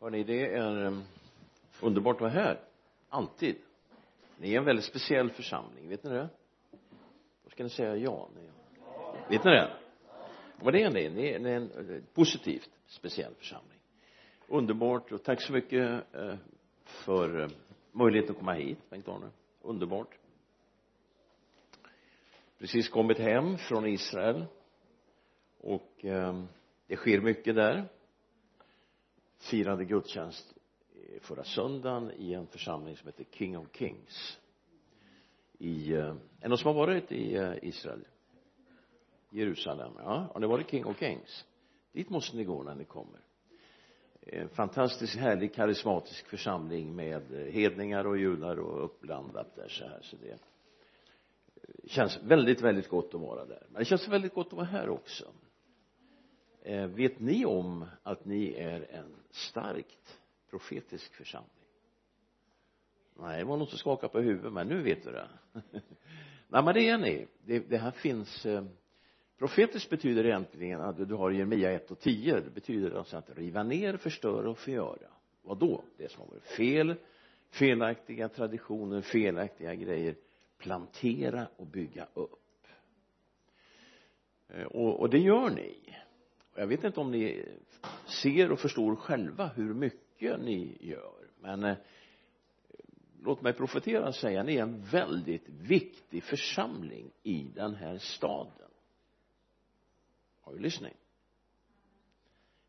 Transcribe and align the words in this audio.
Hörrni, 0.00 0.24
det 0.24 0.54
är 0.54 0.84
eh, 0.84 0.98
underbart 1.80 2.16
att 2.16 2.20
vara 2.20 2.30
här. 2.30 2.60
Alltid. 3.08 3.56
Ni 4.38 4.54
är 4.54 4.58
en 4.58 4.64
väldigt 4.64 4.84
speciell 4.84 5.30
församling, 5.30 5.88
vet 5.88 6.04
ni 6.04 6.10
det? 6.10 6.28
Då 7.44 7.50
ska 7.50 7.62
ni 7.62 7.70
säga? 7.70 7.96
Ja 7.96 8.28
vet 9.28 9.44
ni 9.44 9.50
det? 9.50 9.72
Vad 10.56 10.74
det 10.74 10.82
är 10.82 10.90
ni? 10.90 11.08
Ni 11.08 11.28
är 11.28 11.46
en 11.46 11.70
eh, 11.70 12.02
positivt 12.14 12.70
speciell 12.86 13.34
församling. 13.34 13.78
Underbart 14.48 15.12
och 15.12 15.22
tack 15.22 15.42
så 15.42 15.52
mycket 15.52 16.14
eh, 16.14 16.34
för 16.84 17.50
möjligheten 17.92 18.32
att 18.32 18.38
komma 18.38 18.52
hit 18.52 18.78
Bengt-Arne 18.90 19.30
underbart. 19.62 20.18
Precis 22.58 22.88
kommit 22.88 23.18
hem 23.18 23.58
från 23.58 23.86
Israel 23.86 24.44
och 25.60 25.92
det 26.86 26.96
sker 26.96 27.20
mycket 27.20 27.54
där 27.54 27.88
firade 29.50 29.84
gudstjänst 29.84 30.54
eh, 30.94 31.20
förra 31.20 31.44
söndagen 31.44 32.12
i 32.18 32.34
en 32.34 32.46
församling 32.46 32.96
som 32.96 33.06
heter 33.06 33.24
King 33.30 33.58
of 33.58 33.66
Kings. 33.72 34.38
I, 35.58 35.92
eh, 35.92 35.98
är 35.98 36.16
är 36.40 36.48
någon 36.48 36.58
som 36.58 36.66
har 36.66 36.86
varit 36.86 37.12
i 37.12 37.34
eh, 37.34 37.52
Israel? 37.62 38.06
Jerusalem, 39.30 39.92
ja, 39.98 40.30
har 40.32 40.40
ni 40.40 40.46
varit 40.46 40.70
King 40.70 40.86
of 40.86 40.98
Kings? 40.98 41.44
Dit 41.92 42.10
måste 42.10 42.36
ni 42.36 42.44
gå 42.44 42.62
när 42.62 42.74
ni 42.74 42.84
kommer. 42.84 43.20
En 44.20 44.48
fantastiskt 44.48 45.16
härlig 45.16 45.54
karismatisk 45.54 46.26
församling 46.26 46.96
med 46.96 47.22
hedningar 47.52 48.06
och 48.06 48.18
judar 48.18 48.56
och 48.56 48.84
uppblandat 48.84 49.56
där 49.56 49.68
så 49.68 49.84
här 49.84 50.00
så 50.02 50.16
det 50.16 50.38
känns 51.88 52.18
väldigt 52.22 52.60
väldigt 52.60 52.88
gott 52.88 53.14
att 53.14 53.20
vara 53.20 53.44
där. 53.44 53.66
Men 53.68 53.78
det 53.78 53.84
känns 53.84 54.08
väldigt 54.08 54.34
gott 54.34 54.46
att 54.46 54.52
vara 54.52 54.66
här 54.66 54.88
också. 54.88 55.32
Eh, 56.66 56.86
vet 56.86 57.20
ni 57.20 57.44
om 57.44 57.84
att 58.02 58.24
ni 58.24 58.54
är 58.54 58.86
en 58.90 59.16
starkt 59.30 60.18
profetisk 60.50 61.14
församling? 61.14 61.50
Nej 63.18 63.38
det 63.38 63.44
var 63.44 63.56
någon 63.56 63.66
som 63.66 63.78
skakade 63.78 64.12
på 64.12 64.20
huvudet 64.20 64.52
men 64.52 64.68
nu 64.68 64.82
vet 64.82 65.04
du 65.04 65.12
det. 65.12 65.28
Nej 66.48 66.64
men 66.64 66.74
det 66.74 66.88
är 66.88 66.98
ni. 66.98 67.26
Det, 67.44 67.58
det 67.58 67.78
här 67.78 67.90
finns 67.90 68.46
eh, 68.46 68.64
profetiskt 69.38 69.90
betyder 69.90 70.26
egentligen 70.26 70.80
att 70.80 71.08
du 71.08 71.14
har 71.14 71.30
Jeremia 71.30 71.72
1 71.72 71.90
och 71.90 72.00
10 72.00 72.40
det 72.40 72.50
betyder 72.50 72.98
alltså 72.98 73.16
att 73.16 73.30
riva 73.36 73.62
ner, 73.62 73.96
förstöra 73.96 74.50
och 74.50 74.58
förgöra. 74.58 75.08
Vad 75.42 75.58
då? 75.58 75.84
det 75.96 76.10
som 76.10 76.20
har 76.20 76.28
varit 76.28 76.46
fel 76.46 76.94
felaktiga 77.50 78.28
traditioner, 78.28 79.00
felaktiga 79.00 79.74
grejer. 79.74 80.14
Plantera 80.58 81.46
och 81.56 81.66
bygga 81.66 82.06
upp. 82.14 82.66
Eh, 84.48 84.66
och, 84.66 85.00
och 85.00 85.10
det 85.10 85.18
gör 85.18 85.50
ni 85.50 85.96
jag 86.56 86.66
vet 86.66 86.84
inte 86.84 87.00
om 87.00 87.10
ni 87.10 87.44
ser 88.06 88.52
och 88.52 88.60
förstår 88.60 88.96
själva 88.96 89.46
hur 89.46 89.74
mycket 89.74 90.40
ni 90.40 90.78
gör 90.80 91.28
men 91.40 91.64
eh, 91.64 91.76
låt 93.22 93.42
mig 93.42 93.52
profetera 93.52 94.08
och 94.08 94.14
säga 94.14 94.42
ni 94.42 94.56
är 94.56 94.62
en 94.62 94.82
väldigt 94.82 95.48
viktig 95.48 96.22
församling 96.22 97.10
i 97.22 97.50
den 97.54 97.74
här 97.74 97.98
staden. 97.98 98.70
Har 100.40 100.52
du 100.52 100.58
lyssning 100.58 100.94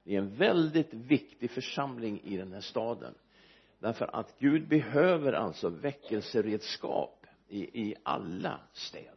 ni 0.07 0.15
är 0.15 0.19
en 0.19 0.35
väldigt 0.35 0.93
viktig 0.93 1.51
församling 1.51 2.21
i 2.23 2.37
den 2.37 2.53
här 2.53 2.61
staden 2.61 3.15
därför 3.79 4.15
att 4.15 4.39
Gud 4.39 4.67
behöver 4.67 5.33
alltså 5.33 5.69
väckelseredskap 5.69 7.25
i, 7.47 7.81
i 7.81 7.95
alla 8.03 8.59
städer 8.73 9.16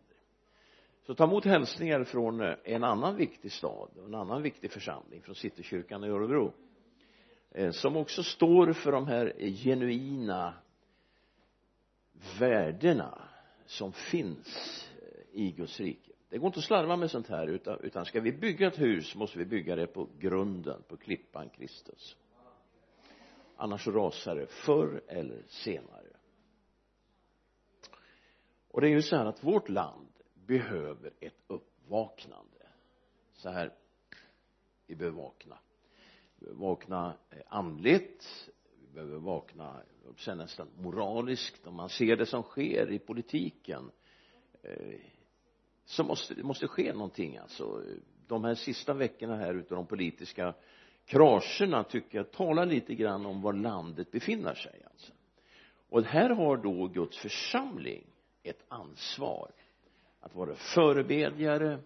så 1.07 1.15
ta 1.15 1.25
emot 1.25 1.45
hälsningar 1.45 2.05
från 2.05 2.41
eh, 2.41 2.55
en 2.65 2.85
annan 2.85 3.17
viktig 3.17 3.53
stad 3.53 3.91
och 3.97 4.05
en 4.07 4.15
annan 4.15 4.43
viktig 4.43 4.73
församling 4.73 5.23
från 5.23 5.35
Citykyrkan 5.35 6.05
i 6.05 6.09
Örebro 6.09 6.53
eh, 7.51 7.71
som 7.71 7.97
också 7.97 8.23
står 8.23 8.73
för 8.73 8.93
de 8.93 9.07
här 9.07 9.35
genuina 9.65 10.55
värdena 12.39 13.19
som 13.67 13.93
finns 13.93 14.89
eh, 15.03 15.41
i 15.41 15.53
Guds 15.53 15.81
rike. 15.81 16.13
Det 16.29 16.39
går 16.39 16.47
inte 16.47 16.59
att 16.59 16.65
slarva 16.65 16.97
med 16.97 17.11
sånt 17.11 17.29
här 17.29 17.47
utan, 17.47 17.81
utan 17.81 18.05
ska 18.05 18.21
vi 18.21 18.33
bygga 18.33 18.67
ett 18.67 18.81
hus 18.81 19.15
måste 19.15 19.39
vi 19.39 19.45
bygga 19.45 19.77
det 19.77 19.87
på 19.87 20.09
grunden, 20.19 20.83
på 20.89 20.97
klippan 20.97 21.49
Kristus. 21.49 22.17
Annars 23.57 23.87
rasar 23.87 24.37
det 24.37 24.47
förr 24.47 25.03
eller 25.09 25.43
senare. 25.49 26.07
Och 28.69 28.81
det 28.81 28.89
är 28.89 28.91
ju 28.91 29.03
så 29.03 29.17
här 29.17 29.25
att 29.25 29.45
vårt 29.45 29.69
land 29.69 30.10
behöver 30.51 31.13
ett 31.21 31.43
uppvaknande. 31.47 32.67
Så 33.33 33.49
här 33.51 33.73
vi 34.87 34.95
behöver 34.97 35.17
vakna. 35.17 35.59
Vi 36.35 36.45
behöver 36.45 36.61
vakna 36.61 37.17
eh, 37.31 37.39
andligt. 37.47 38.51
Vi 38.81 38.95
behöver 38.95 39.19
vakna 39.19 39.83
jag 40.27 40.39
nästan 40.39 40.69
moraliskt 40.77 41.67
om 41.67 41.75
man 41.75 41.89
ser 41.89 42.17
det 42.17 42.27
som 42.27 42.43
sker 42.43 42.93
i 42.93 42.99
politiken 42.99 43.91
eh, 44.63 45.01
så 45.85 46.05
måste 46.05 46.35
det 46.35 46.43
måste 46.43 46.69
ske 46.69 46.93
någonting 46.93 47.37
alltså. 47.37 47.83
De 48.27 48.45
här 48.45 48.55
sista 48.55 48.95
veckorna 48.95 49.37
här 49.37 49.55
utav 49.55 49.77
de 49.77 49.87
politiska 49.87 50.55
krascherna 51.05 51.85
tycker 51.85 52.19
jag 52.19 52.31
talar 52.31 52.67
lite 52.67 52.95
grann 52.95 53.27
om 53.27 53.43
var 53.43 53.53
landet 53.53 54.11
befinner 54.11 54.55
sig 54.55 54.83
alltså. 54.91 55.13
Och 55.89 56.05
här 56.05 56.31
har 56.31 56.57
då 56.57 56.87
Guds 56.87 57.19
församling 57.19 58.07
ett 58.43 58.65
ansvar 58.69 59.51
att 60.21 60.35
vara 60.35 60.55
förebedjare 60.55 61.79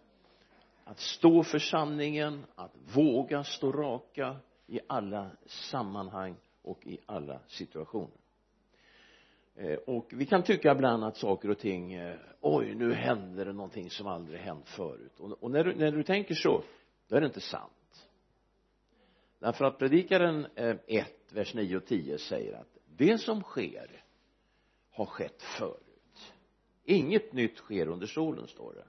att 0.84 0.99
stå 0.99 1.43
för 1.43 1.59
sanningen 1.59 2.47
att 2.55 2.72
våga 2.95 3.45
stå 3.45 3.72
raka 3.72 4.37
i 4.67 4.81
alla 4.87 5.31
sammanhang 5.47 6.37
och 6.62 6.87
i 6.87 6.99
alla 7.06 7.41
situationer. 7.47 8.17
Eh, 9.55 9.75
och 9.75 10.11
vi 10.12 10.27
kan 10.27 10.43
tycka 10.43 10.73
ibland 10.73 11.05
att 11.05 11.17
saker 11.17 11.50
och 11.50 11.59
ting 11.59 11.93
eh, 11.93 12.17
oj 12.41 12.75
nu 12.75 12.93
händer 12.93 13.44
det 13.44 13.53
någonting 13.53 13.91
som 13.91 14.06
aldrig 14.06 14.41
hänt 14.41 14.69
förut. 14.69 15.21
Och, 15.21 15.43
och 15.43 15.50
när, 15.50 15.65
du, 15.65 15.75
när 15.75 15.93
du 15.93 16.03
tänker 16.03 16.34
så 16.34 16.62
då 17.09 17.17
är 17.17 17.21
det 17.21 17.27
inte 17.27 17.41
sant. 17.41 18.11
Därför 19.39 19.65
att 19.65 19.78
predikaren 19.78 20.47
eh, 20.55 20.77
1 20.87 21.06
vers 21.33 21.55
9 21.55 21.77
och 21.77 21.87
10 21.87 22.19
säger 22.19 22.53
att 22.53 22.78
det 22.87 23.19
som 23.19 23.43
sker 23.43 24.05
har 24.91 25.06
skett 25.06 25.43
förr 25.43 25.84
inget 26.84 27.33
nytt 27.33 27.56
sker 27.56 27.89
under 27.89 28.06
solen 28.06 28.47
står 28.47 28.75
det. 28.75 28.84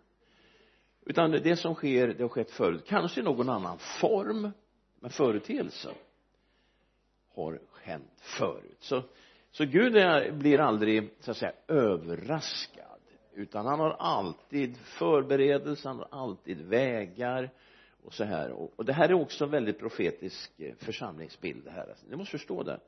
Utan 1.05 1.31
det 1.31 1.55
som 1.55 1.75
sker 1.75 2.07
det 2.07 2.23
har 2.23 2.29
skett 2.29 2.51
förut 2.51 2.83
kanske 2.87 3.19
i 3.19 3.23
någon 3.23 3.49
annan 3.49 3.77
form 3.77 4.51
men 4.99 5.09
företeelsen 5.09 5.93
har 7.33 7.59
hänt 7.81 8.11
förut. 8.21 8.77
Så 8.79 9.03
så 9.55 9.65
Gud 9.65 9.95
är, 9.95 10.31
blir 10.31 10.59
aldrig 10.59 11.09
så 11.19 11.31
att 11.31 11.37
säga 11.37 11.53
överraskad 11.67 12.99
utan 13.33 13.65
han 13.65 13.79
har 13.79 13.91
alltid 13.91 14.77
förberedelser, 14.77 15.89
han 15.89 15.97
har 15.97 16.07
alltid 16.11 16.61
vägar 16.61 17.49
och 18.03 18.13
så 18.13 18.23
här. 18.23 18.51
Och, 18.51 18.73
och 18.75 18.85
det 18.85 18.93
här 18.93 19.09
är 19.09 19.13
också 19.13 19.43
en 19.43 19.51
väldigt 19.51 19.79
profetisk 19.79 20.59
eh, 20.59 20.75
församlingsbild 20.75 21.63
det 21.63 21.71
här. 21.71 21.87
Alltså, 21.89 22.05
ni 22.09 22.15
måste 22.15 22.31
förstå 22.31 22.63
det. 22.63 22.79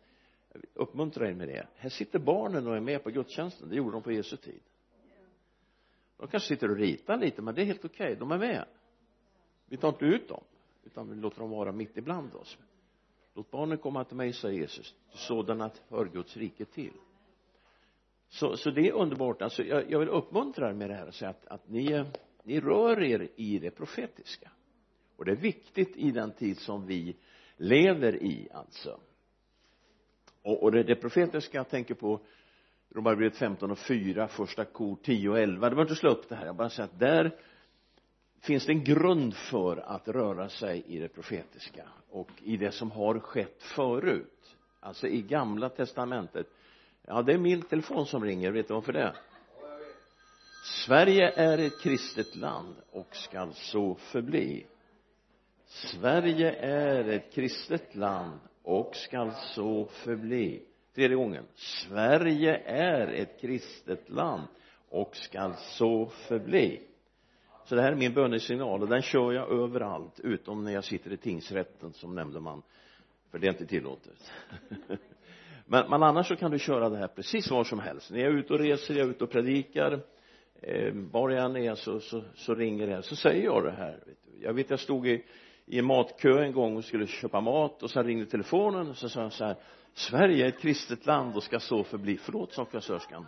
Uppmuntra 0.73 1.29
er 1.29 1.33
med 1.33 1.47
det. 1.47 1.67
Här 1.75 1.89
sitter 1.89 2.19
barnen 2.19 2.67
och 2.67 2.75
är 2.75 2.81
med 2.81 3.03
på 3.03 3.09
gudstjänsten. 3.09 3.69
Det 3.69 3.75
gjorde 3.75 3.91
de 3.91 4.03
på 4.03 4.11
Jesu 4.11 4.37
tid 4.37 4.61
de 6.17 6.27
kanske 6.27 6.47
sitter 6.47 6.71
och 6.71 6.77
ritar 6.77 7.17
lite 7.17 7.41
men 7.41 7.55
det 7.55 7.61
är 7.61 7.65
helt 7.65 7.85
okej. 7.85 8.05
Okay. 8.05 8.15
de 8.15 8.31
är 8.31 8.37
med. 8.37 8.65
Vi 9.65 9.77
tar 9.77 9.89
inte 9.89 10.05
ut 10.05 10.27
dem 10.27 10.43
utan 10.83 11.09
vi 11.09 11.15
låter 11.15 11.39
dem 11.39 11.49
vara 11.49 11.71
mitt 11.71 11.97
ibland 11.97 12.35
oss. 12.35 12.57
Låt 13.33 13.51
barnen 13.51 13.77
komma 13.77 14.03
till 14.03 14.17
mig 14.17 14.33
säger 14.33 14.59
Jesus 14.59 14.95
sådana 15.09 15.71
hör 15.89 16.05
Guds 16.05 16.37
rike 16.37 16.65
till. 16.65 16.93
Så, 18.29 18.57
så 18.57 18.69
det 18.71 18.87
är 18.87 18.91
underbart. 18.91 19.41
Alltså 19.41 19.63
jag, 19.63 19.91
jag 19.91 19.99
vill 19.99 20.09
uppmuntra 20.09 20.69
er 20.69 20.73
med 20.73 20.89
det 20.89 20.95
här 20.95 21.07
och 21.07 21.13
säga 21.13 21.29
att, 21.29 21.45
att 21.47 21.69
ni, 21.69 22.05
ni 22.43 22.59
rör 22.59 23.03
er 23.03 23.29
i 23.35 23.59
det 23.59 23.71
profetiska. 23.71 24.51
Och 25.15 25.25
det 25.25 25.31
är 25.31 25.35
viktigt 25.35 25.97
i 25.97 26.11
den 26.11 26.31
tid 26.31 26.57
som 26.57 26.87
vi 26.87 27.15
lever 27.57 28.23
i 28.23 28.47
alltså. 28.53 28.99
Och, 30.41 30.63
och 30.63 30.71
det, 30.71 30.83
det 30.83 30.95
profetiska 30.95 31.57
jag 31.57 31.69
tänker 31.69 31.93
på 31.93 32.19
Romarbrevet 32.95 33.37
15 33.37 33.71
och 33.71 33.79
4, 33.79 34.27
första 34.27 34.65
kor 34.65 34.97
10 35.03 35.29
och 35.29 35.39
11. 35.39 35.69
Det 35.69 35.75
var 35.75 35.83
inte 35.83 35.95
slå 35.95 36.09
upp 36.09 36.29
det 36.29 36.35
här, 36.35 36.45
jag 36.45 36.55
bara 36.55 36.69
säger 36.69 36.89
att 36.89 36.99
där 36.99 37.35
finns 38.41 38.65
det 38.65 38.71
en 38.71 38.83
grund 38.83 39.35
för 39.35 39.77
att 39.77 40.07
röra 40.07 40.49
sig 40.49 40.83
i 40.87 40.99
det 40.99 41.07
profetiska 41.07 41.87
och 42.09 42.29
i 42.43 42.57
det 42.57 42.71
som 42.71 42.91
har 42.91 43.19
skett 43.19 43.63
förut. 43.63 44.55
Alltså 44.79 45.07
i 45.07 45.21
gamla 45.21 45.69
testamentet. 45.69 46.47
Ja 47.01 47.21
det 47.21 47.33
är 47.33 47.37
min 47.37 47.61
telefon 47.61 48.05
som 48.05 48.23
ringer, 48.23 48.51
vet 48.51 48.67
du 48.67 48.73
varför 48.73 48.93
det? 48.93 49.15
Sverige 50.85 51.31
är 51.31 51.57
ett 51.57 51.81
kristet 51.81 52.35
land 52.35 52.75
och 52.91 53.15
skall 53.15 53.53
så 53.53 53.95
förbli. 53.95 54.65
Sverige 55.65 56.51
är 56.51 57.09
ett 57.09 57.33
kristet 57.33 57.95
land 57.95 58.39
och 58.63 58.95
skall 58.95 59.31
så 59.55 59.85
förbli 59.85 60.65
tredje 60.97 61.15
gången. 61.15 61.45
Sverige 61.55 62.57
är 62.65 63.07
ett 63.07 63.41
kristet 63.41 64.09
land 64.09 64.47
och 64.89 65.15
skall 65.15 65.53
så 65.57 66.05
förbli. 66.05 66.81
Så 67.65 67.75
det 67.75 67.81
här 67.81 67.91
är 67.91 67.95
min 67.95 68.13
bönesignal 68.13 68.81
och 68.81 68.87
den 68.87 69.01
kör 69.01 69.33
jag 69.33 69.51
överallt 69.51 70.19
utom 70.19 70.63
när 70.63 70.71
jag 70.71 70.83
sitter 70.83 71.13
i 71.13 71.17
tingsrätten 71.17 71.93
som 71.93 72.15
nämndeman 72.15 72.61
för 73.31 73.39
det 73.39 73.47
är 73.47 73.51
inte 73.51 73.65
tillåtet. 73.65 74.31
Men, 75.65 75.89
men 75.89 76.03
annars 76.03 76.27
så 76.27 76.35
kan 76.35 76.51
du 76.51 76.59
köra 76.59 76.89
det 76.89 76.97
här 76.97 77.07
precis 77.07 77.51
var 77.51 77.63
som 77.63 77.79
helst. 77.79 78.11
När 78.11 78.19
jag 78.19 78.33
är 78.33 78.37
ute 78.37 78.53
och 78.53 78.59
reser, 78.59 78.93
jag 78.93 79.05
är 79.05 79.09
ute 79.11 79.23
och 79.23 79.31
predikar 79.31 79.99
eh, 80.61 80.93
var 80.93 81.29
jag 81.29 81.45
än 81.45 81.57
är 81.57 81.75
så, 81.75 81.99
så, 81.99 82.23
så 82.35 82.55
ringer 82.55 82.87
det 82.87 83.03
så 83.03 83.15
säger 83.15 83.43
jag 83.43 83.63
det 83.63 83.71
här 83.71 83.91
vet 84.05 84.17
du. 84.25 84.43
jag 84.43 84.53
vet 84.53 84.69
jag 84.69 84.79
stod 84.79 85.07
i, 85.07 85.25
i 85.65 85.79
en 85.79 85.85
matkö 85.85 86.43
en 86.43 86.51
gång 86.51 86.77
och 86.77 86.83
skulle 86.83 87.07
köpa 87.07 87.41
mat 87.41 87.83
och 87.83 87.89
sen 87.89 88.03
ringde 88.03 88.25
telefonen 88.25 88.89
och 88.89 88.97
så 88.97 89.09
sa 89.09 89.21
jag 89.21 89.33
så 89.33 89.45
här 89.45 89.55
Sverige 89.97 90.45
är 90.45 90.49
ett 90.49 90.59
kristet 90.59 91.05
land 91.05 91.35
och 91.35 91.43
ska 91.43 91.59
så 91.59 91.83
förbli. 91.83 92.17
Förlåt 92.17 92.53
sa 92.53 92.65
kassörskan 92.65 93.25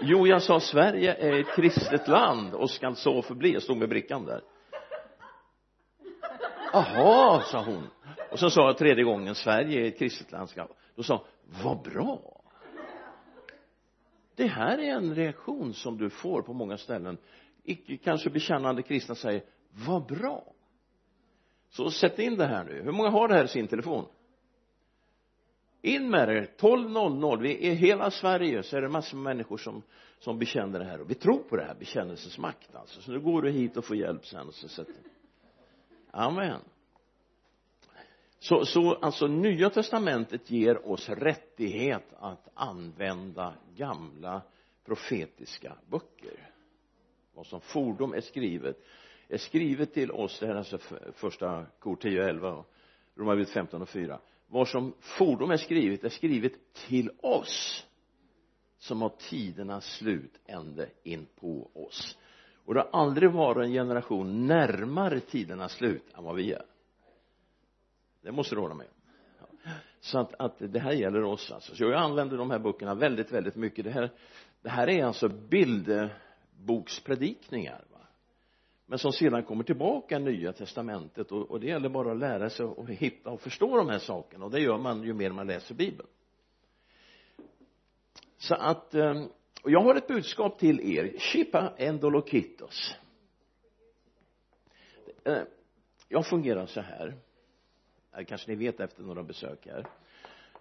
jo 0.00 0.26
jag 0.26 0.42
sa 0.42 0.60
Sverige 0.60 1.14
är 1.14 1.40
ett 1.40 1.56
kristet 1.56 2.08
land 2.08 2.54
och 2.54 2.70
ska 2.70 2.94
så 2.94 3.22
förbli. 3.22 3.52
Jag 3.52 3.62
stod 3.62 3.76
med 3.76 3.88
brickan 3.88 4.24
där. 4.24 4.40
Jaha 6.72 7.40
sa 7.40 7.62
hon. 7.62 7.86
Och 8.30 8.38
så 8.38 8.50
sa 8.50 8.66
jag 8.66 8.78
tredje 8.78 9.04
gången 9.04 9.34
Sverige 9.34 9.80
är 9.80 9.88
ett 9.88 9.98
kristet 9.98 10.32
land. 10.32 10.50
Då 10.94 11.02
sa 11.02 11.14
hon 11.14 11.26
vad 11.64 11.92
bra. 11.92 12.40
Det 14.36 14.46
här 14.46 14.78
är 14.78 14.96
en 14.96 15.14
reaktion 15.14 15.74
som 15.74 15.98
du 15.98 16.10
får 16.10 16.42
på 16.42 16.52
många 16.52 16.76
ställen. 16.76 17.18
Icke 17.64 17.96
kanske 17.96 18.30
bekännande 18.30 18.82
kristna 18.82 19.14
säger 19.14 19.42
vad 19.86 20.06
bra. 20.06 20.44
Så 21.70 21.90
sätt 21.90 22.18
in 22.18 22.36
det 22.36 22.46
här 22.46 22.64
nu. 22.64 22.82
Hur 22.82 22.92
många 22.92 23.10
har 23.10 23.28
det 23.28 23.34
här 23.34 23.44
i 23.44 23.48
sin 23.48 23.68
telefon? 23.68 24.04
In 25.84 26.10
med 26.10 26.28
det. 26.28 26.60
12.00 26.60 27.40
vi 27.40 27.68
är 27.68 27.74
hela 27.74 28.10
Sverige 28.10 28.62
så 28.62 28.76
är 28.76 28.80
det 28.80 28.88
massor 28.88 29.16
med 29.16 29.36
människor 29.36 29.56
som 29.56 29.82
som 30.24 30.38
bekänner 30.38 30.78
det 30.78 30.84
här. 30.84 31.00
Och 31.00 31.10
vi 31.10 31.14
tror 31.14 31.38
på 31.38 31.56
det 31.56 31.64
här 31.64 31.74
bekännelsens 31.74 32.38
makt 32.38 32.74
alltså. 32.74 33.00
Så 33.00 33.12
nu 33.12 33.20
går 33.20 33.42
du 33.42 33.50
hit 33.50 33.76
och 33.76 33.84
får 33.84 33.96
hjälp 33.96 34.26
sen 34.26 34.48
och 34.48 34.54
så 34.54 34.68
sätter 34.68 34.94
amen. 36.10 36.60
Så, 38.38 38.64
så 38.64 38.94
alltså 38.94 39.26
nya 39.26 39.70
testamentet 39.70 40.50
ger 40.50 40.88
oss 40.88 41.08
rättighet 41.08 42.14
att 42.18 42.48
använda 42.54 43.54
gamla 43.76 44.42
profetiska 44.84 45.76
böcker. 45.90 46.50
Vad 47.34 47.46
som 47.46 47.60
fordom 47.60 48.14
är 48.14 48.20
skrivet 48.20 48.76
är 49.28 49.38
skrivet 49.38 49.94
till 49.94 50.10
oss. 50.10 50.40
Det 50.40 50.46
här 50.46 50.54
är 50.54 50.58
alltså 50.58 50.78
första 51.14 51.66
kor 51.78 51.96
10 51.96 52.22
och 52.22 52.28
11 52.28 52.52
och 52.52 52.66
Romarbrevet 53.14 53.50
15 53.50 53.82
och 53.82 53.88
4 53.88 54.20
vad 54.46 54.68
som 54.68 54.94
fordom 55.00 55.50
är 55.50 55.56
skrivet 55.56 56.04
är 56.04 56.08
skrivet 56.08 56.52
till 56.88 57.10
oss 57.20 57.86
som 58.78 59.02
har 59.02 59.08
tidernas 59.08 59.84
slut 59.84 60.40
ände 60.46 60.90
in 61.02 61.26
på 61.40 61.70
oss. 61.74 62.18
Och 62.64 62.74
det 62.74 62.80
har 62.80 63.00
aldrig 63.00 63.30
varit 63.30 63.64
en 63.64 63.72
generation 63.72 64.46
närmare 64.46 65.20
tidernas 65.20 65.72
slut 65.72 66.04
än 66.14 66.24
vad 66.24 66.36
vi 66.36 66.52
är. 66.52 66.64
Det 68.22 68.32
måste 68.32 68.54
du 68.54 68.60
hålla 68.60 68.74
med 68.74 68.86
så 70.00 70.18
att, 70.18 70.34
att 70.38 70.54
det 70.58 70.78
här 70.78 70.92
gäller 70.92 71.22
oss 71.22 71.52
alltså. 71.52 71.74
Så 71.74 71.84
jag 71.84 71.94
använder 71.94 72.36
de 72.36 72.50
här 72.50 72.58
böckerna 72.58 72.94
väldigt 72.94 73.32
väldigt 73.32 73.56
mycket. 73.56 73.84
Det 73.84 73.90
här 73.90 74.10
det 74.64 74.70
här 74.70 74.88
är 74.88 75.04
alltså 75.04 75.28
bildbokspredikningar 75.28 77.84
men 78.86 78.98
som 78.98 79.12
sedan 79.12 79.42
kommer 79.42 79.64
tillbaka 79.64 80.16
i 80.16 80.20
nya 80.20 80.52
testamentet 80.52 81.32
och, 81.32 81.50
och 81.50 81.60
det 81.60 81.66
gäller 81.66 81.88
bara 81.88 82.12
att 82.12 82.18
lära 82.18 82.50
sig 82.50 82.66
och 82.66 82.88
hitta 82.88 83.30
och 83.30 83.40
förstå 83.40 83.76
de 83.76 83.88
här 83.88 83.98
sakerna. 83.98 84.44
Och 84.44 84.50
det 84.50 84.60
gör 84.60 84.78
man 84.78 85.02
ju 85.02 85.14
mer 85.14 85.30
man 85.30 85.46
läser 85.46 85.74
bibeln. 85.74 86.08
Så 88.38 88.54
att 88.54 88.94
ehm, 88.94 89.28
och 89.64 89.70
jag 89.70 89.80
har 89.80 89.94
ett 89.94 90.06
budskap 90.06 90.58
till 90.58 90.96
er. 90.98 91.18
Chippa 91.18 91.72
endolokitos. 91.76 92.96
Eh, 95.24 95.42
jag 96.08 96.26
fungerar 96.26 96.66
så 96.66 96.80
här. 96.80 97.14
Kanske 98.26 98.50
ni 98.50 98.56
vet 98.56 98.80
efter 98.80 99.02
några 99.02 99.22
besök 99.22 99.66
här. 99.66 99.86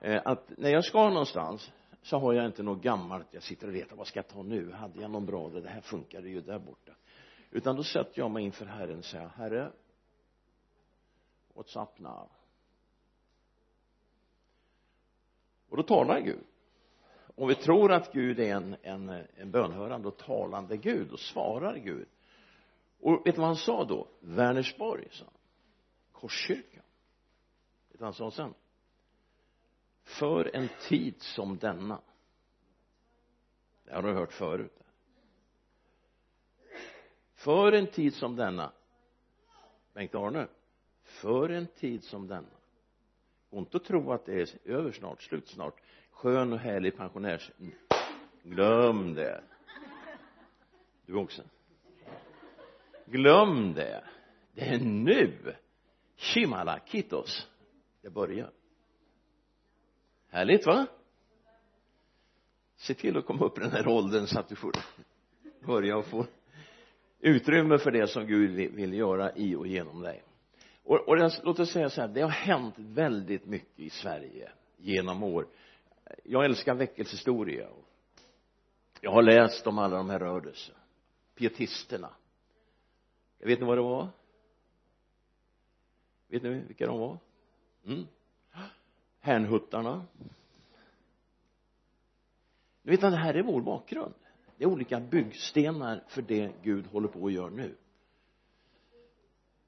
Eh, 0.02 0.22
att 0.26 0.58
när 0.58 0.70
jag 0.70 0.86
ska 0.86 1.10
någonstans 1.10 1.72
så 2.02 2.18
har 2.18 2.34
jag 2.34 2.46
inte 2.46 2.64
något 2.64 2.84
gammalt. 2.84 3.28
Jag 3.32 3.44
sitter 3.44 3.68
och 3.68 3.74
letar 3.74 3.96
vad 3.96 4.08
ska 4.08 4.20
jag 4.20 4.28
ta 4.28 4.44
nu? 4.44 4.72
Hade 4.72 5.02
jag 5.02 5.12
någon 5.12 5.26
bra? 5.26 5.50
Det 5.50 5.70
här 5.70 5.82
funkade 5.82 6.30
ju 6.30 6.42
där 6.42 6.60
borta 6.60 6.92
utan 7.54 7.76
då 7.76 7.84
sätter 7.84 8.20
jag 8.20 8.32
mig 8.32 8.44
inför 8.44 8.66
Herren 8.66 8.98
och 8.98 9.06
säger 9.06 9.28
Herre 9.28 9.72
what's 11.54 11.84
up 11.84 12.00
now? 12.00 12.30
Och 15.70 15.78
då 15.78 15.84
talar 15.84 16.20
Gud. 16.20 16.44
Om 17.36 17.48
vi 17.48 17.56
tror 17.56 17.92
att 17.92 18.14
Gud 18.14 18.40
är 18.40 18.56
en, 18.56 18.76
en, 18.82 19.10
en 19.36 19.52
bönhörande 19.52 20.08
och 20.08 20.18
talande 20.18 20.78
Gud 20.78 21.12
och 21.12 21.20
svarar 21.20 21.76
Gud. 21.76 22.08
Och 23.00 23.28
vet 23.28 23.36
du 23.36 23.42
vad 23.42 23.48
han 23.48 23.56
sa 23.56 23.86
då? 23.86 24.08
Vänersborg 24.20 25.08
sa 25.12 25.26
han. 25.26 25.34
Korskyrkan 26.12 26.84
vet 27.90 27.92
du 27.92 27.98
vad 27.98 28.08
han 28.08 28.14
sa 28.14 28.32
sen? 28.32 28.54
För 30.04 30.56
en 30.56 30.70
tid 30.88 31.22
som 31.22 31.58
denna. 31.58 32.02
Det 33.84 33.94
har 33.94 34.02
du 34.02 34.14
hört 34.14 34.34
förut 34.34 34.83
för 37.44 37.72
en 37.72 37.88
tid 37.88 38.14
som 38.14 38.36
denna 38.36 38.72
Bengt-Arne 39.94 40.48
för 41.04 41.50
en 41.50 41.68
tid 41.68 42.04
som 42.04 42.28
denna 42.28 42.48
gå 43.50 43.60
inte 43.60 43.80
tro 43.80 44.12
att 44.12 44.26
det 44.26 44.42
är 44.42 44.50
över 44.66 44.92
snart, 44.92 45.22
slut 45.22 45.48
snart 45.48 45.82
skön 46.12 46.54
och 46.54 46.60
härlig 46.60 46.98
pensionärs 46.98 47.52
glöm 48.44 49.14
det. 49.14 49.44
Du 51.06 51.16
också 51.16 51.44
glöm 53.06 53.74
det. 53.74 54.04
Det 54.54 54.62
är 54.62 54.80
nu. 54.80 55.56
Shimala 56.18 56.80
Kitos. 56.86 57.48
Det 58.02 58.10
börjar. 58.10 58.52
Härligt 60.30 60.66
va? 60.66 60.88
Se 62.76 62.94
till 62.94 63.18
att 63.18 63.26
komma 63.26 63.46
upp 63.46 63.58
i 63.58 63.62
den 63.62 63.72
här 63.72 63.88
åldern 63.88 64.28
så 64.28 64.40
att 64.40 64.50
du 64.50 64.56
får 64.56 64.74
börja 65.66 65.98
och 65.98 66.06
få 66.06 66.26
utrymme 67.24 67.78
för 67.78 67.92
det 67.92 68.08
som 68.08 68.26
Gud 68.26 68.52
vill 68.52 68.94
göra 68.94 69.36
i 69.36 69.56
och 69.56 69.68
genom 69.68 70.02
dig. 70.02 70.24
Och, 70.84 71.08
och 71.08 71.18
låt 71.44 71.60
oss 71.60 71.72
säga 71.72 71.90
så 71.90 72.02
här 72.02 72.08
det 72.08 72.22
har 72.22 72.30
hänt 72.30 72.76
väldigt 72.78 73.46
mycket 73.46 73.80
i 73.80 73.90
Sverige 73.90 74.52
genom 74.78 75.24
år. 75.24 75.48
Jag 76.24 76.46
älskar 76.46 76.76
väckelsehistoria. 76.76 77.70
Jag 79.02 79.12
har 79.12 79.22
läst 79.22 79.68
om 79.68 79.78
alla 79.78 79.98
de 79.98 80.10
här 80.10 80.20
rörelserna. 80.20 80.80
Pietisterna. 81.36 82.10
Vet 83.40 83.60
ni 83.60 83.66
vad 83.66 83.78
det 83.78 83.82
var? 83.82 84.08
Vet 86.28 86.44
ni 86.44 86.50
vilka 86.50 86.88
de 86.88 87.00
var? 87.00 87.18
Mm. 87.86 88.08
hänhuttarna 89.20 90.06
du 92.84 92.92
vet 92.92 93.04
att 93.04 93.12
det 93.12 93.18
här 93.18 93.34
är 93.34 93.44
vår 93.44 93.62
bakgrund 93.62 94.14
det 94.58 94.64
är 94.64 94.68
olika 94.68 95.00
byggstenar 95.00 96.04
för 96.08 96.22
det 96.22 96.52
Gud 96.64 96.88
håller 96.88 97.08
på 97.08 97.28
att 97.28 97.34
göra 97.34 97.50
nu. 97.50 97.76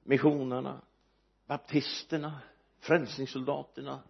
Missionerna 0.02 0.80
baptisterna 1.46 2.40
frälsningssoldaterna 2.80 4.02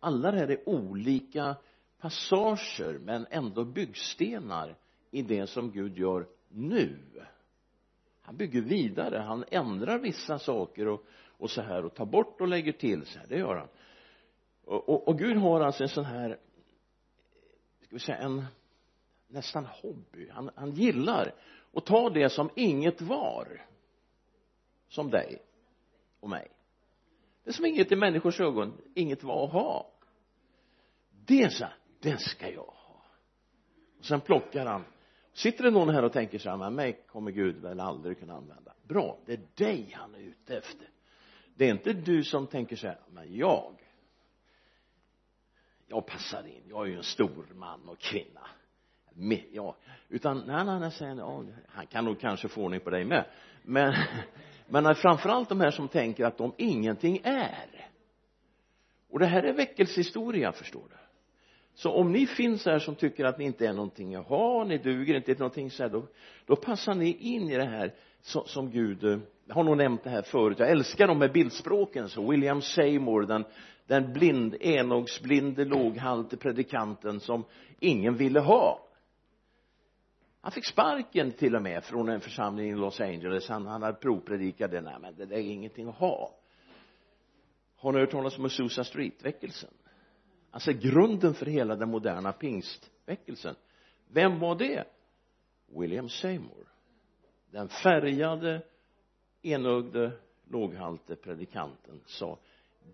alla 0.00 0.30
det 0.30 0.38
här 0.38 0.48
är 0.48 0.68
olika 0.68 1.56
passager 1.98 2.98
men 2.98 3.26
ändå 3.30 3.64
byggstenar 3.64 4.76
i 5.10 5.22
det 5.22 5.46
som 5.46 5.70
Gud 5.70 5.98
gör 5.98 6.26
nu. 6.48 6.98
Han 8.22 8.36
bygger 8.36 8.60
vidare 8.60 9.18
han 9.18 9.44
ändrar 9.50 9.98
vissa 9.98 10.38
saker 10.38 10.88
och, 10.88 11.04
och 11.28 11.50
så 11.50 11.62
här 11.62 11.84
och 11.84 11.94
tar 11.94 12.06
bort 12.06 12.40
och 12.40 12.48
lägger 12.48 12.72
till 12.72 13.06
så 13.06 13.18
här 13.18 13.26
det 13.26 13.38
gör 13.38 13.56
han. 13.56 13.68
Och, 14.64 14.88
och, 14.88 15.08
och 15.08 15.18
Gud 15.18 15.36
har 15.36 15.60
alltså 15.60 15.82
en 15.82 15.88
sån 15.88 16.04
här 16.04 16.38
ska 17.80 17.94
vi 17.94 18.00
säga 18.00 18.18
en 18.18 18.44
nästan 19.28 19.66
hobby. 19.66 20.28
Han, 20.30 20.50
han 20.54 20.70
gillar 20.70 21.34
att 21.72 21.86
ta 21.86 22.10
det 22.10 22.30
som 22.30 22.50
inget 22.54 23.00
var 23.00 23.66
som 24.88 25.10
dig 25.10 25.42
och 26.20 26.28
mig. 26.28 26.48
Det 27.44 27.52
som 27.52 27.66
inget 27.66 27.92
i 27.92 27.96
människors 27.96 28.40
ögon 28.40 28.80
inget 28.94 29.22
var 29.22 29.44
att 29.44 29.52
ha. 29.52 29.90
Det 31.26 31.52
så 31.52 31.66
det 32.00 32.20
ska 32.20 32.50
jag 32.50 32.62
ha. 32.62 33.02
Och 33.98 34.04
sen 34.04 34.20
plockar 34.20 34.66
han. 34.66 34.84
Sitter 35.32 35.64
det 35.64 35.70
någon 35.70 35.94
här 35.94 36.02
och 36.02 36.12
tänker 36.12 36.38
så 36.38 36.50
här 36.50 36.56
men 36.56 36.74
mig 36.74 37.04
kommer 37.06 37.30
Gud 37.30 37.56
väl 37.56 37.80
aldrig 37.80 38.18
kunna 38.18 38.34
använda. 38.34 38.74
Bra 38.82 39.18
det 39.26 39.32
är 39.32 39.40
dig 39.54 39.90
han 39.94 40.14
är 40.14 40.18
ute 40.18 40.56
efter. 40.56 40.88
Det 41.54 41.64
är 41.64 41.70
inte 41.70 41.92
du 41.92 42.24
som 42.24 42.46
tänker 42.46 42.76
så 42.76 42.86
här 42.86 43.00
men 43.08 43.36
jag 43.36 43.86
jag 45.86 46.06
passar 46.06 46.46
in. 46.46 46.62
Jag 46.68 46.86
är 46.86 46.90
ju 46.90 46.96
en 46.96 47.02
stor 47.02 47.46
man 47.54 47.88
och 47.88 47.98
kvinna 47.98 48.48
ja. 49.52 49.76
Utan 50.08 50.42
nej 50.46 50.64
nej 50.64 50.80
nej 50.80 50.90
säger 50.90 51.10
han, 51.10 51.18
ja, 51.18 51.44
han 51.68 51.86
kan 51.86 52.04
nog 52.04 52.20
kanske 52.20 52.48
få 52.48 52.62
ordning 52.62 52.80
på 52.80 52.90
dig 52.90 53.04
med. 53.04 53.24
Men 53.62 53.94
men 54.68 54.94
framförallt 54.94 55.48
de 55.48 55.60
här 55.60 55.70
som 55.70 55.88
tänker 55.88 56.24
att 56.24 56.38
de 56.38 56.54
ingenting 56.58 57.20
är. 57.24 57.88
Och 59.10 59.18
det 59.18 59.26
här 59.26 59.42
är 59.42 59.52
väckelsehistoria 59.52 60.52
förstår 60.52 60.82
du. 60.90 60.96
Så 61.74 61.92
om 61.92 62.12
ni 62.12 62.26
finns 62.26 62.66
här 62.66 62.78
som 62.78 62.94
tycker 62.94 63.24
att 63.24 63.38
ni 63.38 63.44
inte 63.44 63.66
är 63.66 63.72
någonting 63.72 64.12
jaha 64.12 64.64
ni 64.64 64.78
duger 64.78 65.14
inte 65.14 65.26
till 65.26 65.38
någonting 65.38 65.70
så 65.70 65.82
här 65.82 65.90
då, 65.90 66.06
då 66.46 66.56
passar 66.56 66.94
ni 66.94 67.12
in 67.12 67.50
i 67.50 67.56
det 67.56 67.66
här 67.66 67.94
som, 68.20 68.42
som 68.46 68.70
Gud 68.70 69.22
jag 69.48 69.54
har 69.54 69.64
nog 69.64 69.76
nämnt 69.76 70.04
det 70.04 70.10
här 70.10 70.22
förut. 70.22 70.58
Jag 70.58 70.70
älskar 70.70 71.06
de 71.06 71.20
här 71.20 71.28
bildspråken 71.28 72.08
så 72.08 72.30
William 72.30 72.62
Seymour 72.62 73.22
den 73.22 73.44
den 73.86 74.12
blind, 74.12 74.56
enogsblinde, 74.60 75.64
låghalte 75.64 76.36
predikanten 76.36 77.20
som 77.20 77.44
ingen 77.80 78.16
ville 78.16 78.40
ha 78.40 78.85
han 80.46 80.52
fick 80.52 80.64
sparken 80.64 81.32
till 81.32 81.56
och 81.56 81.62
med 81.62 81.84
från 81.84 82.08
en 82.08 82.20
församling 82.20 82.70
i 82.70 82.74
Los 82.74 83.00
Angeles. 83.00 83.48
Han, 83.48 83.66
han 83.66 83.82
hade 83.82 83.98
provpredikat 83.98 84.70
det. 84.70 84.80
Nej 84.80 84.96
men 85.00 85.16
det 85.16 85.26
där 85.26 85.36
är 85.36 85.40
ingenting 85.40 85.88
att 85.88 85.94
ha. 85.94 86.34
Har 87.76 87.92
ni 87.92 87.98
hört 87.98 88.10
talas 88.10 88.38
om 88.38 88.44
Azusa 88.44 88.84
Street-väckelsen? 88.84 89.70
Alltså 90.50 90.72
grunden 90.72 91.34
för 91.34 91.46
hela 91.46 91.76
den 91.76 91.90
moderna 91.90 92.32
pingstväckelsen. 92.32 93.54
Vem 94.08 94.38
var 94.38 94.54
det? 94.54 94.84
William 95.66 96.08
Seymour. 96.08 96.66
Den 97.50 97.68
färgade 97.68 98.62
enögde 99.42 100.12
låghalte 100.50 101.16
predikanten 101.16 102.00
sa 102.06 102.38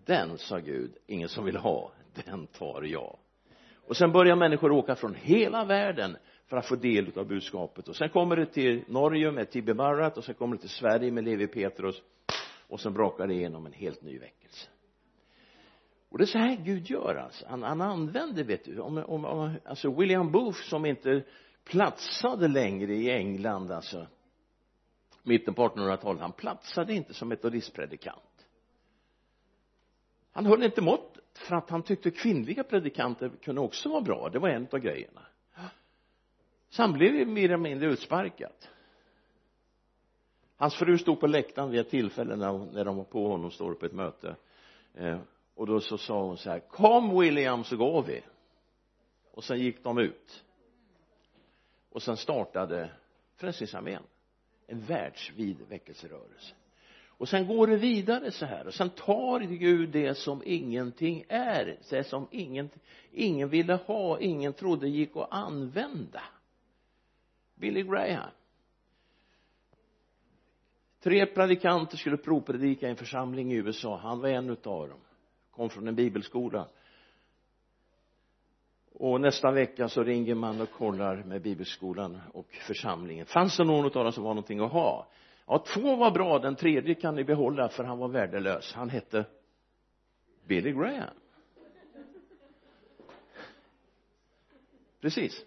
den 0.05 0.37
sa 0.37 0.59
Gud 0.59 0.91
ingen 1.07 1.29
som 1.29 1.45
vill 1.45 1.57
ha 1.57 1.91
den 2.25 2.47
tar 2.47 2.81
jag. 2.81 3.17
Och 3.87 3.97
sen 3.97 4.11
börjar 4.11 4.35
människor 4.35 4.71
åka 4.71 4.95
från 4.95 5.15
hela 5.15 5.65
världen 5.65 6.17
för 6.47 6.57
att 6.57 6.67
få 6.67 6.75
del 6.75 7.17
av 7.17 7.27
budskapet. 7.27 7.87
Och 7.87 7.95
sen 7.95 8.09
kommer 8.09 8.35
det 8.35 8.45
till 8.45 8.83
Norge 8.87 9.31
med 9.31 9.51
Tibi 9.51 9.73
Marat 9.73 10.17
och 10.17 10.23
sen 10.23 10.35
kommer 10.35 10.55
det 10.55 10.61
till 10.61 10.69
Sverige 10.69 11.11
med 11.11 11.23
Levi 11.23 11.47
Petrus 11.47 12.01
och 12.67 12.79
sen 12.79 12.93
brakar 12.93 13.27
det 13.27 13.33
igenom 13.33 13.65
en 13.65 13.73
helt 13.73 14.01
ny 14.01 14.19
väckelse. 14.19 14.69
Och 16.09 16.17
det 16.17 16.23
är 16.23 16.25
så 16.25 16.37
här 16.37 16.55
Gud 16.55 16.89
gör 16.89 17.15
alltså. 17.15 17.45
Han, 17.49 17.63
han 17.63 17.81
använder 17.81 18.43
vet 18.43 18.65
du 18.65 18.79
om, 18.79 18.97
om, 18.97 19.25
om 19.25 19.55
alltså 19.65 19.91
William 19.91 20.31
Booth 20.31 20.61
som 20.61 20.85
inte 20.85 21.23
platsade 21.63 22.47
längre 22.47 22.93
i 22.93 23.09
England 23.09 23.71
alltså 23.71 24.07
mitten 25.23 25.53
på 25.53 25.67
1800-talet 25.67 26.21
han 26.21 26.31
platsade 26.31 26.93
inte 26.93 27.13
som 27.13 27.27
metodistpredikant. 27.27 28.47
Han 30.31 30.45
höll 30.45 30.63
inte 30.63 30.81
måttet 30.81 31.37
för 31.37 31.55
att 31.55 31.69
han 31.69 31.83
tyckte 31.83 32.11
kvinnliga 32.11 32.63
predikanter 32.63 33.31
kunde 33.41 33.61
också 33.61 33.89
vara 33.89 34.01
bra. 34.01 34.29
Det 34.29 34.39
var 34.39 34.49
en 34.49 34.67
av 34.71 34.79
grejerna 34.79 35.21
så 36.73 36.81
han 36.81 36.93
blev 36.93 37.27
mer 37.27 37.43
eller 37.43 37.57
mindre 37.57 37.87
utsparkad. 37.87 38.53
Hans 40.57 40.75
fru 40.75 40.97
stod 40.97 41.19
på 41.19 41.27
läktaren 41.27 41.71
vid 41.71 41.79
ett 41.79 41.89
tillfälle 41.89 42.35
när, 42.35 42.73
när 42.73 42.85
de 42.85 42.97
var 42.97 43.03
på 43.03 43.27
honom 43.27 43.51
står 43.51 43.73
på 43.73 43.85
ett 43.85 43.93
möte. 43.93 44.35
Eh, 44.93 45.19
och 45.55 45.67
då 45.67 45.79
så 45.79 45.97
sa 45.97 46.23
hon 46.23 46.37
så 46.37 46.49
här 46.49 46.59
kom 46.59 47.19
William 47.19 47.63
så 47.63 47.77
går 47.77 48.03
vi. 48.03 48.21
Och 49.31 49.43
sen 49.43 49.59
gick 49.59 49.83
de 49.83 49.97
ut. 49.97 50.43
Och 51.89 52.03
sen 52.03 52.17
startade 52.17 52.89
Frälsningsarmén 53.35 54.03
en 54.67 54.81
världsvid 54.81 55.57
väckelserörelse. 55.69 56.55
Och 57.07 57.29
sen 57.29 57.47
går 57.47 57.67
det 57.67 57.77
vidare 57.77 58.31
så 58.31 58.45
här 58.45 58.67
och 58.67 58.73
sen 58.73 58.89
tar 58.89 59.39
Gud 59.39 59.89
det 59.89 60.15
som 60.15 60.41
ingenting 60.45 61.25
är 61.29 61.77
det 61.89 62.03
som 62.03 62.27
ingen, 62.31 62.69
ingen 63.11 63.49
ville 63.49 63.73
ha, 63.73 64.19
ingen 64.19 64.53
trodde 64.53 64.87
gick 64.89 65.15
att 65.15 65.27
använda. 65.31 66.23
Billy 67.55 67.83
Graham. 67.83 68.29
Tre 70.99 71.25
predikanter 71.25 71.97
skulle 71.97 72.17
provpredika 72.17 72.87
i 72.87 72.89
en 72.89 72.95
församling 72.95 73.51
i 73.51 73.55
USA. 73.55 73.97
Han 73.97 74.19
var 74.19 74.29
en 74.29 74.49
utav 74.49 74.89
dem. 74.89 74.99
Kom 75.51 75.69
från 75.69 75.87
en 75.87 75.95
bibelskola. 75.95 76.67
Och 78.93 79.21
nästa 79.21 79.51
vecka 79.51 79.89
så 79.89 80.03
ringer 80.03 80.35
man 80.35 80.61
och 80.61 80.71
kollar 80.71 81.23
med 81.23 81.41
bibelskolan 81.41 82.21
och 82.33 82.47
församlingen. 82.67 83.25
Fanns 83.25 83.57
det 83.57 83.63
någon 83.63 83.85
av 83.85 83.91
dem 83.91 84.11
som 84.11 84.23
var 84.23 84.31
någonting 84.31 84.59
att 84.59 84.71
ha? 84.71 85.07
Ja 85.47 85.65
två 85.73 85.95
var 85.95 86.11
bra. 86.11 86.39
Den 86.39 86.55
tredje 86.55 86.95
kan 86.95 87.15
ni 87.15 87.23
behålla 87.23 87.69
för 87.69 87.83
han 87.83 87.97
var 87.97 88.07
värdelös. 88.07 88.73
Han 88.73 88.89
hette 88.89 89.25
Billy 90.47 90.71
Graham. 90.71 91.15
Precis 95.01 95.45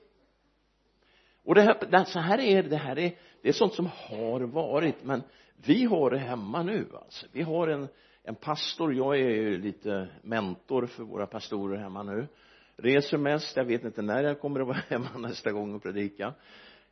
och 1.46 1.54
det 1.54 1.62
här, 1.62 2.04
så 2.04 2.18
här 2.18 2.38
är 2.38 2.62
det, 2.62 2.68
det 2.68 2.76
här 2.76 2.98
är 2.98 3.12
det 3.42 3.48
är 3.48 3.52
sånt 3.52 3.74
som 3.74 3.86
har 3.92 4.40
varit 4.40 5.04
men 5.04 5.22
vi 5.56 5.84
har 5.84 6.10
det 6.10 6.18
hemma 6.18 6.62
nu 6.62 6.86
alltså. 6.94 7.26
Vi 7.32 7.42
har 7.42 7.68
en 7.68 7.88
en 8.26 8.34
pastor. 8.34 8.94
Jag 8.94 9.16
är 9.16 9.30
ju 9.30 9.58
lite 9.58 10.08
mentor 10.22 10.86
för 10.86 11.02
våra 11.02 11.26
pastorer 11.26 11.78
hemma 11.78 12.02
nu. 12.02 12.28
Reser 12.76 13.18
mest. 13.18 13.56
Jag 13.56 13.64
vet 13.64 13.84
inte 13.84 14.02
när 14.02 14.22
jag 14.22 14.40
kommer 14.40 14.60
att 14.60 14.66
vara 14.66 14.76
hemma 14.88 15.18
nästa 15.18 15.52
gång 15.52 15.74
och 15.74 15.82
predika. 15.82 16.34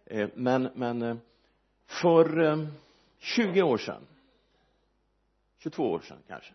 Eh, 0.04 0.28
men 0.34 0.70
men 0.74 1.02
eh, 1.02 1.16
för 1.86 2.42
eh, 2.42 2.66
20 3.18 3.62
år 3.62 3.78
sedan 3.78 4.06
22 5.58 5.82
år 5.82 6.00
sedan 6.00 6.18
kanske 6.28 6.52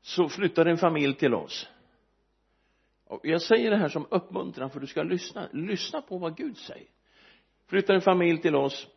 så 0.00 0.28
flyttade 0.28 0.70
en 0.70 0.78
familj 0.78 1.14
till 1.14 1.34
oss. 1.34 1.68
Och 3.04 3.20
jag 3.22 3.42
säger 3.42 3.70
det 3.70 3.76
här 3.76 3.88
som 3.88 4.06
uppmuntran 4.10 4.70
för 4.70 4.80
du 4.80 4.86
ska 4.86 5.02
lyssna 5.02 5.48
lyssna 5.52 6.02
på 6.02 6.18
vad 6.18 6.36
Gud 6.36 6.56
säger 6.56 6.88
flyttade 7.68 7.96
en 7.96 8.02
familj 8.02 8.40
till 8.40 8.54
oss 8.54 8.88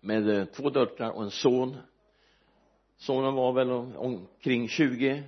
med 0.00 0.28
eh, 0.28 0.44
två 0.44 0.70
döttrar 0.70 1.10
och 1.10 1.22
en 1.22 1.30
son. 1.30 1.76
Sonen 2.96 3.34
var 3.34 3.52
väl 3.52 3.70
omkring 3.96 4.68
20 4.68 5.24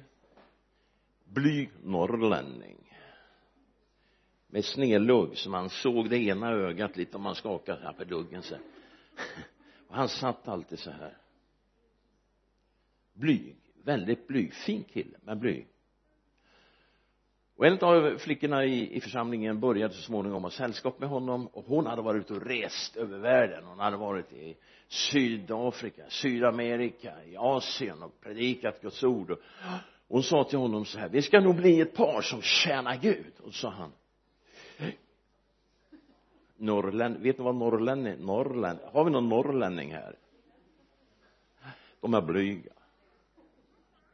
blyg 1.24 1.70
norrlänning. 1.82 2.76
Med 4.46 4.64
snedlugg 4.64 5.38
så 5.38 5.50
man 5.50 5.70
såg 5.70 6.10
det 6.10 6.18
ena 6.18 6.50
ögat 6.50 6.96
lite 6.96 7.16
om 7.16 7.22
man 7.22 7.34
skakade. 7.34 7.94
På 7.98 8.04
luggen 8.04 8.42
så. 8.42 8.54
Och 9.88 9.96
han 9.96 10.08
satt 10.08 10.48
alltid 10.48 10.78
så 10.78 10.90
här. 10.90 11.16
Blyg 13.12 13.56
väldigt 13.84 14.26
blyg. 14.26 14.54
Fin 14.54 14.84
kille 14.84 15.18
men 15.22 15.40
blyg 15.40 15.68
och 17.56 17.66
en 17.66 17.78
av 17.80 18.18
flickorna 18.18 18.64
i, 18.64 18.96
i 18.96 19.00
församlingen 19.00 19.60
började 19.60 19.94
så 19.94 20.02
småningom 20.02 20.42
ha 20.42 20.50
sällskap 20.50 21.00
med 21.00 21.08
honom 21.08 21.46
och 21.46 21.64
hon 21.64 21.86
hade 21.86 22.02
varit 22.02 22.20
ute 22.20 22.34
och 22.34 22.46
rest 22.46 22.96
över 22.96 23.18
världen. 23.18 23.64
Hon 23.64 23.78
hade 23.78 23.96
varit 23.96 24.32
i 24.32 24.56
Sydafrika, 24.88 26.02
Sydamerika, 26.08 27.24
i 27.24 27.36
Asien 27.36 28.02
och 28.02 28.20
predikat 28.20 28.80
Guds 28.80 29.04
ord. 29.04 29.30
Och 29.30 29.38
hon 30.08 30.22
sa 30.22 30.44
till 30.44 30.58
honom 30.58 30.84
så 30.84 30.98
här 30.98 31.08
vi 31.08 31.22
ska 31.22 31.40
nog 31.40 31.56
bli 31.56 31.80
ett 31.80 31.94
par 31.94 32.22
som 32.22 32.42
tjänar 32.42 32.96
Gud. 32.96 33.32
Och 33.42 33.54
så 33.54 33.60
sa 33.60 33.70
han 33.70 33.92
norrlänning, 36.56 37.22
vet 37.22 37.38
ni 37.38 37.44
vad 37.44 37.54
norrlänning, 37.54 38.26
norrlänning, 38.26 38.84
har 38.92 39.04
vi 39.04 39.10
någon 39.10 39.28
norrlänning 39.28 39.92
här? 39.92 40.16
De 42.00 42.14
är 42.14 42.22
blyga. 42.22 42.72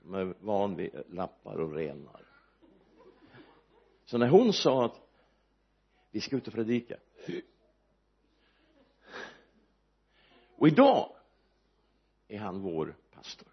De 0.03 0.15
är 0.15 0.35
van 0.41 0.77
vid 0.77 1.03
lappar 1.09 1.61
och 1.61 1.75
renar 1.75 2.30
så 4.11 4.19
när 4.19 4.29
hon 4.29 4.53
sa 4.53 4.85
att 4.85 5.01
vi 6.11 6.21
ska 6.21 6.37
ut 6.37 6.49
och 6.49 6.55
predika. 6.55 6.97
Och 10.57 10.69
idag 10.69 11.13
är 12.29 12.39
han 12.39 12.61
vår 12.61 12.97
pastor. 13.15 13.49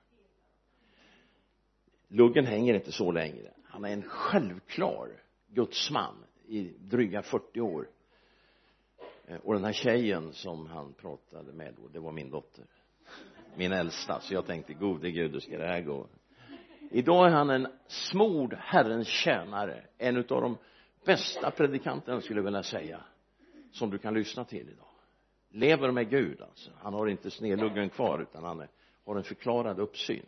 Luggen 2.07 2.45
hänger 2.45 2.73
inte 2.73 2.91
så 2.91 3.11
längre 3.11 3.53
han 3.77 3.85
är 3.85 3.93
en 3.93 4.03
självklar 4.03 5.23
gudsman 5.47 6.25
i 6.47 6.61
dryga 6.79 7.21
40 7.21 7.61
år. 7.61 7.89
Eh, 9.27 9.37
och 9.37 9.53
den 9.53 9.63
här 9.63 9.73
tjejen 9.73 10.33
som 10.33 10.67
han 10.67 10.93
pratade 10.93 11.53
med 11.53 11.73
då, 11.77 11.87
det 11.87 11.99
var 11.99 12.11
min 12.11 12.29
dotter. 12.29 12.65
Min 13.55 13.71
äldsta. 13.71 14.19
Så 14.19 14.33
jag 14.33 14.45
tänkte 14.45 14.73
gode 14.73 15.11
gud 15.11 15.31
hur 15.31 15.39
ska 15.39 15.57
det 15.57 15.67
här 15.67 15.81
gå? 15.81 16.07
Idag 16.91 17.27
är 17.27 17.31
han 17.31 17.49
en 17.49 17.67
smord 17.87 18.53
herrens 18.53 19.07
tjänare. 19.07 19.83
En 19.97 20.17
utav 20.17 20.41
de 20.41 20.57
bästa 21.05 21.51
predikanterna 21.51 22.21
skulle 22.21 22.39
jag 22.39 22.45
vilja 22.45 22.63
säga 22.63 23.01
som 23.71 23.89
du 23.89 23.97
kan 23.97 24.13
lyssna 24.13 24.45
till 24.45 24.69
idag. 24.69 24.87
Lever 25.49 25.91
med 25.91 26.09
Gud 26.09 26.41
alltså. 26.41 26.71
Han 26.77 26.93
har 26.93 27.07
inte 27.07 27.31
snedluggen 27.31 27.89
kvar 27.89 28.19
utan 28.21 28.43
han 28.43 28.59
är, 28.59 28.69
har 29.05 29.15
en 29.15 29.23
förklarad 29.23 29.79
uppsyn. 29.79 30.25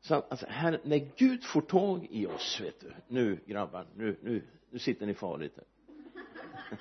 Så 0.00 0.14
alltså 0.14 0.46
här, 0.48 0.80
när 0.84 1.08
Gud 1.16 1.44
får 1.44 1.60
tag 1.60 2.06
i 2.10 2.26
oss 2.26 2.60
vet 2.60 2.80
du. 2.80 2.92
Nu 3.08 3.40
grabbar 3.46 3.86
nu, 3.96 4.16
nu, 4.22 4.42
nu 4.70 4.78
sitter 4.78 5.06
ni 5.06 5.14
farligt 5.14 5.58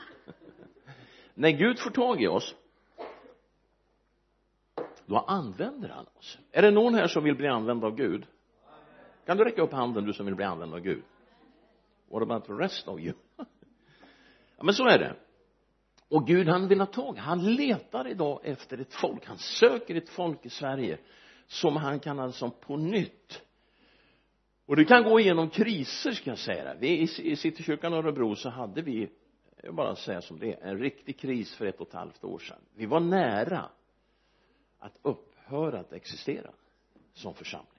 när 1.34 1.52
Gud 1.52 1.80
får 1.80 1.92
tag 1.92 2.22
i 2.22 2.28
oss 2.28 2.56
då 5.06 5.18
använder 5.18 5.90
han 5.90 6.06
oss. 6.18 6.40
Är 6.52 6.62
det 6.62 6.72
någon 6.72 6.96
här 6.96 7.08
som 7.08 7.24
vill 7.24 7.36
bli 7.36 7.48
använd 7.48 7.84
av 7.84 7.96
Gud? 7.96 8.26
Kan 9.28 9.38
du 9.38 9.44
räcka 9.44 9.62
upp 9.62 9.72
handen 9.72 10.06
du 10.06 10.14
som 10.14 10.26
vill 10.26 10.36
bli 10.36 10.46
använd 10.46 10.74
av 10.74 10.80
Gud? 10.80 11.04
What 12.12 12.24
about 12.24 12.46
the 12.46 12.54
rest 12.54 12.88
of 12.88 13.00
you 13.00 13.14
ja 14.58 14.64
men 14.64 14.74
så 14.74 14.88
är 14.88 15.00
det. 15.00 15.16
Och 16.10 16.28
Gud 16.28 16.48
han 16.48 16.68
vill 16.68 16.80
ha 16.80 16.86
tag. 16.86 17.18
Han 17.18 17.56
letar 17.56 18.08
idag 18.08 18.42
efter 18.44 18.78
ett 18.78 18.94
folk. 18.94 19.26
Han 19.26 19.38
söker 19.38 19.96
ett 19.96 20.10
folk 20.10 20.46
i 20.46 20.50
Sverige 20.50 20.98
som 21.48 21.76
han 21.76 22.00
kan 22.00 22.20
alltså 22.20 22.50
på 22.50 22.78
nytt. 22.78 23.42
Och 24.66 24.76
det 24.76 24.86
kan 24.86 25.04
gå 25.04 25.20
igenom 25.20 25.50
kriser 25.50 26.12
ska 26.12 26.30
jag 26.30 26.40
säga. 26.40 26.76
Vi 26.80 27.02
i 27.02 27.36
Citykyrkan 27.36 27.94
Örebro 27.94 28.36
så 28.36 28.50
hade 28.50 28.82
vi 28.82 29.10
jag 29.64 29.76
bara 29.76 29.96
säga 29.96 30.22
som 30.22 30.40
det 30.40 30.54
är 30.54 30.68
en 30.68 30.80
riktig 30.80 31.20
kris 31.20 31.56
för 31.56 31.66
ett 31.66 31.80
och 31.82 31.88
ett 31.88 31.94
halvt 31.94 32.24
år 32.24 32.40
sedan. 32.40 32.60
Vi 32.76 32.86
var 32.86 33.00
nära 33.00 33.70
att 34.80 35.00
upphöra 35.02 35.80
att 35.80 35.94
existera 35.94 36.52
som 37.14 37.34
församling 37.34 37.77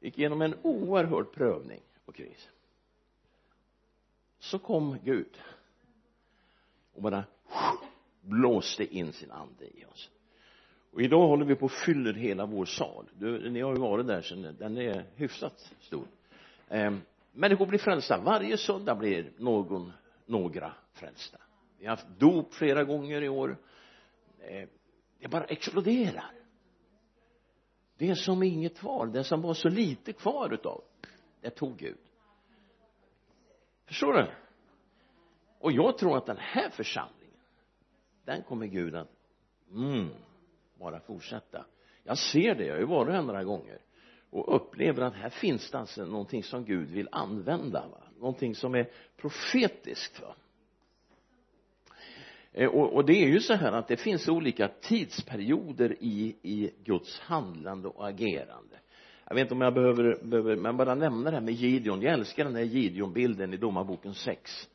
gick 0.00 0.18
igenom 0.18 0.42
en 0.42 0.54
oerhörd 0.62 1.32
prövning 1.32 1.80
och 2.04 2.14
kris. 2.14 2.48
Så 4.38 4.58
kom 4.58 4.98
Gud 5.04 5.38
och 6.92 7.02
bara 7.02 7.24
blåste 8.20 8.96
in 8.96 9.12
sin 9.12 9.30
ande 9.30 9.64
i 9.64 9.84
oss. 9.84 10.10
Och 10.92 11.02
idag 11.02 11.26
håller 11.28 11.44
vi 11.44 11.54
på 11.54 11.64
och 11.64 11.72
fyller 11.72 12.14
hela 12.14 12.46
vår 12.46 12.64
sal. 12.64 13.04
Du, 13.18 13.50
ni 13.50 13.60
har 13.60 13.72
ju 13.72 13.80
varit 13.80 14.06
där 14.06 14.22
sen 14.22 14.56
den 14.58 14.78
är 14.78 15.04
hyfsat 15.16 15.74
stor. 15.80 16.06
Eh, 16.68 16.94
människor 17.32 17.66
blir 17.66 17.78
frälsta. 17.78 18.20
Varje 18.20 18.56
söndag 18.56 18.94
blir 18.94 19.32
någon 19.36 19.92
några 20.26 20.72
frälsta. 20.92 21.38
Vi 21.78 21.86
har 21.86 21.90
haft 21.90 22.08
dop 22.18 22.54
flera 22.54 22.84
gånger 22.84 23.22
i 23.22 23.28
år. 23.28 23.56
Eh, 24.40 24.68
det 25.18 25.28
bara 25.28 25.44
exploderar 25.44 26.30
det 27.98 28.08
är 28.10 28.14
som 28.14 28.42
inget 28.42 28.78
kvar 28.78 29.06
det 29.06 29.24
som 29.24 29.42
var 29.42 29.54
så 29.54 29.68
lite 29.68 30.12
kvar 30.12 30.54
utav 30.54 30.82
det 31.40 31.50
tog 31.50 31.76
Gud. 31.76 31.98
Förstår 33.86 34.12
du? 34.12 34.30
Och 35.58 35.72
jag 35.72 35.98
tror 35.98 36.16
att 36.16 36.26
den 36.26 36.38
här 36.38 36.70
församlingen 36.70 37.40
den 38.24 38.42
kommer 38.42 38.66
Gud 38.66 38.96
att 38.96 39.08
mm, 39.70 40.10
bara 40.78 41.00
fortsätta. 41.00 41.64
Jag 42.02 42.18
ser 42.18 42.54
det, 42.54 42.64
jag 42.64 42.74
har 42.74 42.80
ju 42.80 42.86
varit 42.86 43.12
här 43.12 43.22
några 43.22 43.44
gånger 43.44 43.78
och 44.30 44.56
upplever 44.56 45.02
att 45.02 45.14
här 45.14 45.30
finns 45.30 45.70
det 45.70 45.78
alltså 45.78 46.04
någonting 46.04 46.42
som 46.42 46.64
Gud 46.64 46.90
vill 46.90 47.08
använda 47.12 47.88
va? 47.88 48.02
någonting 48.18 48.54
som 48.54 48.74
är 48.74 48.90
profetiskt 49.16 50.20
va 50.20 50.34
Eh, 52.58 52.68
och, 52.68 52.92
och, 52.92 53.04
det 53.04 53.12
är 53.12 53.28
ju 53.28 53.40
så 53.40 53.54
här 53.54 53.72
att 53.72 53.88
det 53.88 53.96
finns 53.96 54.28
olika 54.28 54.68
tidsperioder 54.68 55.96
i, 56.00 56.36
i 56.42 56.70
Guds 56.84 57.20
handlande 57.20 57.88
och 57.88 58.08
agerande. 58.08 58.76
Jag 59.28 59.34
vet 59.34 59.42
inte 59.42 59.54
om 59.54 59.60
jag 59.60 59.74
behöver, 59.74 60.24
behöver 60.24 60.56
men 60.56 60.76
bara 60.76 60.94
nämna 60.94 61.30
det 61.30 61.36
här 61.36 61.44
med 61.44 61.54
Gideon. 61.54 62.02
Jag 62.02 62.12
älskar 62.12 62.44
den 62.44 62.56
här 62.56 62.62
Gideon-bilden 62.62 63.54
i 63.54 63.56
domarboken 63.56 64.14
6 64.14 64.68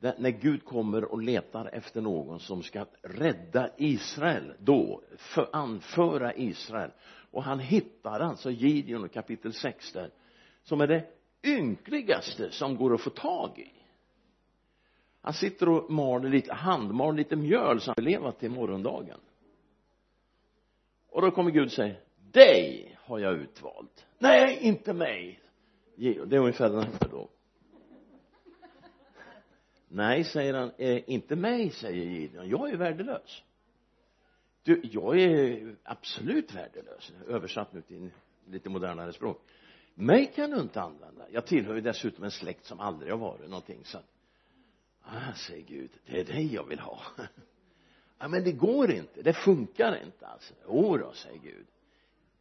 när 0.00 0.30
Gud 0.30 0.64
kommer 0.64 1.04
och 1.04 1.22
letar 1.22 1.70
efter 1.72 2.00
någon 2.00 2.40
som 2.40 2.62
ska 2.62 2.86
rädda 3.02 3.70
Israel 3.76 4.52
då 4.58 5.02
för, 5.16 5.48
anföra 5.52 6.34
Israel. 6.34 6.90
Och 7.30 7.42
han 7.42 7.58
hittar 7.58 8.20
alltså 8.20 8.50
Gideon 8.50 9.06
i 9.06 9.08
kapitel 9.08 9.52
6 9.52 9.92
där 9.92 10.10
som 10.62 10.80
är 10.80 10.86
det 10.86 11.04
ynkligaste 11.44 12.50
som 12.50 12.76
går 12.76 12.94
att 12.94 13.00
få 13.00 13.10
tag 13.10 13.58
i 13.58 13.75
han 15.26 15.34
sitter 15.34 15.68
och 15.68 15.90
maler 15.90 16.28
lite, 16.28 16.54
handmal 16.54 17.16
lite 17.16 17.36
mjöl 17.36 17.80
så 17.80 17.90
han 17.90 17.94
vill 17.96 18.04
leva 18.04 18.32
till 18.32 18.50
morgondagen. 18.50 19.20
Och 21.10 21.22
då 21.22 21.30
kommer 21.30 21.50
Gud 21.50 21.64
och 21.64 21.72
säger 21.72 22.00
dig 22.32 22.96
har 23.00 23.18
jag 23.18 23.34
utvalt. 23.34 24.06
Nej 24.18 24.58
inte 24.60 24.92
mig. 24.92 25.40
Det 25.96 26.36
är 26.36 26.38
ungefär 26.38 26.70
den 26.70 26.82
här 26.82 27.08
då. 27.10 27.28
Nej 29.88 30.24
säger 30.24 30.54
han 30.54 30.70
eh, 30.78 31.10
inte 31.10 31.36
mig 31.36 31.70
säger 31.70 32.04
Gideon. 32.04 32.48
Jag 32.48 32.70
är 32.70 32.76
värdelös. 32.76 33.42
Du 34.62 34.80
jag 34.84 35.20
är 35.20 35.76
absolut 35.82 36.54
värdelös. 36.54 37.12
Översatt 37.28 37.72
nu 37.72 37.82
till 37.82 38.10
lite 38.48 38.68
modernare 38.68 39.12
språk. 39.12 39.42
Mig 39.94 40.32
kan 40.34 40.50
du 40.50 40.60
inte 40.60 40.80
använda. 40.80 41.26
Jag 41.30 41.46
tillhör 41.46 41.74
ju 41.74 41.80
dessutom 41.80 42.24
en 42.24 42.30
släkt 42.30 42.64
som 42.64 42.80
aldrig 42.80 43.12
har 43.12 43.18
varit 43.18 43.48
någonting 43.48 43.80
så 43.84 43.98
att 43.98 44.15
ah, 45.06 45.32
säger 45.34 45.62
Gud 45.62 45.90
det 46.06 46.20
är 46.20 46.24
dig 46.24 46.54
jag 46.54 46.64
vill 46.64 46.80
ha. 46.80 47.02
Ja 48.18 48.28
men 48.28 48.44
det 48.44 48.52
går 48.52 48.90
inte 48.90 49.22
det 49.22 49.32
funkar 49.32 50.02
inte 50.04 50.26
alltså. 50.26 50.54
Jodå, 50.68 51.12
säger 51.12 51.38
Gud. 51.38 51.66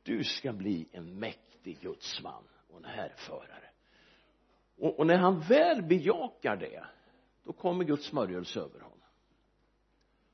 Du 0.04 0.24
ska 0.24 0.54
bli 0.54 0.88
en 0.92 1.20
mäktig 1.20 1.80
gudsman 1.82 2.44
och 2.70 2.78
en 2.78 2.86
härförare. 2.86 3.70
Och, 4.78 5.00
och 5.00 5.08
när 5.08 5.18
han 5.18 5.40
väl 5.40 5.84
bejakar 5.84 6.56
det 6.56 6.86
då 7.44 7.54
kommer 7.54 7.84
Guds 7.84 8.06
smörjelse 8.06 8.60
över 8.60 8.80
honom. 8.80 9.00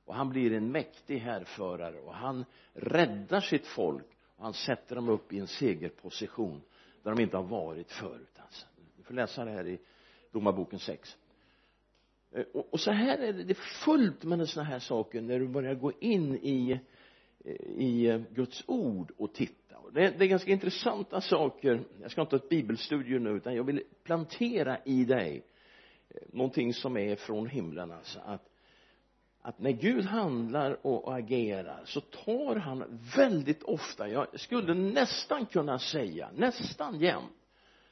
Och 0.05 0.15
han 0.15 0.29
blir 0.29 0.53
en 0.53 0.71
mäktig 0.71 1.19
härförare 1.19 1.99
och 1.99 2.15
han 2.15 2.45
räddar 2.73 3.41
sitt 3.41 3.67
folk 3.67 4.07
och 4.35 4.43
han 4.43 4.53
sätter 4.53 4.95
dem 4.95 5.09
upp 5.09 5.33
i 5.33 5.39
en 5.39 5.47
segerposition 5.47 6.61
där 7.03 7.11
de 7.11 7.23
inte 7.23 7.37
har 7.37 7.43
varit 7.43 7.91
förut 7.91 8.39
alltså. 8.39 8.67
Du 8.97 9.03
får 9.03 9.13
läsa 9.13 9.45
det 9.45 9.51
här 9.51 9.67
i 9.67 9.79
domarboken 10.31 10.79
6 10.79 11.17
Eh, 12.31 12.43
och, 12.53 12.79
så 12.79 12.91
här 12.91 13.17
är 13.17 13.33
det, 13.33 13.43
det 13.43 13.53
är 13.53 13.83
fullt 13.85 14.23
med 14.23 14.49
sådana 14.49 14.69
här 14.69 14.79
saker 14.79 15.21
när 15.21 15.39
du 15.39 15.47
börjar 15.47 15.75
gå 15.75 15.91
in 15.99 16.35
i 16.35 16.79
i 17.65 18.23
Guds 18.31 18.63
ord 18.67 19.11
och 19.17 19.33
titta. 19.33 19.77
Och 19.77 19.93
det, 19.93 20.09
det 20.17 20.25
är 20.25 20.27
ganska 20.27 20.51
intressanta 20.51 21.21
saker. 21.21 21.83
Jag 22.01 22.11
ska 22.11 22.21
inte 22.21 22.35
ha 22.35 22.43
ett 22.43 22.49
bibelstudium 22.49 23.23
nu 23.23 23.29
utan 23.29 23.55
jag 23.55 23.63
vill 23.63 23.83
plantera 24.03 24.77
i 24.85 25.05
dig 25.05 25.43
eh, 26.09 26.21
någonting 26.33 26.73
som 26.73 26.97
är 26.97 27.15
från 27.15 27.47
himlen 27.47 27.91
alltså 27.91 28.19
att 28.25 28.47
att 29.43 29.59
när 29.59 29.71
Gud 29.71 30.05
handlar 30.05 30.87
och 30.87 31.15
agerar 31.15 31.81
så 31.85 32.01
tar 32.01 32.55
han 32.55 32.99
väldigt 33.15 33.63
ofta, 33.63 34.09
jag 34.09 34.39
skulle 34.39 34.73
nästan 34.73 35.45
kunna 35.45 35.79
säga, 35.79 36.29
nästan 36.35 36.99
jämt 36.99 37.31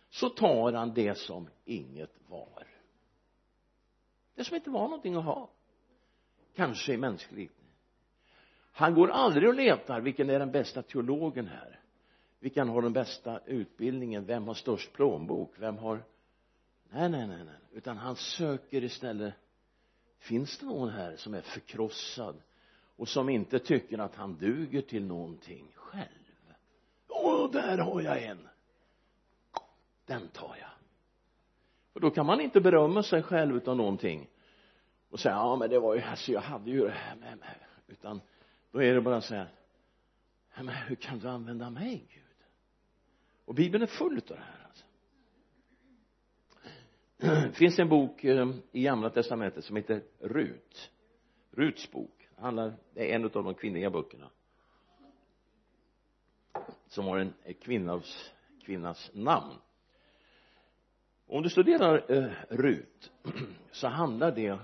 så 0.10 0.30
tar 0.30 0.74
han 0.74 0.94
det 0.94 1.18
som 1.18 1.50
inget 1.66 2.14
var 2.28 2.69
det 4.40 4.46
som 4.46 4.56
inte 4.56 4.70
var 4.70 4.84
någonting 4.84 5.16
att 5.16 5.24
ha. 5.24 5.50
Kanske 6.56 6.94
i 6.94 6.98
mänskligt 6.98 7.60
han 8.72 8.94
går 8.94 9.10
aldrig 9.12 9.50
och 9.50 9.56
letar 9.56 10.02
vilken 10.02 10.30
är 10.30 10.40
den 10.40 10.52
bästa 10.52 10.82
teologen 10.82 11.48
här. 11.48 11.80
Vilken 12.40 12.70
har 12.70 12.82
den 12.82 12.94
bästa 12.94 13.40
utbildningen? 13.46 14.26
Vem 14.26 14.48
har 14.48 14.54
störst 14.54 14.94
plånbok? 14.94 15.54
Vem 15.58 15.78
har 15.78 16.04
nej 16.90 17.10
nej 17.10 17.28
nej 17.28 17.44
nej. 17.46 17.60
Utan 17.72 17.98
han 17.98 18.16
söker 18.16 18.84
istället 18.84 19.34
finns 20.20 20.58
det 20.58 20.66
någon 20.66 20.90
här 20.90 21.16
som 21.16 21.34
är 21.34 21.42
förkrossad 21.42 22.42
och 22.96 23.08
som 23.08 23.30
inte 23.30 23.60
tycker 23.60 23.98
att 23.98 24.16
han 24.16 24.38
duger 24.38 24.82
till 24.82 25.06
någonting 25.06 25.72
själv? 25.76 26.54
Och 27.08 27.52
där 27.52 27.78
har 27.78 28.02
jag 28.02 28.24
en! 28.24 28.48
Den 30.06 30.28
tar 30.28 30.56
jag 30.60 30.79
för 32.00 32.04
då 32.04 32.12
kan 32.12 32.26
man 32.26 32.42
inte 32.42 32.62
berömma 32.62 33.04
sig 33.04 33.24
själv 33.24 33.58
utav 33.58 33.78
någonting. 33.78 34.30
Och 35.10 35.20
säga 35.20 35.36
ja 35.36 35.56
men 35.56 35.70
det 35.70 35.80
var 35.80 35.96
ju 35.96 36.02
alltså 36.02 36.32
jag 36.32 36.42
hade 36.42 36.72
ju 36.72 36.82
det 36.82 36.90
här 36.90 37.16
med 37.16 37.38
mig. 37.38 37.58
Utan 37.88 38.22
då 38.72 38.84
är 38.84 38.94
det 38.94 39.02
bara 39.02 39.18
att 39.18 39.26
säga 39.26 39.48
ja, 40.56 40.64
men 40.64 40.76
hur 40.76 40.96
kan 40.96 41.20
du 41.20 41.28
använda 41.28 41.70
mig 41.70 42.06
Gud? 42.14 42.24
Och 43.46 43.56
bibeln 43.56 43.84
är 43.84 43.88
full 43.88 44.18
av 44.18 44.24
det 44.28 44.36
här 44.36 44.66
alltså. 44.66 44.86
Det 47.48 47.56
finns 47.56 47.80
en 47.80 47.90
bok 47.90 48.24
eh, 48.24 48.50
i 48.72 48.84
gamla 48.84 49.10
testamentet 49.10 49.66
som 49.66 49.76
heter 49.76 50.04
Rut. 50.20 50.92
Ruts 51.52 51.92
bok. 51.92 52.28
Handlar, 52.36 52.74
det 52.94 53.12
är 53.12 53.16
en 53.16 53.24
av 53.26 53.32
de 53.32 53.54
kvinnliga 53.54 53.90
böckerna. 53.90 54.30
Som 56.88 57.06
har 57.06 57.18
en 57.18 57.34
kvinnas, 57.62 58.32
kvinnas 58.64 59.12
namn 59.14 59.56
om 61.30 61.44
du 61.44 61.50
studerar 61.50 62.12
eh, 62.12 62.32
Rut 62.50 63.12
så 63.72 63.88
handlar 63.88 64.32
det 64.32 64.60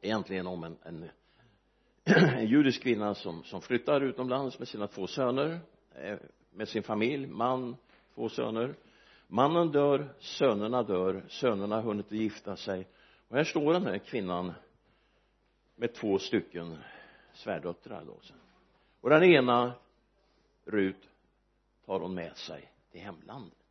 egentligen 0.00 0.46
om 0.46 0.64
en, 0.64 0.76
en, 0.82 1.10
en 2.34 2.46
judisk 2.46 2.82
kvinna 2.82 3.14
som, 3.14 3.44
som 3.44 3.62
flyttar 3.62 4.00
utomlands 4.00 4.58
med 4.58 4.68
sina 4.68 4.86
två 4.86 5.06
söner 5.06 5.60
eh, 5.94 6.18
med 6.50 6.68
sin 6.68 6.82
familj, 6.82 7.26
man, 7.26 7.76
två 8.14 8.28
söner. 8.28 8.74
Mannen 9.26 9.72
dör, 9.72 10.14
sönerna 10.18 10.82
dör, 10.82 11.24
sönerna 11.28 11.74
har 11.74 11.82
hunnit 11.82 12.06
att 12.06 12.12
gifta 12.12 12.56
sig. 12.56 12.88
Och 13.28 13.36
här 13.36 13.44
står 13.44 13.72
den 13.72 13.86
här 13.86 13.98
kvinnan 13.98 14.52
med 15.76 15.94
två 15.94 16.18
stycken 16.18 16.78
svärdöttrar 17.32 18.04
då. 18.04 18.16
Och 19.00 19.10
den 19.10 19.24
ena 19.24 19.72
Rut 20.64 21.08
tar 21.86 22.00
hon 22.00 22.14
med 22.14 22.36
sig 22.36 22.72
till 22.90 23.00
hemlandet 23.00 23.61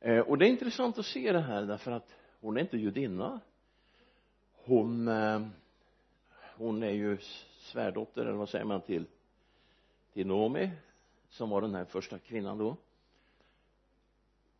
eh, 0.00 0.18
och 0.18 0.38
det 0.38 0.46
är 0.46 0.50
intressant 0.50 0.98
att 0.98 1.06
se 1.06 1.32
det 1.32 1.40
här 1.40 1.62
därför 1.62 1.92
att 1.92 2.14
hon 2.40 2.56
är 2.56 2.60
inte 2.60 2.76
judinna. 2.76 3.40
Hon 4.52 5.08
eh, 5.08 5.40
hon 6.56 6.82
är 6.82 6.90
ju 6.90 7.18
svärdotter 7.58 8.20
eller 8.22 8.32
vad 8.32 8.48
säger 8.48 8.64
man 8.64 8.80
till 8.80 9.06
till 10.12 10.26
Nomi 10.26 10.70
som 11.28 11.50
var 11.50 11.60
den 11.60 11.74
här 11.74 11.84
första 11.84 12.18
kvinnan 12.18 12.58
då. 12.58 12.76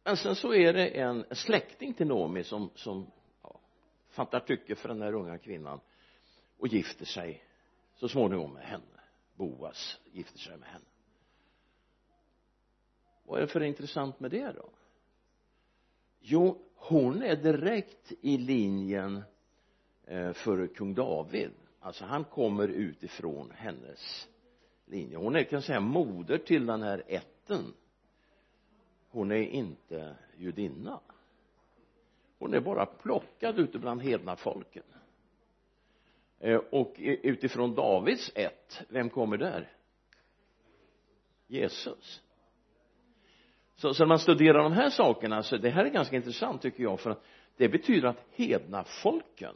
Men 0.04 0.16
sen 0.16 0.34
så 0.34 0.54
är 0.54 0.72
det 0.72 0.88
en 0.88 1.24
släkting 1.30 1.94
till 1.94 2.06
Nomi 2.06 2.44
som, 2.44 2.70
som 2.74 3.10
ja, 3.42 3.60
fattar 4.08 4.40
tycke 4.40 4.74
för 4.74 4.88
den 4.88 5.02
här 5.02 5.12
unga 5.12 5.38
kvinnan 5.38 5.80
och 6.58 6.68
gifter 6.68 7.04
sig 7.04 7.44
så 7.94 8.08
småningom 8.08 8.52
med 8.52 8.64
henne. 8.64 9.00
Boas 9.34 10.00
gifter 10.04 10.38
sig 10.38 10.56
med 10.56 10.68
henne. 10.68 10.84
Vad 13.24 13.38
är 13.38 13.40
det 13.40 13.48
för 13.48 13.62
intressant 13.62 14.20
med 14.20 14.30
det 14.30 14.52
då? 14.52 14.70
Jo 16.28 16.58
hon 16.74 17.22
är 17.22 17.36
direkt 17.36 18.12
i 18.20 18.38
linjen 18.38 19.22
eh, 20.04 20.32
för 20.32 20.66
kung 20.66 20.94
David. 20.94 21.50
Alltså 21.80 22.04
han 22.04 22.24
kommer 22.24 22.68
utifrån 22.68 23.52
hennes 23.56 24.28
linje. 24.86 25.16
Hon 25.16 25.36
är 25.36 25.42
kan 25.42 25.62
säga 25.62 25.80
moder 25.80 26.38
till 26.38 26.66
den 26.66 26.82
här 26.82 27.02
ätten. 27.06 27.74
Hon 29.10 29.30
är 29.30 29.42
inte 29.42 30.16
judinna. 30.36 31.00
Hon 32.38 32.54
är 32.54 32.60
bara 32.60 32.86
plockad 32.86 33.58
ute 33.58 33.78
bland 33.78 34.02
hedna 34.02 34.36
folken. 34.36 34.82
Eh, 36.38 36.60
och 36.70 36.94
utifrån 36.98 37.74
Davids 37.74 38.32
ett 38.34 38.82
vem 38.88 39.10
kommer 39.10 39.36
där? 39.36 39.72
Jesus 41.46 42.22
så, 43.76 43.94
så 43.94 44.02
när 44.02 44.08
man 44.08 44.18
studerar 44.18 44.62
de 44.62 44.72
här 44.72 44.90
sakerna 44.90 45.42
så 45.42 45.56
det 45.56 45.70
här 45.70 45.84
är 45.84 45.88
ganska 45.88 46.16
intressant 46.16 46.62
tycker 46.62 46.82
jag 46.82 47.00
för 47.00 47.10
att 47.10 47.24
det 47.56 47.68
betyder 47.68 48.08
att 48.08 48.24
hedna 48.32 48.84
folken 48.84 49.54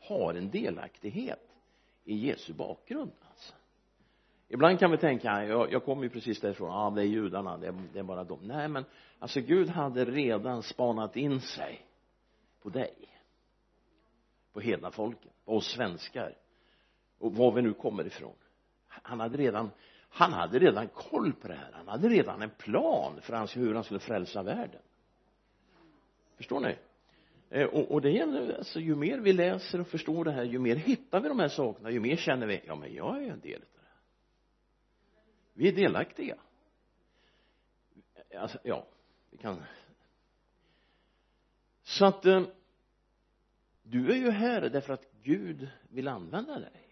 har 0.00 0.34
en 0.34 0.50
delaktighet 0.50 1.56
i 2.04 2.14
Jesu 2.14 2.52
bakgrund 2.52 3.12
alltså. 3.30 3.54
Ibland 4.48 4.78
kan 4.78 4.90
vi 4.90 4.96
tänka 4.96 5.44
jag, 5.44 5.72
jag 5.72 5.84
kommer 5.84 6.02
ju 6.02 6.08
precis 6.08 6.40
därifrån. 6.40 6.68
Ja 6.68 6.92
det 6.96 7.02
är 7.02 7.06
judarna 7.06 7.56
det 7.56 7.66
är, 7.66 7.74
det 7.92 7.98
är 7.98 8.02
bara 8.02 8.24
dem 8.24 8.38
nej 8.42 8.68
men 8.68 8.84
alltså 9.18 9.40
Gud 9.40 9.68
hade 9.68 10.04
redan 10.04 10.62
spanat 10.62 11.16
in 11.16 11.40
sig 11.40 11.86
på 12.62 12.68
dig 12.68 12.94
på 14.52 14.60
hedna 14.60 14.90
folken 14.90 15.30
på 15.44 15.56
oss 15.56 15.66
svenskar 15.66 16.34
och 17.18 17.34
var 17.34 17.52
vi 17.52 17.62
nu 17.62 17.72
kommer 17.72 18.06
ifrån. 18.06 18.34
Han 18.88 19.20
hade 19.20 19.36
redan 19.36 19.70
han 20.16 20.32
hade 20.32 20.58
redan 20.58 20.88
koll 20.88 21.32
på 21.32 21.48
det 21.48 21.54
här. 21.54 21.72
Han 21.72 21.88
hade 21.88 22.08
redan 22.08 22.42
en 22.42 22.50
plan 22.50 23.20
för 23.20 23.58
hur 23.58 23.74
han 23.74 23.84
skulle 23.84 24.00
frälsa 24.00 24.42
världen. 24.42 24.82
Förstår 26.36 26.60
ni? 26.60 26.76
Eh, 27.50 27.66
och, 27.66 27.90
och 27.90 28.00
det 28.00 28.10
gäller 28.10 28.56
alltså 28.56 28.80
ju 28.80 28.96
mer 28.96 29.18
vi 29.18 29.32
läser 29.32 29.80
och 29.80 29.88
förstår 29.88 30.24
det 30.24 30.32
här 30.32 30.44
ju 30.44 30.58
mer 30.58 30.76
hittar 30.76 31.20
vi 31.20 31.28
de 31.28 31.38
här 31.38 31.48
sakerna 31.48 31.90
ju 31.90 32.00
mer 32.00 32.16
känner 32.16 32.46
vi 32.46 32.62
ja 32.66 32.74
men 32.74 32.94
jag 32.94 33.24
är 33.24 33.30
en 33.30 33.40
del 33.40 33.62
av 33.62 33.68
det 33.74 33.80
vi 35.52 35.68
är 35.68 35.72
delaktiga. 35.72 36.36
Alltså, 38.38 38.58
ja 38.62 38.86
vi 39.30 39.36
kan 39.36 39.62
så 41.82 42.06
att 42.06 42.24
eh, 42.24 42.42
du 43.82 44.12
är 44.12 44.16
ju 44.16 44.30
här 44.30 44.60
därför 44.60 44.92
att 44.92 45.06
Gud 45.22 45.68
vill 45.88 46.08
använda 46.08 46.58
dig 46.58 46.83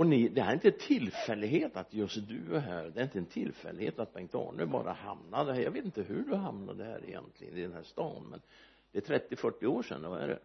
och 0.00 0.06
ni, 0.06 0.28
det 0.28 0.42
här 0.42 0.50
är 0.50 0.54
inte 0.54 0.68
en 0.68 0.78
tillfällighet 0.78 1.76
att 1.76 1.94
just 1.94 2.28
du 2.28 2.56
är 2.56 2.60
här. 2.60 2.90
Det 2.94 3.00
är 3.00 3.04
inte 3.04 3.18
en 3.18 3.26
tillfällighet 3.26 3.98
att 3.98 4.12
Bengt-Arne 4.12 4.66
bara 4.66 4.92
hamnade 4.92 5.52
här. 5.54 5.60
Jag 5.60 5.70
vet 5.70 5.84
inte 5.84 6.02
hur 6.02 6.22
du 6.22 6.34
hamnade 6.34 6.84
här 6.84 7.04
egentligen 7.08 7.56
i 7.56 7.62
den 7.62 7.72
här 7.72 7.82
stan 7.82 8.26
men 8.30 8.40
det 8.92 9.10
är 9.10 9.18
30-40 9.18 9.66
år 9.66 9.82
sedan, 9.82 10.10
vad 10.10 10.20
är 10.20 10.28
det? 10.28 10.38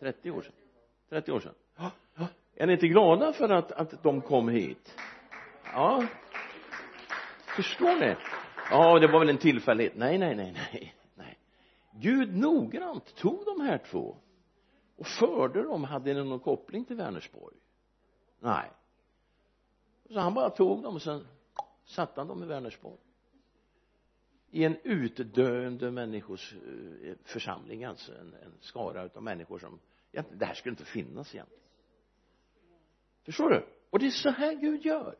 30 0.00 0.30
år 0.30 0.42
sedan. 0.42 0.52
30 1.08 1.32
år 1.32 1.40
sedan. 1.40 1.54
Ja, 1.76 1.90
ja. 2.14 2.26
är 2.54 2.66
ni 2.66 2.72
inte 2.72 2.88
glada 2.88 3.32
för 3.32 3.48
att, 3.48 3.72
att 3.72 4.02
de 4.02 4.20
kom 4.20 4.48
hit? 4.48 4.96
Ja. 5.64 6.06
Förstår 7.56 8.00
ni? 8.00 8.16
Ja 8.70 8.98
det 8.98 9.06
var 9.06 9.18
väl 9.18 9.28
en 9.28 9.38
tillfällighet. 9.38 9.96
Nej 9.96 10.18
nej 10.18 10.34
nej 10.34 10.52
nej 10.52 10.94
nej. 11.14 11.38
Gud 11.92 12.36
noggrant 12.36 13.14
tog 13.16 13.44
de 13.44 13.60
här 13.60 13.78
två 13.78 14.16
och 14.96 15.06
förde 15.06 15.62
dem. 15.62 15.84
Hade 15.84 16.14
ni 16.14 16.24
någon 16.24 16.40
koppling 16.40 16.84
till 16.84 16.96
Vänersborg? 16.96 17.56
Nej 18.40 18.70
så 20.12 20.20
han 20.20 20.34
bara 20.34 20.50
tog 20.50 20.82
dem 20.82 20.94
och 20.94 21.02
sen 21.02 21.26
satte 21.84 22.20
han 22.20 22.28
dem 22.28 22.42
i 22.42 22.46
Vänersborg. 22.46 22.98
I 24.50 24.64
en 24.64 24.76
utdöende 24.82 25.90
människors 25.90 26.54
eh, 26.54 27.14
församling 27.24 27.84
alltså 27.84 28.12
en, 28.12 28.34
en 28.34 28.52
skara 28.60 29.04
utav 29.04 29.22
människor 29.22 29.58
som 29.58 29.78
egentligen, 30.12 30.38
det 30.38 30.44
här 30.44 30.54
skulle 30.54 30.72
inte 30.72 30.84
finnas 30.84 31.34
egentligen. 31.34 31.64
Förstår 33.22 33.50
du? 33.50 33.66
Och 33.90 33.98
det 33.98 34.06
är 34.06 34.10
så 34.10 34.30
här 34.30 34.54
Gud 34.54 34.84
gör. 34.84 35.16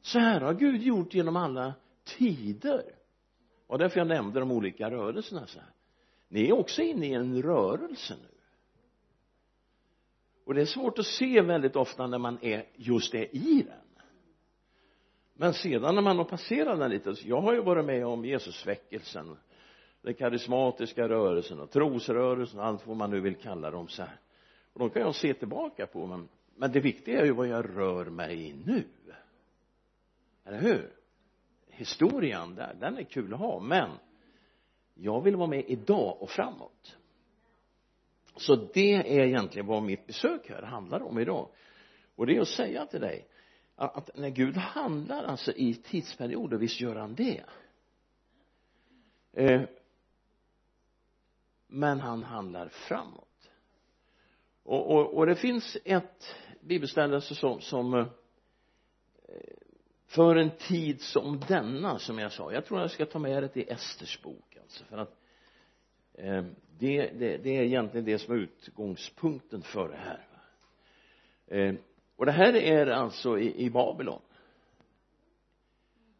Så 0.00 0.18
här 0.18 0.40
har 0.40 0.54
Gud 0.54 0.82
gjort 0.82 1.14
genom 1.14 1.36
alla 1.36 1.74
tider. 2.04 2.94
Och 3.66 3.78
därför 3.78 3.98
jag 3.98 4.06
nämnde 4.06 4.40
de 4.40 4.50
olika 4.50 4.90
rörelserna 4.90 5.46
så 5.46 5.58
här. 5.60 5.72
Ni 6.28 6.48
är 6.48 6.52
också 6.52 6.82
inne 6.82 7.06
i 7.06 7.14
en 7.14 7.42
rörelse 7.42 8.16
nu. 8.22 8.28
Och 10.44 10.54
det 10.54 10.60
är 10.60 10.66
svårt 10.66 10.98
att 10.98 11.06
se 11.06 11.40
väldigt 11.40 11.76
ofta 11.76 12.06
när 12.06 12.18
man 12.18 12.38
är 12.42 12.66
just 12.76 13.14
är 13.14 13.36
i 13.36 13.62
den 13.62 13.89
men 15.40 15.54
sedan 15.54 15.94
när 15.94 16.02
man 16.02 16.18
har 16.18 16.24
passerat 16.24 16.78
den 16.78 16.90
lite 16.90 17.14
jag 17.24 17.40
har 17.40 17.54
ju 17.54 17.60
varit 17.62 17.84
med 17.84 18.06
om 18.06 18.24
Jesusväckelsen 18.24 19.36
den 20.02 20.14
karismatiska 20.14 21.08
rörelsen 21.08 21.60
och 21.60 21.70
trosrörelsen 21.70 22.60
och 22.60 22.66
allt 22.66 22.86
vad 22.86 22.96
man 22.96 23.10
nu 23.10 23.20
vill 23.20 23.34
kalla 23.34 23.70
dem 23.70 23.88
så 23.88 24.02
här. 24.02 24.20
Och 24.72 24.78
de 24.78 24.90
kan 24.90 25.02
jag 25.02 25.14
se 25.14 25.34
tillbaka 25.34 25.86
på 25.86 26.06
men, 26.06 26.28
men 26.56 26.72
det 26.72 26.80
viktiga 26.80 27.20
är 27.20 27.24
ju 27.24 27.32
vad 27.32 27.46
jag 27.48 27.76
rör 27.76 28.04
mig 28.04 28.48
i 28.48 28.54
nu. 28.66 28.84
Eller 30.44 30.60
hur? 30.60 30.92
Historien 31.68 32.54
där, 32.54 32.76
den 32.80 32.98
är 32.98 33.04
kul 33.04 33.34
att 33.34 33.40
ha 33.40 33.60
men 33.60 33.90
jag 34.94 35.20
vill 35.20 35.36
vara 35.36 35.48
med 35.48 35.64
idag 35.66 36.22
och 36.22 36.30
framåt. 36.30 36.96
Så 38.36 38.56
det 38.56 38.94
är 38.94 39.26
egentligen 39.26 39.66
vad 39.66 39.82
mitt 39.82 40.06
besök 40.06 40.48
här 40.48 40.62
handlar 40.62 41.02
om 41.02 41.18
idag. 41.18 41.48
Och 42.16 42.26
det 42.26 42.36
är 42.36 42.40
att 42.40 42.48
säga 42.48 42.86
till 42.86 43.00
dig 43.00 43.26
att 43.86 44.10
när 44.16 44.30
Gud 44.30 44.56
handlar 44.56 45.24
alltså 45.24 45.52
i 45.52 45.74
tidsperioder, 45.74 46.56
visst 46.56 46.80
gör 46.80 46.96
han 46.96 47.14
det? 47.14 47.44
Eh, 49.32 49.62
men 51.66 52.00
han 52.00 52.22
handlar 52.22 52.68
framåt. 52.68 53.50
Och, 54.62 54.90
och, 54.90 55.14
och 55.14 55.26
det 55.26 55.36
finns 55.36 55.76
ett 55.84 56.36
bibelställe 56.60 57.20
som, 57.20 57.60
som 57.60 57.94
eh, 57.94 58.06
för 60.06 60.36
en 60.36 60.50
tid 60.50 61.00
som 61.00 61.40
denna 61.48 61.98
som 61.98 62.18
jag 62.18 62.32
sa. 62.32 62.52
Jag 62.52 62.64
tror 62.64 62.80
jag 62.80 62.90
ska 62.90 63.06
ta 63.06 63.18
med 63.18 63.42
det 63.42 63.48
till 63.48 63.68
Esters 63.68 64.22
bok 64.22 64.56
alltså 64.62 64.84
för 64.84 64.98
att 64.98 65.16
eh, 66.14 66.44
det, 66.78 67.10
det, 67.18 67.36
det 67.36 67.56
är 67.56 67.62
egentligen 67.62 68.04
det 68.04 68.18
som 68.18 68.34
är 68.34 68.38
utgångspunkten 68.38 69.62
för 69.62 69.88
det 69.88 69.96
här 69.96 70.26
eh, 71.46 71.74
och 72.20 72.26
det 72.26 72.32
här 72.32 72.56
är 72.56 72.86
alltså 72.86 73.38
i, 73.38 73.64
i 73.64 73.70
Babylon. 73.70 74.20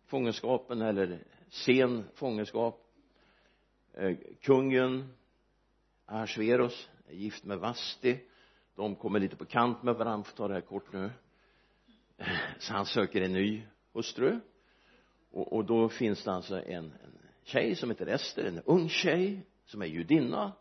Fångenskapen 0.06 0.82
eller 0.82 1.24
sen 1.48 2.04
fångenskap. 2.14 2.86
Eh, 3.94 4.16
kungen 4.40 5.14
Ahasverus 6.06 6.88
är 7.08 7.14
gift 7.14 7.44
med 7.44 7.58
Vasti. 7.58 8.20
De 8.76 8.94
kommer 8.94 9.20
lite 9.20 9.36
på 9.36 9.44
kant 9.44 9.82
med 9.82 9.94
varandra, 9.94 10.24
får 10.24 10.36
ta 10.36 10.48
det 10.48 10.54
här 10.54 10.60
kort 10.60 10.92
nu. 10.92 11.10
Eh, 12.16 12.26
så 12.58 12.72
han 12.72 12.86
söker 12.86 13.20
en 13.20 13.32
ny 13.32 13.62
hustru. 13.92 14.40
Och, 15.30 15.52
och 15.52 15.64
då 15.64 15.88
finns 15.88 16.24
det 16.24 16.32
alltså 16.32 16.62
en, 16.62 16.84
en 16.84 17.18
tjej 17.42 17.74
som 17.74 17.90
heter 17.90 18.06
Ester, 18.06 18.44
en 18.44 18.62
ung 18.64 18.88
tjej 18.88 19.46
som 19.64 19.82
är 19.82 19.86
judinna. 19.86 20.52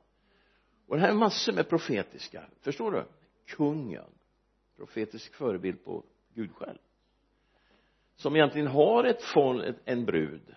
Och 0.88 0.96
det 0.96 1.02
här 1.02 1.10
är 1.10 1.14
massor 1.14 1.54
med 1.54 1.70
profetiska, 1.70 2.44
förstår 2.62 2.92
du? 2.92 3.06
Kungen 3.46 4.19
profetisk 4.80 5.34
förebild 5.34 5.84
på 5.84 6.04
Gud 6.34 6.52
själv. 6.56 6.78
Som 8.16 8.36
egentligen 8.36 8.68
har 8.68 9.04
ett 9.04 9.24
folk, 9.24 9.76
en 9.86 10.06
brud 10.06 10.56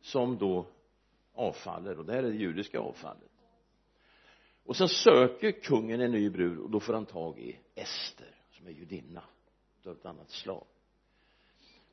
som 0.00 0.38
då 0.38 0.66
avfaller 1.34 1.98
och 1.98 2.04
det 2.04 2.12
här 2.12 2.22
är 2.22 2.30
det 2.30 2.36
judiska 2.36 2.80
avfallet. 2.80 3.30
Och 4.64 4.76
sen 4.76 4.88
söker 4.88 5.52
kungen 5.52 6.00
en 6.00 6.10
ny 6.10 6.30
brud 6.30 6.58
och 6.58 6.70
då 6.70 6.80
får 6.80 6.94
han 6.94 7.06
tag 7.06 7.38
i 7.38 7.58
Ester 7.74 8.34
som 8.50 8.66
är 8.66 8.70
judinna 8.70 9.22
av 9.86 9.92
ett 9.92 10.06
annat 10.06 10.30
slag. 10.30 10.66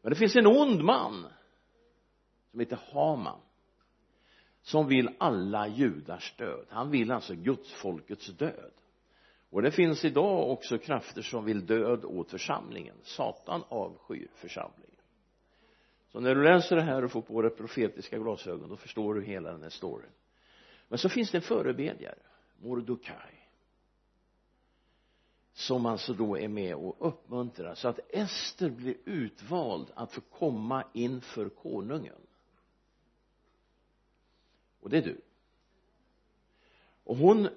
Men 0.01 0.09
det 0.09 0.15
finns 0.15 0.35
en 0.35 0.47
ond 0.47 0.83
man 0.83 1.27
som 2.51 2.59
heter 2.59 2.79
Haman 2.91 3.39
som 4.61 4.87
vill 4.87 5.09
alla 5.17 5.67
judars 5.67 6.35
död. 6.37 6.65
Han 6.69 6.91
vill 6.91 7.11
alltså 7.11 7.35
gudsfolkets 7.35 8.27
död 8.27 8.71
och 9.49 9.61
det 9.61 9.71
finns 9.71 10.05
idag 10.05 10.51
också 10.51 10.77
krafter 10.77 11.21
som 11.21 11.45
vill 11.45 11.65
död 11.65 12.05
åt 12.05 12.31
församlingen. 12.31 12.95
Satan 13.03 13.63
avskyr 13.69 14.27
församlingen. 14.33 14.87
Så 16.07 16.19
när 16.19 16.35
du 16.35 16.43
läser 16.43 16.75
det 16.75 16.81
här 16.81 17.03
och 17.03 17.11
får 17.11 17.21
på 17.21 17.41
dig 17.41 17.51
profetiska 17.51 18.17
glasögon 18.17 18.69
då 18.69 18.77
förstår 18.77 19.13
du 19.13 19.23
hela 19.23 19.51
den 19.51 19.63
här 19.63 19.69
storyn. 19.69 20.11
Men 20.87 20.99
så 20.99 21.09
finns 21.09 21.31
det 21.31 21.37
en 21.37 21.41
förebedjare 21.41 22.19
Mordokaj 22.57 23.49
som 25.53 25.85
alltså 25.85 26.13
då 26.13 26.37
är 26.37 26.47
med 26.47 26.75
och 26.75 27.07
uppmuntrar 27.07 27.75
så 27.75 27.87
att 27.87 27.99
Ester 28.09 28.69
blir 28.69 28.97
utvald 29.05 29.91
att 29.95 30.11
få 30.11 30.21
komma 30.21 30.83
inför 30.93 31.49
konungen. 31.49 32.21
Och 34.79 34.89
det 34.89 34.97
är 34.97 35.01
du. 35.01 35.21
Och 37.03 37.17
hon 37.17 37.49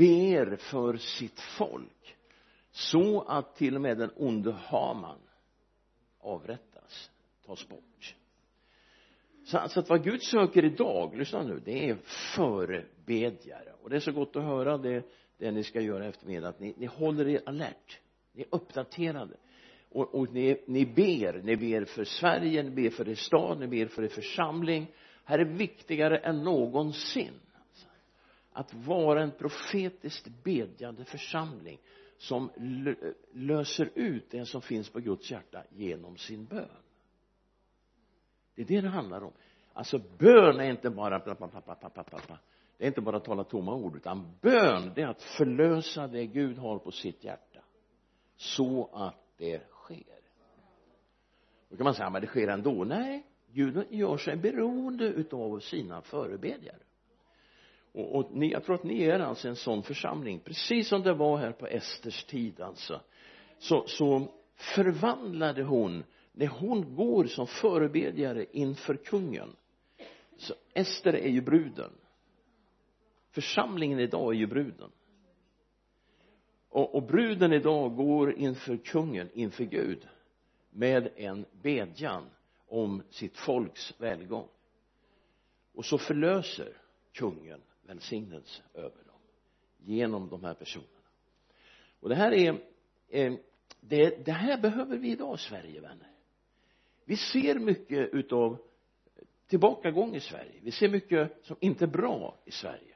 ber 0.00 0.56
för 0.56 0.96
sitt 0.96 1.40
folk 1.40 2.16
så 2.70 3.20
att 3.20 3.56
till 3.56 3.74
och 3.74 3.80
med 3.80 3.98
den 3.98 4.10
onde 4.16 4.52
Haman 4.52 5.18
avrättas, 6.20 7.10
tas 7.46 7.68
bort. 7.68 8.14
Så 9.44 9.58
alltså 9.58 9.80
att 9.80 9.88
vad 9.88 10.04
Gud 10.04 10.22
söker 10.22 10.64
idag, 10.64 11.16
lyssna 11.16 11.42
nu, 11.42 11.60
det 11.64 11.88
är 11.88 11.98
förebedjare. 12.36 13.72
Och 13.82 13.90
det 13.90 13.96
är 13.96 14.00
så 14.00 14.12
gott 14.12 14.36
att 14.36 14.42
höra 14.42 14.78
det 14.78 15.04
det 15.40 15.50
ni 15.50 15.64
ska 15.64 15.80
göra 15.80 16.06
eftermiddag 16.06 16.48
att 16.48 16.60
ni, 16.60 16.74
ni 16.76 16.86
håller 16.86 17.28
er 17.28 17.42
alert 17.46 18.00
ni 18.32 18.42
är 18.42 18.48
uppdaterade. 18.50 19.36
Och, 19.88 20.14
och 20.14 20.32
ni, 20.32 20.64
ni 20.66 20.86
ber, 20.86 21.42
ni 21.42 21.56
ber 21.56 21.84
för 21.84 22.04
Sverige, 22.04 22.62
ni 22.62 22.70
ber 22.70 22.90
för 22.90 23.08
er 23.08 23.14
stad, 23.14 23.60
ni 23.60 23.66
ber 23.66 23.86
för 23.86 24.02
er 24.02 24.08
församling. 24.08 24.86
Här 25.24 25.38
är 25.38 25.44
viktigare 25.44 26.18
än 26.18 26.44
någonsin 26.44 27.32
att 28.52 28.74
vara 28.74 29.22
en 29.22 29.30
profetiskt 29.30 30.28
bedjande 30.44 31.04
församling 31.04 31.80
som 32.16 32.50
löser 33.32 33.90
ut 33.94 34.30
det 34.30 34.46
som 34.46 34.62
finns 34.62 34.90
på 34.90 35.00
Guds 35.00 35.30
hjärta 35.30 35.64
genom 35.70 36.16
sin 36.16 36.44
bön. 36.44 36.68
Det 38.54 38.62
är 38.62 38.66
det 38.66 38.80
det 38.80 38.88
handlar 38.88 39.24
om. 39.24 39.32
Alltså 39.72 40.00
bön 40.18 40.60
är 40.60 40.70
inte 40.70 40.90
bara 40.90 41.18
bla, 41.18 41.34
bla, 41.34 41.48
bla, 41.48 41.60
bla, 41.60 41.76
bla, 41.80 41.90
bla, 42.10 42.20
bla. 42.26 42.38
det 42.76 42.84
är 42.84 42.88
inte 42.88 43.00
bara 43.00 43.16
att 43.16 43.24
tala 43.24 43.44
tomma 43.44 43.74
ord 43.74 43.96
utan 43.96 44.34
bön 44.40 44.92
det 44.94 45.02
är 45.02 45.06
att 45.06 45.22
förlösa 45.22 46.06
det 46.06 46.26
Gud 46.26 46.58
har 46.58 46.78
på 46.78 46.90
sitt 46.90 47.24
hjärta. 47.24 47.60
Så 48.36 48.90
att 48.92 49.32
det 49.36 49.62
sker. 49.70 50.20
Då 51.68 51.76
kan 51.76 51.84
man 51.84 51.94
säga 51.94 52.10
men 52.10 52.20
det 52.20 52.26
sker 52.26 52.48
ändå. 52.48 52.84
Nej 52.84 53.26
Gud 53.52 53.86
gör 53.90 54.16
sig 54.16 54.36
beroende 54.36 55.04
utav 55.04 55.60
sina 55.60 56.02
förebedjare 56.02 56.82
och, 57.92 58.14
och 58.14 58.32
ni, 58.32 58.50
jag 58.50 58.64
tror 58.64 58.74
att 58.74 58.84
ni 58.84 59.02
är 59.02 59.20
alltså 59.20 59.48
en 59.48 59.56
sån 59.56 59.82
församling. 59.82 60.40
Precis 60.40 60.88
som 60.88 61.02
det 61.02 61.14
var 61.14 61.36
här 61.36 61.52
på 61.52 61.66
Esters 61.66 62.24
tid 62.24 62.60
alltså. 62.60 63.00
Så, 63.58 63.86
så 63.86 64.28
förvandlade 64.54 65.62
hon 65.62 66.04
när 66.32 66.46
hon 66.46 66.94
går 66.94 67.24
som 67.24 67.46
förebedjare 67.46 68.46
inför 68.52 68.94
kungen. 68.94 69.56
Så 70.36 70.54
Ester 70.74 71.12
är 71.12 71.28
ju 71.28 71.40
bruden. 71.40 71.90
Församlingen 73.30 74.00
idag 74.00 74.34
är 74.34 74.38
ju 74.38 74.46
bruden. 74.46 74.90
Och, 76.68 76.94
och 76.94 77.02
bruden 77.02 77.52
idag 77.52 77.96
går 77.96 78.32
inför 78.32 78.76
kungen, 78.76 79.28
inför 79.34 79.64
Gud 79.64 80.08
med 80.70 81.08
en 81.16 81.46
bedjan 81.62 82.24
om 82.66 83.02
sitt 83.10 83.36
folks 83.36 83.94
välgång. 83.98 84.48
Och 85.74 85.84
så 85.84 85.98
förlöser 85.98 86.76
kungen 87.12 87.60
välsignelse 87.90 88.62
över 88.74 89.04
dem 89.04 89.20
genom 89.78 90.28
de 90.28 90.44
här 90.44 90.54
personerna. 90.54 90.88
Och 92.00 92.08
det 92.08 92.14
här 92.14 92.32
är 92.32 92.60
eh, 93.08 93.34
det, 93.80 94.24
det 94.24 94.32
här 94.32 94.60
behöver 94.60 94.98
vi 94.98 95.10
idag 95.10 95.40
Sverige 95.40 95.80
vänner. 95.80 96.10
Vi 97.04 97.16
ser 97.16 97.58
mycket 97.58 98.14
utav 98.14 98.58
tillbakagång 99.46 100.14
i 100.14 100.20
Sverige. 100.20 100.60
Vi 100.62 100.70
ser 100.70 100.88
mycket 100.88 101.38
som 101.42 101.56
inte 101.60 101.84
är 101.84 101.88
bra 101.88 102.38
i 102.44 102.50
Sverige. 102.50 102.94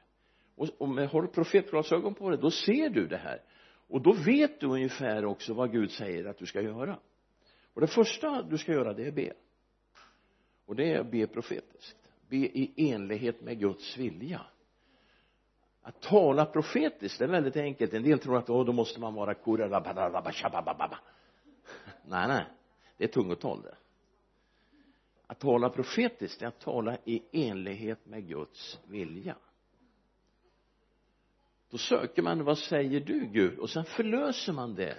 Och 0.55 0.69
och 0.77 0.89
med, 0.89 1.09
har 1.09 1.27
profetglasögon 1.27 2.13
på 2.13 2.29
dig 2.29 2.39
då 2.39 2.51
ser 2.51 2.89
du 2.89 3.07
det 3.07 3.17
här. 3.17 3.41
Och 3.87 4.01
då 4.01 4.13
vet 4.13 4.59
du 4.59 4.67
ungefär 4.67 5.25
också 5.25 5.53
vad 5.53 5.71
Gud 5.71 5.91
säger 5.91 6.25
att 6.25 6.37
du 6.37 6.45
ska 6.45 6.61
göra. 6.61 6.99
Och 7.73 7.81
det 7.81 7.87
första 7.87 8.43
du 8.43 8.57
ska 8.57 8.71
göra 8.71 8.93
det 8.93 9.07
är 9.07 9.11
be. 9.11 9.33
Och 10.65 10.75
det 10.75 10.91
är 10.91 10.99
att 10.99 11.11
be 11.11 11.27
profetiskt. 11.27 11.97
Be 12.29 12.37
i 12.37 12.91
enlighet 12.91 13.41
med 13.41 13.59
Guds 13.59 13.97
vilja 13.97 14.41
att 15.85 16.01
tala 16.01 16.45
profetiskt 16.45 17.19
det 17.19 17.25
är 17.25 17.29
väldigt 17.29 17.55
enkelt. 17.55 17.93
En 17.93 18.03
del 18.03 18.19
tror 18.19 18.37
att 18.37 18.49
oh, 18.49 18.65
då 18.65 18.73
måste 18.73 18.99
man 18.99 19.13
vara 19.13 19.33
nej 22.05 22.27
nej. 22.27 22.45
Det 22.97 23.03
är 23.03 23.07
tungotal 23.07 23.61
det. 23.61 23.75
Att 25.27 25.39
tala 25.39 25.69
profetiskt 25.69 26.41
är 26.41 26.47
att 26.47 26.59
tala 26.59 26.97
i 27.03 27.23
enlighet 27.31 28.05
med 28.05 28.27
Guds 28.27 28.79
vilja. 28.87 29.35
Då 31.69 31.77
söker 31.77 32.21
man 32.21 32.43
vad 32.43 32.57
säger 32.57 32.99
du 32.99 33.25
Gud? 33.25 33.59
Och 33.59 33.69
sen 33.69 33.85
förlöser 33.85 34.53
man 34.53 34.75
det 34.75 34.97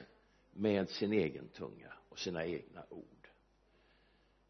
med 0.52 0.88
sin 0.88 1.12
egen 1.12 1.48
tunga 1.48 1.92
och 2.08 2.18
sina 2.18 2.44
egna 2.44 2.82
ord. 2.90 3.28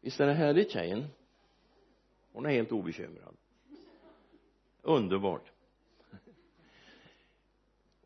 Visst 0.01 0.19
är 0.19 0.27
det 0.27 0.33
härligt 0.33 0.71
tjejen? 0.71 1.07
Hon 2.33 2.45
är 2.45 2.49
helt 2.49 2.71
obekymrad. 2.71 3.35
Underbart 4.81 5.51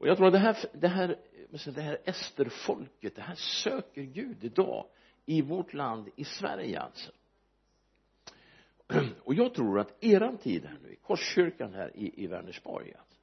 och 0.01 0.07
jag 0.07 0.17
tror 0.17 0.27
att 0.27 0.33
det 0.33 0.39
här 0.39 0.57
det 0.73 0.87
här 0.87 1.17
det 1.65 1.81
här 1.81 1.97
Esterfolket 2.05 3.15
det 3.15 3.21
här 3.21 3.35
söker 3.35 4.01
Gud 4.01 4.43
idag 4.43 4.85
i 5.25 5.41
vårt 5.41 5.73
land 5.73 6.09
i 6.15 6.23
Sverige 6.23 6.79
alltså. 6.79 7.11
Och 9.23 9.33
jag 9.33 9.53
tror 9.53 9.79
att 9.79 10.03
eran 10.03 10.37
tid 10.37 10.65
här 10.65 10.77
nu 10.83 10.93
i 10.93 10.95
Korskyrkan 10.95 11.73
här 11.73 11.97
i, 11.97 12.23
i 12.23 12.27
Vänersborg 12.27 12.93
alltså, 12.99 13.19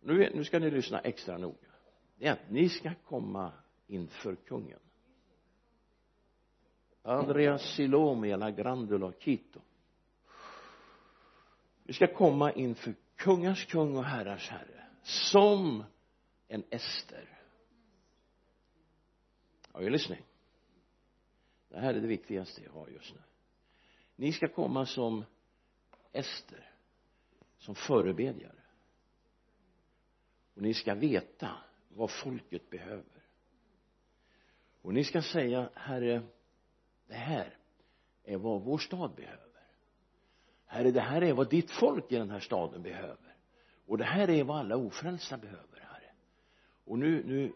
nu, 0.00 0.30
nu 0.34 0.44
ska 0.44 0.58
ni 0.58 0.70
lyssna 0.70 1.00
extra 1.00 1.38
noga. 1.38 1.56
Det 2.16 2.26
är 2.26 2.32
att 2.32 2.50
ni 2.50 2.68
ska 2.68 2.90
komma 2.94 3.52
inför 3.86 4.34
kungen. 4.34 4.78
Andreas 7.02 7.62
Silomi 7.62 8.28
Grandula 8.56 9.12
Quito. 9.12 9.60
Vi 11.82 11.92
ska 11.92 12.06
komma 12.06 12.52
inför 12.52 12.94
kungars 13.16 13.66
kung 13.66 13.96
och 13.96 14.04
herrars 14.04 14.48
herre 14.50 14.81
som 15.02 15.84
en 16.48 16.64
Ester. 16.70 17.38
Are 19.72 19.82
you 19.82 19.90
listening? 19.90 20.22
Det 21.68 21.78
här 21.78 21.94
är 21.94 22.00
det 22.00 22.06
viktigaste 22.06 22.62
jag 22.64 22.72
har 22.72 22.88
just 22.88 23.14
nu. 23.14 23.20
Ni 24.16 24.32
ska 24.32 24.48
komma 24.48 24.86
som 24.86 25.24
Ester 26.12 26.70
som 27.58 27.74
förebedjare. 27.74 28.62
Och 30.54 30.62
ni 30.62 30.74
ska 30.74 30.94
veta 30.94 31.56
vad 31.88 32.10
folket 32.10 32.70
behöver. 32.70 33.22
Och 34.82 34.94
ni 34.94 35.04
ska 35.04 35.22
säga 35.22 35.70
herre 35.74 36.22
det 37.06 37.14
här 37.14 37.58
är 38.24 38.36
vad 38.36 38.62
vår 38.62 38.78
stad 38.78 39.14
behöver. 39.14 39.62
Herre 40.66 40.90
det 40.90 41.00
här 41.00 41.22
är 41.22 41.32
vad 41.32 41.50
ditt 41.50 41.70
folk 41.70 42.12
i 42.12 42.16
den 42.16 42.30
här 42.30 42.40
staden 42.40 42.82
behöver 42.82 43.31
och 43.92 43.98
det 43.98 44.04
här 44.04 44.30
är 44.30 44.44
vad 44.44 44.58
alla 44.58 44.76
ofrälsta 44.76 45.36
behöver 45.36 45.80
herre. 45.80 46.10
Och 46.84 46.98
nu, 46.98 47.22
nu, 47.26 47.52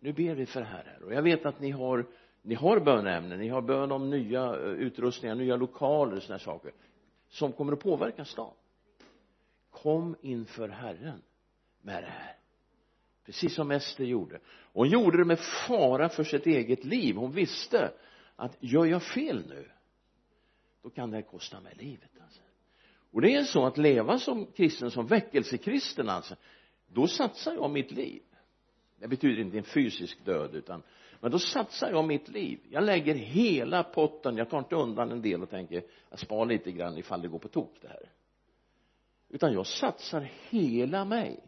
nu 0.00 0.12
ber 0.12 0.34
vi 0.34 0.46
för 0.46 0.60
det 0.60 0.66
här 0.66 0.84
herre. 0.84 1.04
Och 1.04 1.14
jag 1.14 1.22
vet 1.22 1.46
att 1.46 1.60
ni 1.60 1.70
har 1.70 2.06
ni 2.42 2.54
har 2.54 2.80
bönämnen, 2.80 3.38
ni 3.38 3.48
har 3.48 3.62
bön 3.62 3.92
om 3.92 4.10
nya 4.10 4.44
eh, 4.44 4.60
utrustningar, 4.60 5.34
nya 5.34 5.56
lokaler 5.56 6.16
och 6.16 6.22
sådana 6.22 6.38
saker 6.38 6.72
som 7.28 7.52
kommer 7.52 7.72
att 7.72 7.80
påverka 7.80 8.24
stan. 8.24 8.54
Kom 9.70 10.16
inför 10.22 10.68
Herren 10.68 11.22
med 11.82 12.02
det 12.02 12.10
här. 12.10 12.36
Precis 13.24 13.54
som 13.54 13.70
Ester 13.70 14.04
gjorde. 14.04 14.40
Och 14.46 14.84
hon 14.84 14.88
gjorde 14.88 15.18
det 15.18 15.24
med 15.24 15.38
fara 15.68 16.08
för 16.08 16.24
sitt 16.24 16.46
eget 16.46 16.84
liv. 16.84 17.16
Hon 17.16 17.32
visste 17.32 17.92
att 18.36 18.56
gör 18.60 18.84
jag 18.84 19.02
fel 19.02 19.48
nu 19.48 19.70
då 20.82 20.90
kan 20.90 21.10
det 21.10 21.16
här 21.16 21.22
kosta 21.22 21.60
mig 21.60 21.74
livet 21.76 22.10
alltså 22.20 22.42
och 23.16 23.22
det 23.22 23.34
är 23.34 23.44
så 23.44 23.66
att 23.66 23.78
leva 23.78 24.18
som 24.18 24.46
kristen 24.46 24.90
som 24.90 25.06
väckelsekristen 25.06 26.08
alltså 26.08 26.36
då 26.86 27.06
satsar 27.06 27.54
jag 27.54 27.70
mitt 27.70 27.90
liv. 27.90 28.22
Det 28.98 29.08
betyder 29.08 29.42
inte 29.42 29.58
en 29.58 29.64
fysisk 29.64 30.24
död 30.24 30.54
utan 30.54 30.82
men 31.20 31.30
då 31.30 31.38
satsar 31.38 31.90
jag 31.90 32.04
mitt 32.04 32.28
liv. 32.28 32.60
Jag 32.70 32.84
lägger 32.84 33.14
hela 33.14 33.82
potten 33.82 34.36
jag 34.36 34.50
tar 34.50 34.58
inte 34.58 34.74
undan 34.74 35.10
en 35.10 35.22
del 35.22 35.42
och 35.42 35.50
tänker 35.50 35.82
jag 36.10 36.18
spar 36.18 36.46
lite 36.46 36.72
grann 36.72 36.98
ifall 36.98 37.22
det 37.22 37.28
går 37.28 37.38
på 37.38 37.48
tok 37.48 37.78
det 37.80 37.88
här. 37.88 38.10
Utan 39.28 39.52
jag 39.52 39.66
satsar 39.66 40.30
hela 40.50 41.04
mig 41.04 41.40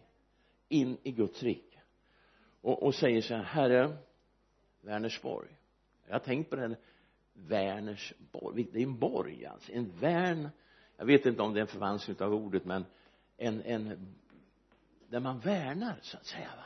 in 0.68 0.96
i 1.02 1.12
Guds 1.12 1.42
rike. 1.42 1.78
Och, 2.60 2.82
och 2.82 2.94
säger 2.94 3.20
så 3.20 3.34
här 3.34 3.42
herre 3.42 3.96
Vänersborg. 4.80 5.48
Jag 6.06 6.14
har 6.14 6.20
tänkt 6.20 6.50
på 6.50 6.56
den 6.56 6.76
Vänersborg. 7.32 8.66
Det 8.72 8.78
är 8.78 8.82
en 8.82 8.98
borg 8.98 9.46
alltså. 9.46 9.72
En 9.72 9.90
värn 10.00 10.48
jag 10.98 11.06
vet 11.06 11.26
inte 11.26 11.42
om 11.42 11.54
det 11.54 11.60
är 11.60 11.62
en 11.62 11.66
förvanskning 11.66 12.16
av 12.20 12.34
ordet 12.34 12.64
men 12.64 12.84
en, 13.36 13.62
en 13.62 14.14
där 15.08 15.20
man 15.20 15.38
värnar 15.40 15.98
så 16.02 16.16
att 16.16 16.26
säga 16.26 16.50
va? 16.56 16.64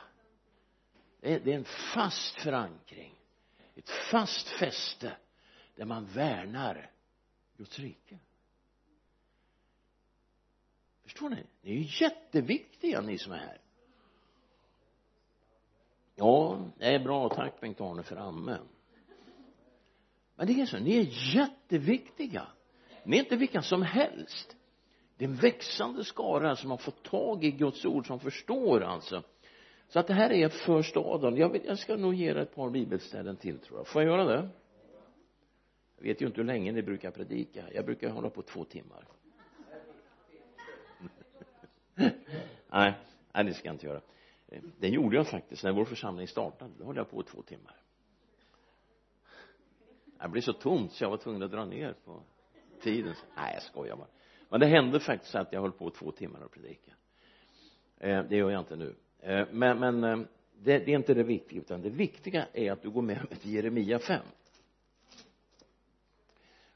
Det 1.19 1.33
är, 1.33 1.39
det 1.39 1.53
är 1.53 1.57
en 1.57 1.65
fast 1.93 2.41
förankring 2.41 3.15
ett 3.75 3.89
fast 3.89 4.49
fäste 4.49 5.17
där 5.75 5.85
man 5.85 6.05
värnar 6.05 6.91
Guds 7.57 7.79
rike. 7.79 8.19
Förstår 11.03 11.29
ni? 11.29 11.45
Ni 11.61 11.71
är 11.71 11.75
ju 11.75 12.05
jätteviktiga 12.05 13.01
ni 13.01 13.17
som 13.17 13.31
är 13.31 13.37
här. 13.37 13.61
Ja 16.15 16.65
det 16.77 16.95
är 16.95 16.99
bra. 16.99 17.29
Tack 17.29 17.59
Bengt-Arne 17.59 18.03
för 18.03 18.15
amen. 18.15 18.67
Men 20.35 20.47
det 20.47 20.61
är 20.61 20.65
så 20.65 20.79
ni 20.79 20.97
är 20.97 21.35
jätteviktiga 21.35 22.47
det 23.03 23.17
är 23.17 23.19
inte 23.19 23.35
vilka 23.35 23.61
som 23.61 23.81
helst. 23.81 24.55
Det 25.17 25.25
är 25.25 25.29
en 25.29 25.35
växande 25.35 26.03
skara 26.03 26.55
som 26.55 26.71
har 26.71 26.77
fått 26.77 27.03
tag 27.03 27.43
i 27.43 27.51
Guds 27.51 27.85
ord 27.85 28.07
som 28.07 28.19
förstår 28.19 28.81
alltså. 28.81 29.23
Så 29.87 29.99
att 29.99 30.07
det 30.07 30.13
här 30.13 30.31
är 30.31 30.49
för 30.49 30.81
staden 30.81 31.37
jag, 31.37 31.49
vill, 31.49 31.61
jag 31.65 31.79
ska 31.79 31.95
nog 31.95 32.13
ge 32.13 32.29
er 32.29 32.35
ett 32.35 32.55
par 32.55 32.69
bibelställen 32.69 33.37
till 33.37 33.59
tror 33.59 33.79
jag. 33.79 33.87
Får 33.87 34.01
jag 34.01 34.11
göra 34.11 34.23
det? 34.23 34.49
Jag 35.97 36.03
vet 36.03 36.21
ju 36.21 36.25
inte 36.25 36.37
hur 36.37 36.47
länge 36.47 36.71
ni 36.71 36.81
brukar 36.81 37.11
predika. 37.11 37.73
Jag 37.73 37.85
brukar 37.85 38.09
hålla 38.09 38.29
på 38.29 38.41
två 38.41 38.65
timmar. 38.65 39.07
Nej 42.69 42.93
nej 43.33 43.43
det 43.43 43.53
ska 43.53 43.67
jag 43.67 43.75
inte 43.75 43.85
göra. 43.85 44.01
Det 44.79 44.87
gjorde 44.87 45.15
jag 45.15 45.27
faktiskt 45.27 45.63
när 45.63 45.71
vår 45.71 45.85
församling 45.85 46.27
startade. 46.27 46.71
Då 46.77 46.85
höll 46.85 46.95
jag 46.95 47.09
på 47.09 47.23
två 47.23 47.41
timmar. 47.41 47.75
Det 50.21 50.29
blev 50.29 50.41
så 50.41 50.53
tomt 50.53 50.91
så 50.91 51.03
jag 51.03 51.09
var 51.09 51.17
tvungen 51.17 51.43
att 51.43 51.51
dra 51.51 51.65
ner 51.65 51.95
på 52.05 52.23
tiden. 52.83 53.15
Nej 53.35 53.53
jag 53.53 53.63
skojar 53.63 53.95
bara. 53.95 54.07
Men 54.49 54.59
det 54.59 54.65
hände 54.65 54.99
faktiskt 54.99 55.35
att 55.35 55.53
jag 55.53 55.61
höll 55.61 55.71
på 55.71 55.89
två 55.89 56.11
timmar 56.11 56.41
och 56.41 56.51
predika. 56.51 56.91
Eh, 57.97 58.23
det 58.23 58.35
gör 58.35 58.49
jag 58.49 58.61
inte 58.61 58.75
nu. 58.75 58.95
Eh, 59.19 59.47
men, 59.51 59.79
men 59.79 60.03
eh, 60.03 60.17
det, 60.57 60.79
det 60.79 60.91
är 60.91 60.95
inte 60.95 61.13
det 61.13 61.23
viktiga 61.23 61.59
utan 61.59 61.81
det 61.81 61.89
viktiga 61.89 62.47
är 62.53 62.71
att 62.71 62.81
du 62.81 62.89
går 62.89 63.01
med 63.01 63.17
mig 63.29 63.39
till 63.39 63.53
Jeremia 63.53 63.99
5 63.99 64.19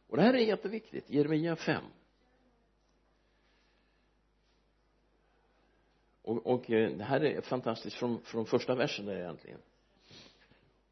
och 0.07 0.17
det 0.17 0.23
här 0.23 0.33
är 0.33 0.37
jätteviktigt 0.37 1.09
Jeremia 1.09 1.55
5 1.55 1.83
och, 6.21 6.47
och 6.47 6.71
eh, 6.71 6.97
det 6.97 7.03
här 7.03 7.23
är 7.23 7.41
fantastiskt 7.41 7.95
från, 7.95 8.21
från 8.21 8.45
första 8.45 8.75
versen 8.75 9.05
där 9.05 9.15
egentligen 9.15 9.59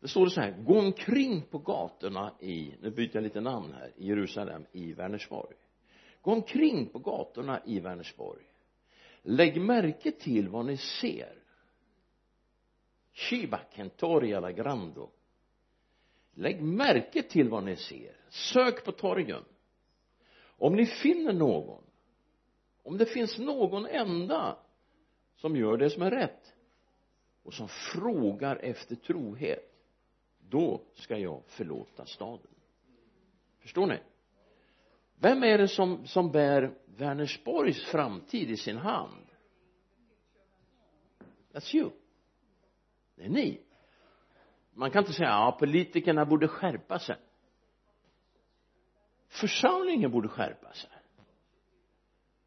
det 0.05 0.09
står 0.09 0.25
det 0.25 0.31
så 0.31 0.41
här 0.41 0.51
gå 0.51 0.79
omkring 0.79 1.41
på 1.41 1.57
gatorna 1.57 2.33
i 2.39 2.73
nu 2.81 2.91
byter 2.91 3.11
jag 3.13 3.23
lite 3.23 3.41
namn 3.41 3.73
här 3.73 3.91
i 3.95 4.07
Jerusalem 4.07 4.65
i 4.71 4.93
Vänersborg. 4.93 5.55
Gå 6.21 6.31
omkring 6.31 6.89
på 6.89 6.99
gatorna 6.99 7.61
i 7.65 7.79
Vänersborg. 7.79 8.43
Lägg 9.21 9.61
märke 9.61 10.11
till 10.11 10.49
vad 10.49 10.65
ni 10.65 10.77
ser. 10.77 11.33
Shibaken 13.13 13.67
Kentori 13.75 14.33
alla 14.33 14.51
grando 14.51 15.09
lägg 16.33 16.61
märke 16.61 17.23
till 17.23 17.49
vad 17.49 17.63
ni 17.63 17.75
ser. 17.75 18.15
Sök 18.29 18.85
på 18.85 18.91
torgen. 18.91 19.43
Om 20.37 20.75
ni 20.75 20.85
finner 20.85 21.33
någon 21.33 21.83
om 22.83 22.97
det 22.97 23.05
finns 23.05 23.37
någon 23.37 23.85
enda 23.85 24.57
som 25.35 25.55
gör 25.55 25.77
det 25.77 25.89
som 25.89 26.01
är 26.01 26.11
rätt 26.11 26.53
och 27.43 27.53
som 27.53 27.67
frågar 27.67 28.55
efter 28.55 28.95
trohet 28.95 29.74
då 30.49 30.81
ska 30.93 31.17
jag 31.17 31.43
förlåta 31.45 32.05
staden. 32.05 32.51
Förstår 33.59 33.87
ni? 33.87 33.99
Vem 35.19 35.43
är 35.43 35.57
det 35.57 35.67
som, 35.67 36.07
som 36.07 36.31
bär 36.31 36.77
Vänersborgs 36.85 37.85
framtid 37.85 38.49
i 38.49 38.57
sin 38.57 38.77
hand? 38.77 39.25
That's 41.53 41.75
you. 41.75 41.89
Det 43.15 43.25
är 43.25 43.29
ni. 43.29 43.61
Man 44.73 44.91
kan 44.91 45.03
inte 45.03 45.13
säga 45.13 45.29
ja 45.29 45.57
politikerna 45.59 46.25
borde 46.25 46.47
skärpa 46.47 46.99
sig. 46.99 47.17
Församlingen 49.27 50.11
borde 50.11 50.27
skärpa 50.27 50.73
sig. 50.73 50.89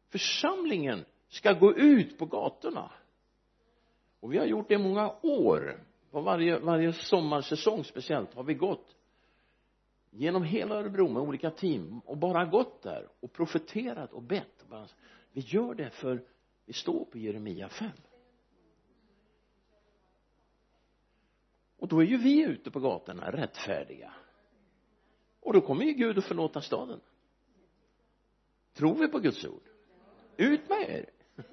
Församlingen 0.09 1.05
ska 1.27 1.53
gå 1.53 1.73
ut 1.73 2.17
på 2.17 2.25
gatorna. 2.25 2.91
Och 4.19 4.33
vi 4.33 4.37
har 4.37 4.45
gjort 4.45 4.67
det 4.67 4.73
i 4.73 4.77
många 4.77 5.15
år 5.21 5.83
på 6.11 6.21
varje, 6.21 6.59
varje 6.59 6.93
sommarsäsong 6.93 7.83
speciellt 7.83 8.33
har 8.33 8.43
vi 8.43 8.53
gått 8.53 8.95
genom 10.09 10.43
hela 10.43 10.75
Örebro 10.75 11.07
med 11.07 11.21
olika 11.21 11.51
team 11.51 11.99
och 12.05 12.17
bara 12.17 12.45
gått 12.45 12.81
där 12.81 13.07
och 13.19 13.33
profeterat 13.33 14.13
och 14.13 14.23
bett. 14.23 14.65
Vi 15.31 15.41
gör 15.41 15.73
det 15.73 15.89
för 15.89 16.23
vi 16.65 16.73
står 16.73 17.05
på 17.05 17.17
Jeremia 17.17 17.69
5 17.69 17.91
och 21.79 21.87
då 21.87 21.99
är 21.99 22.05
ju 22.05 22.17
vi 22.17 22.43
ute 22.43 22.71
på 22.71 22.79
gatorna 22.79 23.31
rättfärdiga. 23.31 24.13
Och 25.39 25.53
då 25.53 25.61
kommer 25.61 25.83
ju 25.85 25.93
Gud 25.93 26.17
att 26.17 26.25
förlåta 26.25 26.61
staden. 26.61 26.99
Tror 28.73 28.95
vi 28.95 29.07
på 29.07 29.19
Guds 29.19 29.45
ord? 29.45 29.63
Ut 30.37 30.69
med 30.69 30.89
er! 30.89 31.09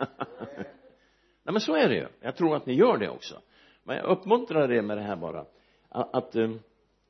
Nej 1.42 1.52
men 1.52 1.60
så 1.60 1.74
är 1.74 1.88
det 1.88 1.94
ju. 1.94 2.08
Jag 2.20 2.36
tror 2.36 2.56
att 2.56 2.66
ni 2.66 2.74
gör 2.74 2.98
det 2.98 3.08
också 3.08 3.42
men 3.86 3.96
jag 3.96 4.06
uppmuntrar 4.06 4.72
er 4.72 4.82
med 4.82 4.96
det 4.96 5.02
här 5.02 5.16
bara. 5.16 5.46
Att, 5.88 6.14
att 6.14 6.36
um, 6.36 6.60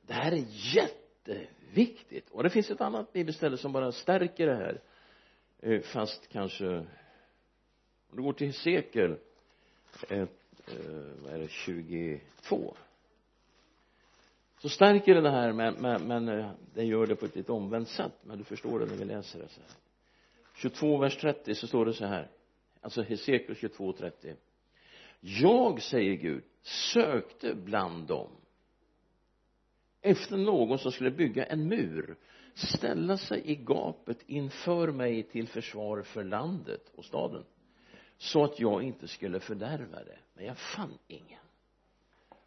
det 0.06 0.12
här 0.12 0.32
är 0.32 0.44
jätteviktigt. 0.74 2.30
Och 2.30 2.42
det 2.42 2.50
finns 2.50 2.70
ett 2.70 2.80
annat 2.80 3.12
bibelställe 3.12 3.56
som 3.56 3.72
bara 3.72 3.92
stärker 3.92 4.46
det 4.46 4.54
här. 4.54 4.80
Eh, 5.60 5.80
fast 5.80 6.28
kanske 6.28 6.68
om 8.10 8.16
du 8.16 8.22
går 8.22 8.32
till 8.32 8.54
sekel 8.54 9.16
eh, 10.08 10.20
uh, 10.20 10.26
vad 11.22 11.32
är 11.32 11.38
det 11.38 11.48
22 11.48 12.76
så 14.58 14.68
stärker 14.68 15.14
det 15.14 15.20
det 15.20 15.30
här 15.30 15.52
men, 15.52 15.74
men, 15.74 16.02
men 16.02 16.28
eh, 16.28 16.50
det 16.74 16.84
gör 16.84 17.06
det 17.06 17.16
på 17.16 17.26
ett 17.26 17.36
lite 17.36 17.52
omvänt 17.52 17.88
sätt. 17.88 18.12
Men 18.22 18.38
du 18.38 18.44
förstår 18.44 18.80
det 18.80 18.86
när 18.86 18.96
vi 18.96 19.04
läser 19.04 19.38
det 19.38 19.48
så 19.48 19.60
här. 19.60 19.70
22 20.54 20.98
vers 20.98 21.16
30 21.16 21.54
så 21.54 21.66
står 21.66 21.86
det 21.86 21.94
så 21.94 22.06
här. 22.06 22.28
Alltså 22.80 23.02
Hesekiel 23.02 23.56
22 23.56 23.92
30 23.92 24.34
jag 25.20 25.82
säger 25.82 26.14
Gud 26.14 26.44
sökte 26.62 27.54
bland 27.54 28.06
dem. 28.06 28.30
Efter 30.00 30.36
någon 30.36 30.78
som 30.78 30.92
skulle 30.92 31.10
bygga 31.10 31.44
en 31.44 31.68
mur 31.68 32.16
ställa 32.54 33.16
sig 33.16 33.42
i 33.44 33.54
gapet 33.54 34.18
inför 34.26 34.92
mig 34.92 35.22
till 35.22 35.48
försvar 35.48 36.02
för 36.02 36.24
landet 36.24 36.92
och 36.94 37.04
staden 37.04 37.44
så 38.18 38.44
att 38.44 38.60
jag 38.60 38.82
inte 38.82 39.08
skulle 39.08 39.40
fördärva 39.40 40.04
det. 40.04 40.18
Men 40.34 40.44
jag 40.44 40.58
fann 40.58 40.98
ingen. 41.06 41.40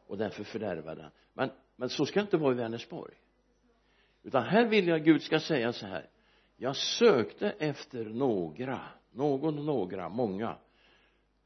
Och 0.08 0.17
därför 0.17 0.43
fördärvade 0.43 1.01
han. 1.01 1.12
Men, 1.34 1.49
men 1.75 1.89
så 1.89 2.05
ska 2.05 2.19
det 2.19 2.23
inte 2.23 2.38
vara 2.38 2.51
i 2.51 2.58
Vänersborg. 2.58 3.13
Utan 4.23 4.43
här 4.43 4.67
vill 4.67 4.88
jag 4.88 4.99
att 4.99 5.05
Gud 5.05 5.21
ska 5.21 5.39
säga 5.39 5.73
så 5.73 5.88
här. 5.88 6.10
Jag 6.58 6.75
sökte 6.75 7.49
efter 7.49 8.05
några 8.05 8.82
någon, 9.12 9.65
några, 9.65 10.10
många 10.10 10.58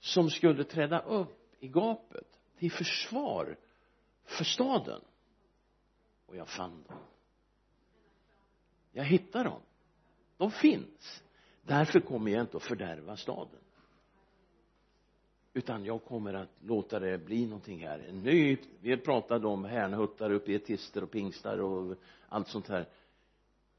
som 0.03 0.29
skulle 0.29 0.63
träda 0.63 0.99
upp 0.99 1.55
i 1.59 1.67
gapet 1.67 2.39
till 2.57 2.71
försvar 2.71 3.57
för 4.25 4.43
staden. 4.43 5.01
Och 6.25 6.35
jag 6.35 6.47
fann 6.47 6.83
dem. 6.87 6.97
Jag 8.91 9.03
hittade 9.03 9.49
dem. 9.49 9.61
De 10.37 10.51
finns. 10.51 11.23
Därför 11.61 11.99
kommer 11.99 12.31
jag 12.31 12.41
inte 12.41 12.57
att 12.57 12.63
fördärva 12.63 13.17
staden. 13.17 13.59
Utan 15.53 15.85
jag 15.85 16.03
kommer 16.03 16.33
att 16.33 16.49
låta 16.61 16.99
det 16.99 17.17
bli 17.17 17.45
någonting 17.45 17.87
här. 17.87 17.99
En 17.99 18.23
ny 18.23 18.57
vi 18.81 18.97
pratade 18.97 19.47
om 19.47 19.65
härnhuttar 19.65 20.29
och 20.29 20.45
pietister 20.45 21.03
och 21.03 21.11
pingstar 21.11 21.57
och 21.57 21.97
allt 22.29 22.47
sånt 22.47 22.67
här. 22.67 22.89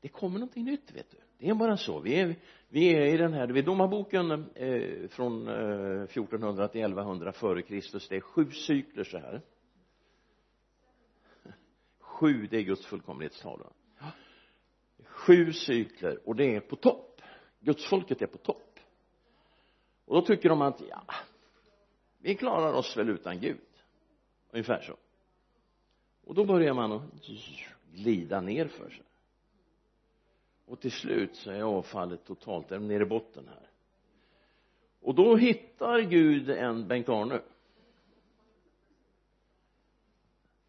Det 0.01 0.09
kommer 0.09 0.39
någonting 0.39 0.65
nytt 0.65 0.93
vet 0.93 1.11
du 1.11 1.24
det 1.45 1.51
är 1.51 1.55
bara 1.55 1.77
så. 1.77 2.01
Vi 2.01 2.21
är, 2.21 2.37
vi 2.69 2.95
är 2.95 3.07
i 3.15 3.17
den 3.17 3.33
här, 3.33 3.49
vid 3.49 3.65
domarboken 3.65 4.31
eh, 4.55 5.09
från 5.09 5.49
eh, 5.49 6.03
1400 6.03 6.69
till 6.69 6.81
1100 6.81 7.33
före 7.33 7.63
Kristus. 7.63 8.09
Det 8.09 8.17
är 8.17 8.21
sju 8.21 8.51
cykler 8.51 9.05
så 9.05 9.19
här. 9.19 9.41
Sju 12.01 12.47
det 12.51 12.57
är 12.57 12.63
Guds 12.63 12.87
fullkomlighetstal 12.87 13.63
sju 15.27 15.53
cykler 15.53 16.29
och 16.29 16.37
det 16.37 16.57
är 16.57 16.61
på 16.61 16.77
topp. 16.77 17.21
Gudsfolket 17.61 18.23
är 18.23 18.27
på 18.27 18.39
topp. 18.39 18.79
Och 20.05 20.15
då 20.15 20.23
tycker 20.23 20.49
de 20.49 20.63
att 20.63 20.81
ja 20.89 21.05
vi 22.19 22.35
klarar 22.35 22.73
oss 22.73 22.97
väl 22.97 23.09
utan 23.09 23.41
Gud. 23.41 23.61
Ungefär 24.51 24.81
så. 24.81 24.97
Och 26.25 26.35
då 26.35 26.45
börjar 26.45 26.75
man 26.75 26.93
att 26.93 27.03
glida 27.93 28.41
ner 28.41 28.69
för 28.69 28.91
sig 28.91 29.05
och 30.67 30.81
till 30.81 30.93
slut 30.93 31.37
så 31.37 31.51
är 31.51 31.63
avfallet 31.63 32.25
totalt, 32.25 32.73
är 32.73 32.79
nere 32.79 33.03
i 33.03 33.07
botten 33.07 33.49
här. 33.49 33.71
Och 35.01 35.15
då 35.15 35.37
hittar 35.37 36.01
Gud 36.01 36.51
en 36.51 36.89
Bengt-Arne 36.89 37.43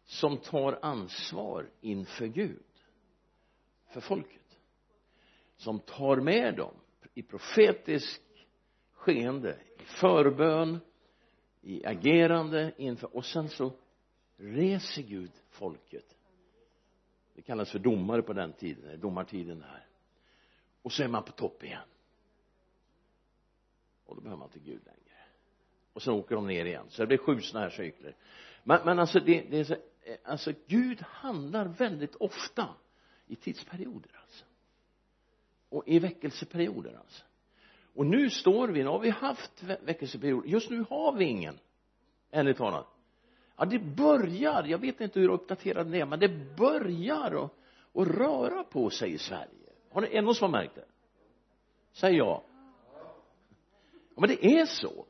som 0.04 0.36
tar 0.38 0.78
ansvar 0.82 1.70
inför 1.80 2.26
Gud 2.26 2.62
för 3.92 4.00
folket 4.00 4.58
som 5.56 5.80
tar 5.80 6.16
med 6.16 6.56
dem 6.56 6.74
i 7.14 7.22
profetisk 7.22 8.22
skeende 8.92 9.58
i 9.78 9.82
förbön 9.82 10.78
i 11.60 11.86
agerande 11.86 12.72
inför 12.76 13.16
och 13.16 13.24
sen 13.24 13.48
så 13.48 13.72
reser 14.36 15.02
Gud 15.02 15.32
folket 15.48 16.15
det 17.36 17.42
kallas 17.42 17.70
för 17.70 17.78
domare 17.78 18.22
på 18.22 18.32
den 18.32 18.52
tiden, 18.52 18.90
eh, 18.90 18.98
domartiden 18.98 19.62
här. 19.62 19.86
Och 20.82 20.92
så 20.92 21.02
är 21.02 21.08
man 21.08 21.22
på 21.22 21.32
topp 21.32 21.64
igen. 21.64 21.88
Och 24.06 24.14
då 24.16 24.20
behöver 24.20 24.38
man 24.38 24.48
inte 24.48 24.58
Gud 24.58 24.80
längre. 24.84 25.18
Och 25.92 26.02
sen 26.02 26.14
åker 26.14 26.34
de 26.34 26.46
ner 26.46 26.64
igen. 26.64 26.86
Så 26.88 27.02
det 27.02 27.06
blir 27.06 27.18
sju 27.18 27.40
sådana 27.40 27.66
här 27.66 27.76
cykler. 27.76 28.16
Men, 28.64 28.84
men 28.84 28.98
alltså 28.98 29.20
det, 29.20 29.40
det 29.50 29.58
är 29.58 29.64
så, 29.64 29.74
eh, 29.74 30.16
alltså 30.24 30.52
Gud 30.66 31.00
handlar 31.00 31.64
väldigt 31.64 32.14
ofta 32.14 32.68
i 33.26 33.36
tidsperioder 33.36 34.10
alltså. 34.22 34.44
Och 35.68 35.82
i 35.86 35.98
väckelseperioder 35.98 36.98
alltså. 36.98 37.24
Och 37.94 38.06
nu 38.06 38.30
står 38.30 38.68
vi, 38.68 38.82
nu 38.82 38.88
har 38.88 39.00
vi 39.00 39.10
haft 39.10 39.62
väckelseperioder. 39.62 40.48
Just 40.48 40.70
nu 40.70 40.84
har 40.90 41.12
vi 41.12 41.24
ingen 41.24 41.58
ärligt 42.30 42.56
talat 42.56 42.95
ja 43.56 43.64
det 43.64 43.78
börjar, 43.78 44.64
jag 44.64 44.78
vet 44.78 45.00
inte 45.00 45.20
hur 45.20 45.28
uppdaterad 45.28 45.92
det 45.92 46.00
är 46.00 46.06
men 46.06 46.20
det 46.20 46.56
börjar 46.56 47.44
att, 47.44 47.52
att 47.94 48.08
röra 48.08 48.64
på 48.64 48.90
sig 48.90 49.12
i 49.12 49.18
Sverige. 49.18 49.72
Har 49.90 50.00
ni, 50.00 50.08
är 50.08 50.12
det 50.12 50.20
någon 50.20 50.34
som 50.34 50.52
har 50.52 50.60
märkt 50.60 50.74
det? 50.74 50.84
Säg 51.92 52.16
ja. 52.16 52.44
Ja 54.14 54.20
men 54.20 54.28
det 54.28 54.46
är 54.46 54.66
så. 54.66 55.06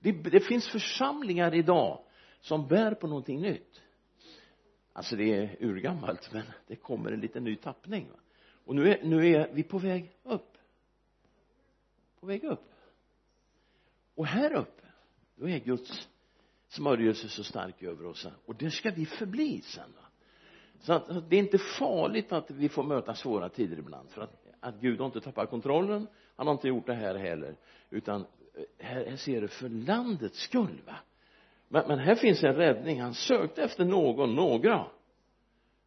Det, 0.00 0.12
det 0.12 0.40
finns 0.40 0.68
församlingar 0.68 1.54
idag 1.54 2.04
som 2.40 2.68
bär 2.68 2.94
på 2.94 3.06
någonting 3.06 3.40
nytt. 3.40 3.82
Alltså 4.92 5.16
det 5.16 5.34
är 5.34 5.56
urgammalt 5.60 6.32
men 6.32 6.42
det 6.66 6.76
kommer 6.76 7.12
en 7.12 7.20
liten 7.20 7.44
ny 7.44 7.56
tappning 7.56 8.08
va? 8.10 8.18
och 8.64 8.74
nu 8.74 8.88
är, 8.88 9.02
nu 9.02 9.28
är 9.28 9.50
vi 9.52 9.62
på 9.62 9.78
väg 9.78 10.12
upp. 10.22 10.58
På 12.20 12.26
väg 12.26 12.44
upp. 12.44 12.70
Och 14.14 14.26
här 14.26 14.52
uppe 14.52 14.86
då 15.34 15.48
är 15.48 15.58
Guds 15.58 16.08
smörjelse 16.74 17.28
så 17.28 17.44
stark 17.44 17.82
över 17.82 18.06
oss 18.06 18.26
och 18.46 18.54
det 18.54 18.70
ska 18.70 18.90
vi 18.90 19.06
förbli 19.06 19.60
sen 19.60 19.92
va? 19.96 20.02
så 20.80 20.92
att 20.92 21.30
det 21.30 21.36
är 21.36 21.40
inte 21.40 21.58
farligt 21.58 22.32
att 22.32 22.50
vi 22.50 22.68
får 22.68 22.82
möta 22.82 23.14
svåra 23.14 23.48
tider 23.48 23.78
ibland 23.78 24.10
för 24.10 24.22
att, 24.22 24.46
att 24.60 24.80
Gud 24.80 24.98
har 24.98 25.06
inte 25.06 25.20
tappat 25.20 25.50
kontrollen 25.50 26.06
han 26.36 26.46
har 26.46 26.54
inte 26.54 26.68
gjort 26.68 26.86
det 26.86 26.94
här 26.94 27.14
heller. 27.14 27.56
Utan 27.90 28.20
eh, 28.20 28.62
här, 28.78 29.06
här 29.06 29.16
ser 29.16 29.40
du 29.40 29.48
för 29.48 29.68
landets 29.68 30.38
skull 30.38 30.82
va? 30.86 30.96
Men, 31.68 31.88
men 31.88 31.98
här 31.98 32.14
finns 32.14 32.44
en 32.44 32.54
räddning. 32.54 33.00
Han 33.00 33.14
sökte 33.14 33.62
efter 33.62 33.84
någon, 33.84 34.34
några 34.34 34.86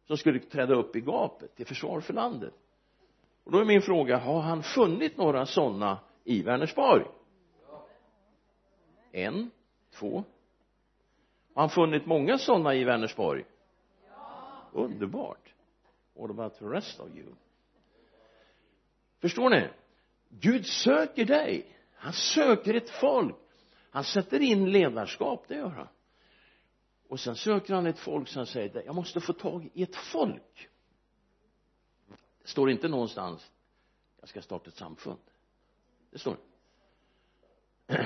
som 0.06 0.16
skulle 0.16 0.38
träda 0.38 0.74
upp 0.74 0.96
i 0.96 1.00
gapet 1.00 1.56
till 1.56 1.66
försvar 1.66 2.00
för 2.00 2.14
landet. 2.14 2.54
Och 3.44 3.52
då 3.52 3.58
är 3.58 3.64
min 3.64 3.82
fråga 3.82 4.18
har 4.18 4.40
han 4.40 4.62
funnit 4.62 5.16
några 5.16 5.46
sådana 5.46 5.98
i 6.24 6.42
Vänersborg? 6.42 7.04
En, 9.12 9.50
två 9.94 10.24
har 11.58 11.62
han 11.62 11.70
funnit 11.70 12.06
många 12.06 12.38
sådana 12.38 12.74
i 12.74 12.84
Vänersborg? 12.84 13.44
Ja. 14.08 14.70
Underbart. 14.72 15.54
What 16.14 16.30
about 16.30 16.58
the 16.58 16.64
rest 16.64 17.00
of 17.00 17.08
you? 17.16 17.34
Förstår 19.20 19.50
ni? 19.50 19.68
Gud 20.28 20.66
söker 20.66 21.24
dig. 21.24 21.76
Han 21.94 22.12
söker 22.12 22.74
ett 22.74 22.90
folk. 22.90 23.36
Han 23.90 24.04
sätter 24.04 24.40
in 24.40 24.70
ledarskap 24.70 25.44
det 25.48 25.54
gör 25.54 25.68
han. 25.68 25.88
Och 27.08 27.20
sen 27.20 27.36
söker 27.36 27.74
han 27.74 27.86
ett 27.86 27.98
folk 27.98 28.28
som 28.28 28.46
säger 28.46 28.82
jag 28.86 28.94
måste 28.94 29.20
få 29.20 29.32
tag 29.32 29.70
i 29.74 29.82
ett 29.82 29.96
folk. 29.96 30.68
Det 32.42 32.48
står 32.48 32.70
inte 32.70 32.88
någonstans 32.88 33.52
jag 34.20 34.28
ska 34.28 34.42
starta 34.42 34.68
ett 34.68 34.76
samfund. 34.76 35.20
Det 36.10 36.18
står 36.18 36.36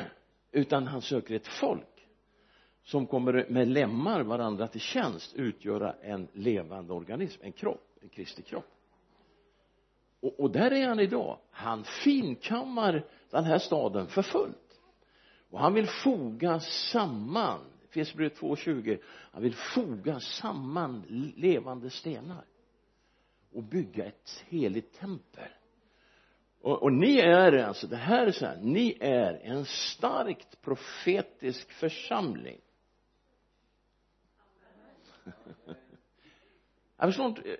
utan 0.50 0.86
han 0.86 1.02
söker 1.02 1.34
ett 1.34 1.48
folk 1.48 1.91
som 2.84 3.06
kommer 3.06 3.46
med 3.48 3.68
lemmar 3.68 4.22
varandra 4.22 4.68
till 4.68 4.80
tjänst 4.80 5.34
utgöra 5.34 5.92
en 5.92 6.28
levande 6.32 6.92
organism, 6.92 7.42
en 7.44 7.52
kropp, 7.52 7.98
en 8.02 8.08
Kristi 8.08 8.42
kropp. 8.42 8.70
Och, 10.20 10.40
och 10.40 10.50
där 10.50 10.70
är 10.70 10.88
han 10.88 11.00
idag. 11.00 11.38
Han 11.50 11.84
finkammar 11.84 13.04
den 13.30 13.44
här 13.44 13.58
staden 13.58 14.06
för 14.06 14.22
fullt. 14.22 14.56
Och 15.50 15.60
han 15.60 15.74
vill 15.74 15.86
foga 15.86 16.60
samman 16.60 17.60
Efesierbrevet 17.92 18.40
2.20 18.40 18.98
han 19.32 19.42
vill 19.42 19.54
foga 19.54 20.20
samman 20.20 21.04
levande 21.36 21.90
stenar 21.90 22.44
och 23.52 23.62
bygga 23.62 24.04
ett 24.04 24.44
heligt 24.48 24.92
tempel. 24.92 25.48
Och, 26.60 26.82
och 26.82 26.92
ni 26.92 27.18
är 27.18 27.52
alltså, 27.52 27.86
det 27.86 27.96
här 27.96 28.26
är 28.26 28.30
så 28.30 28.46
här, 28.46 28.58
ni 28.62 28.96
är 29.00 29.40
en 29.42 29.64
starkt 29.64 30.62
profetisk 30.62 31.72
församling. 31.72 32.60
jag 36.96 37.08
förstår 37.08 37.26
inte 37.26 37.56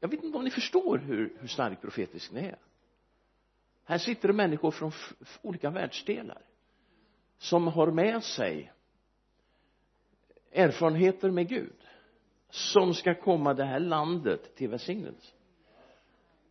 jag 0.00 0.08
vet 0.08 0.24
inte 0.24 0.38
om 0.38 0.44
ni 0.44 0.50
förstår 0.50 0.98
hur, 0.98 1.36
hur 1.40 1.48
stark 1.48 1.80
profetisk 1.80 2.32
ni 2.32 2.40
är. 2.40 2.58
Här 3.84 3.98
sitter 3.98 4.28
det 4.28 4.34
människor 4.34 4.70
från 4.70 4.92
olika 5.42 5.70
världsdelar 5.70 6.42
som 7.38 7.66
har 7.66 7.90
med 7.90 8.22
sig 8.22 8.72
erfarenheter 10.52 11.30
med 11.30 11.48
Gud 11.48 11.76
som 12.50 12.94
ska 12.94 13.14
komma 13.14 13.54
det 13.54 13.64
här 13.64 13.80
landet 13.80 14.56
till 14.56 14.68
välsignelse. 14.68 15.32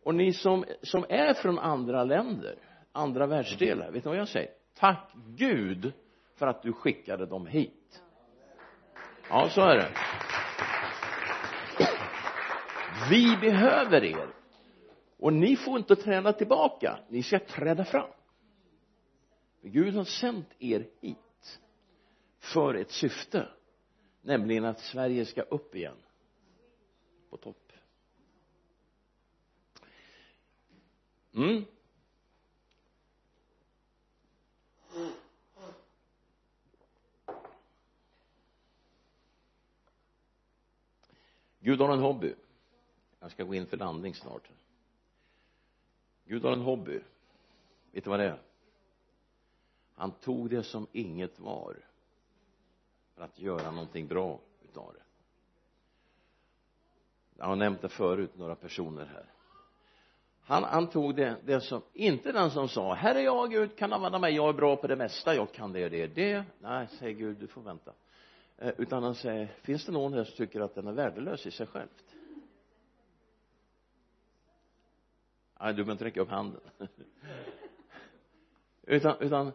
Och 0.02 0.14
ni 0.14 0.32
som, 0.32 0.64
som 0.82 1.04
är 1.08 1.34
från 1.34 1.58
andra 1.58 2.04
länder 2.04 2.58
andra 2.92 3.26
världsdelar 3.26 3.90
vet 3.90 4.04
ni 4.04 4.08
vad 4.08 4.18
jag 4.18 4.28
säger? 4.28 4.50
Tack 4.74 5.12
Gud 5.26 5.92
för 6.34 6.46
att 6.46 6.62
du 6.62 6.72
skickade 6.72 7.26
dem 7.26 7.46
hit 7.46 7.81
ja 9.28 9.50
så 9.50 9.60
är 9.60 9.76
det. 9.76 9.88
Vi 13.10 13.36
behöver 13.36 14.04
er. 14.04 14.28
Och 15.18 15.32
ni 15.32 15.56
får 15.56 15.78
inte 15.78 15.96
träda 15.96 16.32
tillbaka. 16.32 16.98
Ni 17.08 17.22
ska 17.22 17.38
träda 17.38 17.84
fram. 17.84 18.10
För 19.60 19.68
Gud 19.68 19.94
har 19.94 20.04
sänt 20.04 20.48
er 20.58 20.86
hit 21.00 21.60
för 22.38 22.74
ett 22.74 22.90
syfte 22.90 23.48
nämligen 24.22 24.64
att 24.64 24.80
Sverige 24.80 25.26
ska 25.26 25.42
upp 25.42 25.74
igen. 25.74 25.96
På 27.30 27.36
topp. 27.36 27.72
Mm. 31.34 31.64
Gud 41.62 41.80
har 41.80 41.92
en 41.92 42.00
hobby. 42.00 42.34
Jag 43.20 43.30
ska 43.30 43.44
gå 43.44 43.54
in 43.54 43.66
för 43.66 43.76
landning 43.76 44.14
snart. 44.14 44.50
Gud 46.24 46.44
har 46.44 46.52
en 46.52 46.60
hobby. 46.60 47.00
Vet 47.92 48.04
du 48.04 48.10
vad 48.10 48.20
det 48.20 48.26
är? 48.26 48.38
Han 49.94 50.10
tog 50.10 50.50
det 50.50 50.62
som 50.62 50.86
inget 50.92 51.40
var 51.40 51.76
för 53.14 53.22
att 53.22 53.38
göra 53.38 53.70
någonting 53.70 54.06
bra 54.06 54.40
utav 54.64 54.92
det. 54.92 55.02
Jag 57.36 57.46
har 57.46 57.56
nämnt 57.56 57.82
det 57.82 57.88
förut 57.88 58.36
några 58.36 58.54
personer 58.54 59.04
här. 59.04 59.26
Han 60.44 60.90
tog 60.90 61.16
det, 61.16 61.36
det 61.44 61.60
som, 61.60 61.82
inte 61.92 62.32
den 62.32 62.50
som 62.50 62.68
sa 62.68 62.94
här 62.94 63.14
är 63.14 63.20
jag 63.20 63.50
Gud, 63.50 63.76
kan 63.76 63.92
använda 63.92 64.18
mig, 64.18 64.34
jag 64.34 64.48
är 64.48 64.52
bra 64.52 64.76
på 64.76 64.86
det 64.86 64.96
mesta, 64.96 65.34
jag 65.34 65.52
kan 65.52 65.72
det, 65.72 65.88
det, 65.88 66.06
det. 66.06 66.44
Nej, 66.60 66.88
säger 66.98 67.12
Gud, 67.12 67.36
du 67.36 67.46
får 67.46 67.62
vänta. 67.62 67.92
Eh, 68.58 68.72
utan 68.78 69.02
han 69.02 69.14
säger, 69.14 69.46
finns 69.46 69.86
det 69.86 69.92
någon 69.92 70.12
här 70.12 70.24
som 70.24 70.36
tycker 70.36 70.60
att 70.60 70.74
den 70.74 70.86
är 70.86 70.92
värdelös 70.92 71.46
i 71.46 71.50
sig 71.50 71.66
självt? 71.66 72.04
Nej, 75.60 75.72
du 75.72 75.76
behöver 75.76 75.92
inte 75.92 76.04
räcka 76.04 76.20
upp 76.20 76.30
handen. 76.30 76.60
Utan, 78.82 79.16
utan 79.20 79.52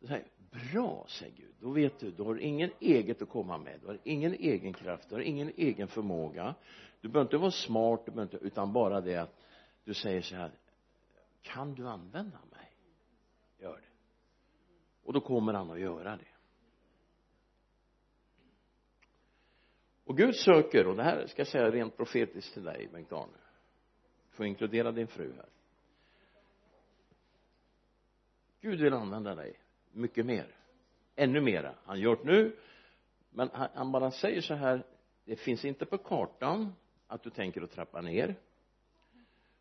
säger, 0.00 0.26
bra 0.50 1.06
säger 1.08 1.36
Gud. 1.36 1.54
Då 1.60 1.70
vet 1.70 2.00
du, 2.00 2.10
du 2.10 2.22
har 2.22 2.36
ingen 2.36 2.70
eget 2.80 3.22
att 3.22 3.28
komma 3.28 3.58
med. 3.58 3.80
Du 3.80 3.86
har 3.86 3.98
ingen 4.04 4.34
egen 4.34 4.72
kraft, 4.72 5.08
du 5.08 5.14
har 5.14 5.22
ingen 5.22 5.52
egen 5.56 5.88
förmåga. 5.88 6.54
Du 7.00 7.08
behöver 7.08 7.26
inte 7.26 7.36
vara 7.36 7.50
smart, 7.50 8.06
du 8.06 8.12
behöver 8.12 8.34
inte, 8.34 8.46
utan 8.46 8.72
bara 8.72 9.00
det 9.00 9.16
att 9.16 9.34
du 9.84 9.94
säger 9.94 10.22
så 10.22 10.34
här 10.34 10.50
kan 11.42 11.74
du 11.74 11.88
använda 11.88 12.38
mig? 12.50 12.76
Gör 13.58 13.76
det. 13.76 13.88
Och 15.04 15.12
då 15.12 15.20
kommer 15.20 15.52
han 15.52 15.70
att 15.70 15.80
göra 15.80 16.16
det. 16.16 16.37
Och 20.08 20.16
Gud 20.16 20.36
söker 20.36 20.86
och 20.86 20.96
det 20.96 21.02
här 21.02 21.26
ska 21.26 21.40
jag 21.40 21.48
säga 21.48 21.70
rent 21.70 21.96
profetiskt 21.96 22.54
till 22.54 22.64
dig 22.64 22.88
Bengt-Arne 22.92 23.32
du 24.30 24.36
får 24.36 24.46
inkludera 24.46 24.92
din 24.92 25.06
fru 25.06 25.32
här. 25.36 25.48
Gud 28.60 28.80
vill 28.80 28.92
använda 28.92 29.34
dig 29.34 29.58
mycket 29.92 30.26
mer 30.26 30.56
ännu 31.16 31.40
mera. 31.40 31.74
Han 31.84 32.00
gör 32.00 32.16
det 32.16 32.24
nu 32.24 32.56
men 33.30 33.50
han, 33.52 33.68
han 33.74 33.92
bara 33.92 34.10
säger 34.10 34.40
så 34.40 34.54
här 34.54 34.84
det 35.24 35.36
finns 35.36 35.64
inte 35.64 35.86
på 35.86 35.98
kartan 35.98 36.74
att 37.06 37.22
du 37.22 37.30
tänker 37.30 37.62
att 37.62 37.70
trappa 37.70 38.00
ner. 38.00 38.36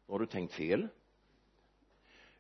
Då 0.05 0.13
har 0.13 0.19
du 0.19 0.25
tänkt 0.25 0.53
fel. 0.53 0.87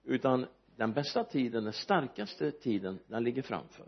Utan 0.03 0.45
den 0.75 0.93
bästa 0.93 1.23
tiden, 1.23 1.63
den 1.63 1.73
starkaste 1.73 2.51
tiden, 2.51 2.99
den 3.07 3.23
ligger 3.23 3.41
framför. 3.41 3.87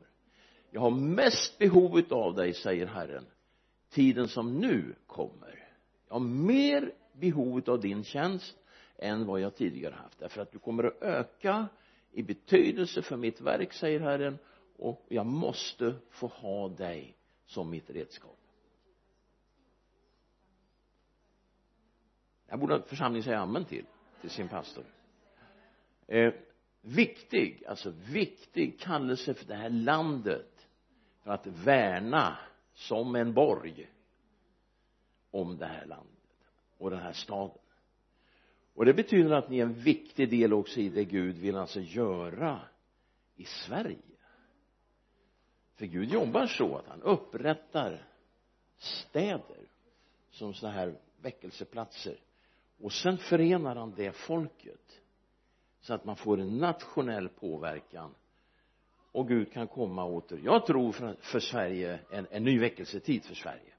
Jag 0.72 0.82
har 0.82 0.92
mest 0.92 1.58
behov 1.58 2.02
av 2.10 2.36
dig 2.36 2.54
säger 2.54 2.86
Herren 2.86 3.26
tiden 3.90 4.28
som 4.28 4.60
nu 4.60 4.96
kommer. 5.08 5.70
Jag 6.08 6.16
har 6.16 6.20
mer 6.20 6.94
behov 7.14 7.70
av 7.70 7.82
din 7.82 8.04
tjänst 8.04 8.58
än 8.98 9.26
vad 9.26 9.40
jag 9.40 9.56
tidigare 9.56 9.96
haft 9.96 10.20
därför 10.20 10.42
att 10.42 10.52
du 10.52 10.60
kommer 10.60 10.84
att 10.84 11.02
öka 11.02 11.68
i 12.12 12.24
betydelse 12.24 13.02
för 13.02 13.18
mitt 13.18 13.42
verk 13.42 13.74
säger 13.74 14.00
Herren 14.00 14.38
och 14.78 15.06
jag 15.10 15.26
måste 15.26 15.96
få 16.10 16.28
ha 16.28 16.70
dig 16.70 17.16
som 17.46 17.70
mitt 17.70 17.90
redskap. 17.90 18.38
Jag 22.48 22.60
borde 22.60 22.82
församlingen 22.82 23.24
säga 23.24 23.40
amen 23.40 23.66
till 23.66 23.86
till 24.22 24.30
sin 24.30 24.48
pastor. 24.48 24.84
Eh, 26.08 26.34
viktig 26.82 27.64
alltså 27.68 27.94
viktig 28.12 28.80
kallelse 28.80 29.34
för 29.34 29.46
det 29.46 29.56
här 29.56 29.70
landet 29.70 30.68
för 31.24 31.32
att 31.32 31.48
värna 31.48 32.38
som 32.80 33.16
en 33.16 33.34
borg 33.34 33.90
om 35.32 35.58
det 35.58 35.66
här 35.66 35.86
landet 35.86 36.38
och 36.78 36.90
den 36.90 37.00
här 37.00 37.14
staden. 37.14 37.58
Och 38.74 38.86
det 38.86 38.94
betyder 38.94 39.32
att 39.32 39.50
ni 39.50 39.60
är 39.60 39.64
en 39.64 39.74
viktig 39.74 40.30
del 40.30 40.54
också 40.54 40.80
i 40.80 40.90
det 40.90 41.06
Gud 41.06 41.38
vill 41.38 41.56
alltså 41.56 41.80
göra 41.80 42.62
i 43.36 43.46
Sverige. 43.46 43.98
För 45.76 45.86
Gud 45.86 46.10
jobbar 46.10 46.48
så 46.48 46.78
att 46.78 46.88
han 46.88 47.02
upprättar 47.02 48.08
städer 48.78 49.68
som 50.30 50.54
sådana 50.54 50.78
här 50.78 51.00
väckelseplatser. 51.22 52.20
Och 52.80 52.94
sen 52.94 53.18
förenar 53.18 53.76
han 53.76 53.94
det 53.96 54.12
folket 54.12 55.02
så 55.80 55.94
att 55.94 56.06
man 56.06 56.16
får 56.16 56.40
en 56.40 56.58
nationell 56.58 57.30
påverkan 57.30 58.16
och 59.20 59.28
Gud 59.28 59.54
kan 59.54 59.68
komma 59.68 60.06
åter. 60.06 60.40
Jag 60.44 60.66
tror 60.66 60.92
för, 60.92 61.16
för 61.20 61.40
Sverige 61.40 62.00
en, 62.12 62.28
en 62.32 62.44
ny 62.44 62.60
väckelsetid 62.60 63.26
för 63.26 63.36
Sverige. 63.36 63.74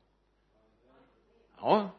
Ja 1.61 1.91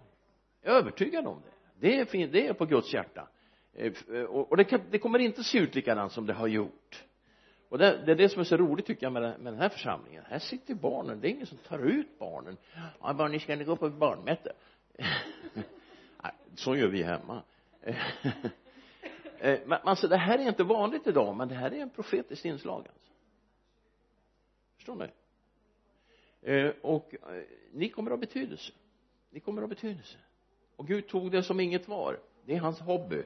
jag 0.61 0.75
är 0.75 0.79
övertygad 0.79 1.27
om 1.27 1.41
det. 1.41 1.87
Det 1.87 1.99
är, 1.99 2.27
det 2.27 2.47
är 2.47 2.53
på 2.53 2.65
Guds 2.65 2.93
hjärta. 2.93 3.27
Eh, 3.73 3.93
eh, 4.13 4.23
och 4.23 4.57
det, 4.57 4.63
kan, 4.63 4.81
det 4.91 4.99
kommer 4.99 5.19
inte 5.19 5.43
se 5.43 5.57
ut 5.57 5.75
likadant 5.75 6.11
som 6.11 6.25
det 6.25 6.33
har 6.33 6.47
gjort. 6.47 7.03
Och 7.69 7.77
det, 7.77 8.05
det 8.05 8.11
är 8.11 8.15
det 8.15 8.29
som 8.29 8.39
är 8.39 8.43
så 8.43 8.57
roligt 8.57 8.85
tycker 8.85 9.05
jag 9.05 9.13
med, 9.13 9.21
den, 9.21 9.41
med 9.41 9.53
den 9.53 9.61
här 9.61 9.69
församlingen. 9.69 10.23
Här 10.27 10.39
sitter 10.39 10.75
barnen. 10.75 11.21
Det 11.21 11.27
är 11.27 11.31
ingen 11.31 11.45
som 11.45 11.57
tar 11.57 11.79
ut 11.79 12.19
barnen. 12.19 12.57
Ja 13.01 13.13
barn 13.13 13.31
ni 13.31 13.39
ska 13.39 13.55
ni 13.55 13.63
gå 13.63 13.75
på 13.75 13.89
barnmöte 13.89 14.53
så 16.55 16.75
gör 16.75 16.87
vi 16.87 17.03
hemma. 17.03 17.43
Eh, 19.43 19.59
men 19.65 19.79
alltså 19.83 20.07
det 20.07 20.17
här 20.17 20.37
är 20.39 20.47
inte 20.47 20.63
vanligt 20.63 21.07
idag 21.07 21.35
men 21.35 21.47
det 21.47 21.55
här 21.55 21.73
är 21.73 21.79
en 21.79 21.89
profetiskt 21.89 22.45
inslag 22.45 22.87
alltså 22.87 23.10
förstår 24.81 24.95
ni? 24.95 25.07
Eh, 26.51 26.73
och 26.81 27.15
eh, 27.15 27.43
ni 27.71 27.89
kommer 27.89 28.11
att 28.11 28.17
ha 28.17 28.19
betydelse. 28.19 28.73
Ni 29.29 29.39
kommer 29.39 29.61
att 29.61 29.69
ha 29.69 29.75
betydelse. 29.75 30.17
Och 30.75 30.87
Gud 30.87 31.07
tog 31.07 31.31
det 31.31 31.43
som 31.43 31.59
inget 31.59 31.87
var. 31.87 32.19
Det 32.45 32.55
är 32.55 32.59
hans 32.59 32.79
hobby. 32.79 33.23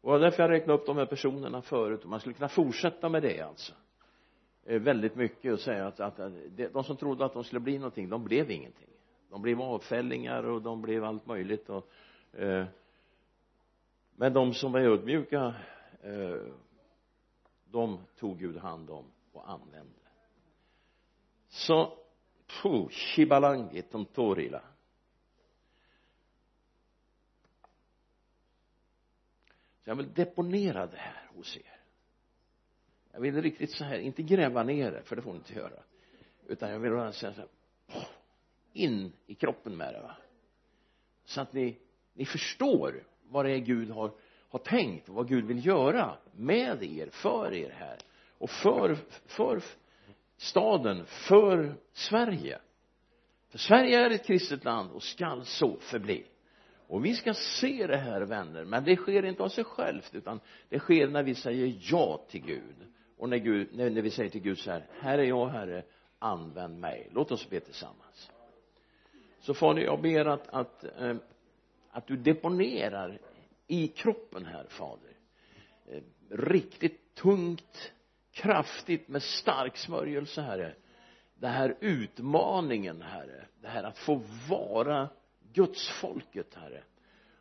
Och 0.00 0.12
det 0.12 0.18
var 0.18 0.18
därför 0.18 0.42
jag 0.42 0.50
räknade 0.50 0.78
upp 0.78 0.86
de 0.86 0.96
här 0.96 1.06
personerna 1.06 1.62
förut. 1.62 2.04
Och 2.04 2.10
man 2.10 2.20
skulle 2.20 2.34
kunna 2.34 2.48
fortsätta 2.48 3.08
med 3.08 3.22
det 3.22 3.40
alltså. 3.40 3.72
Eh, 4.64 4.80
väldigt 4.80 5.14
mycket 5.14 5.52
och 5.52 5.60
säga 5.60 5.86
att, 5.86 6.00
att 6.00 6.16
de 6.72 6.84
som 6.84 6.96
trodde 6.96 7.24
att 7.24 7.32
de 7.32 7.44
skulle 7.44 7.60
bli 7.60 7.78
någonting 7.78 8.08
de 8.08 8.24
blev 8.24 8.50
ingenting. 8.50 8.88
De 9.30 9.42
blev 9.42 9.60
avfällingar 9.60 10.42
och 10.42 10.62
de 10.62 10.82
blev 10.82 11.04
allt 11.04 11.26
möjligt 11.26 11.68
och 11.68 11.90
eh, 12.32 12.66
men 14.16 14.32
de 14.32 14.54
som 14.54 14.72
var 14.72 14.80
ödmjuka 14.80 15.54
eh, 16.02 16.52
de 17.64 17.98
tog 18.18 18.38
Gud 18.38 18.56
hand 18.56 18.90
om 18.90 19.04
och 19.32 19.50
använde 19.50 20.05
så 21.56 21.98
puh, 22.46 22.88
shibalangi 22.88 23.82
tontorila 23.82 24.62
så 29.84 29.90
jag 29.90 29.96
vill 29.96 30.14
deponera 30.14 30.86
det 30.86 30.96
här 30.96 31.30
hos 31.34 31.56
er. 31.56 31.80
Jag 33.12 33.20
vill 33.20 33.42
riktigt 33.42 33.70
så 33.70 33.84
här, 33.84 33.98
inte 33.98 34.22
gräva 34.22 34.62
ner 34.62 34.92
det, 34.92 35.02
för 35.02 35.16
det 35.16 35.22
får 35.22 35.32
ni 35.32 35.36
inte 35.36 35.54
göra. 35.54 35.82
Utan 36.46 36.70
jag 36.70 36.78
vill 36.78 36.92
bara 36.92 37.12
säga 37.12 37.32
så 37.32 37.40
här 37.40 37.48
in 38.72 39.12
i 39.26 39.34
kroppen 39.34 39.76
med 39.76 39.94
det 39.94 40.00
va. 40.00 40.16
Så 41.24 41.40
att 41.40 41.52
ni 41.52 41.78
ni 42.12 42.26
förstår 42.26 43.04
vad 43.22 43.44
det 43.44 43.50
är 43.50 43.58
Gud 43.58 43.90
har 43.90 44.10
har 44.48 44.58
tänkt 44.58 45.08
vad 45.08 45.28
Gud 45.28 45.44
vill 45.44 45.66
göra 45.66 46.18
med 46.32 46.82
er, 46.82 47.08
för 47.10 47.52
er 47.52 47.70
här. 47.70 47.98
Och 48.38 48.50
för, 48.50 48.94
för 49.26 49.62
staden, 50.36 51.06
för 51.06 51.74
Sverige. 51.92 52.58
För 53.48 53.58
Sverige 53.58 54.00
är 54.00 54.10
ett 54.10 54.26
kristet 54.26 54.64
land 54.64 54.90
och 54.90 55.02
skall 55.02 55.44
så 55.44 55.76
förbli. 55.76 56.24
Och 56.88 57.04
vi 57.04 57.14
ska 57.14 57.34
se 57.34 57.86
det 57.86 57.96
här 57.96 58.20
vänner 58.20 58.64
men 58.64 58.84
det 58.84 58.96
sker 58.96 59.24
inte 59.24 59.42
av 59.42 59.48
sig 59.48 59.64
självt 59.64 60.14
utan 60.14 60.40
det 60.68 60.78
sker 60.78 61.08
när 61.08 61.22
vi 61.22 61.34
säger 61.34 61.78
ja 61.80 62.24
till 62.28 62.42
Gud. 62.42 62.76
Och 63.16 63.28
när 63.28 63.36
Gud, 63.36 63.68
när, 63.72 63.90
när 63.90 64.02
vi 64.02 64.10
säger 64.10 64.30
till 64.30 64.40
Gud 64.40 64.58
så 64.58 64.70
här 64.70 64.86
här 65.00 65.18
är 65.18 65.24
jag 65.24 65.48
herre 65.48 65.82
använd 66.18 66.80
mig. 66.80 67.08
Låt 67.12 67.32
oss 67.32 67.50
be 67.50 67.60
tillsammans. 67.60 68.30
Så 69.40 69.54
fader 69.54 69.82
jag 69.82 70.02
ber 70.02 70.24
att, 70.24 70.48
att, 70.48 70.84
eh, 70.84 71.16
att 71.90 72.06
du 72.06 72.16
deponerar 72.16 73.18
i 73.66 73.88
kroppen 73.88 74.46
här 74.46 74.66
fader. 74.68 75.12
Eh, 75.86 76.02
riktigt 76.30 77.14
tungt 77.14 77.92
kraftigt 78.36 79.08
med 79.08 79.22
stark 79.22 79.76
smörjelse 79.76 80.42
herre. 80.42 80.74
Den 81.34 81.52
här 81.52 81.76
utmaningen 81.80 83.02
herre. 83.02 83.46
Det 83.62 83.68
här 83.68 83.84
att 83.84 83.98
få 83.98 84.22
vara 84.48 85.08
Guds 85.52 85.88
folket 85.88 86.54
herre. 86.54 86.82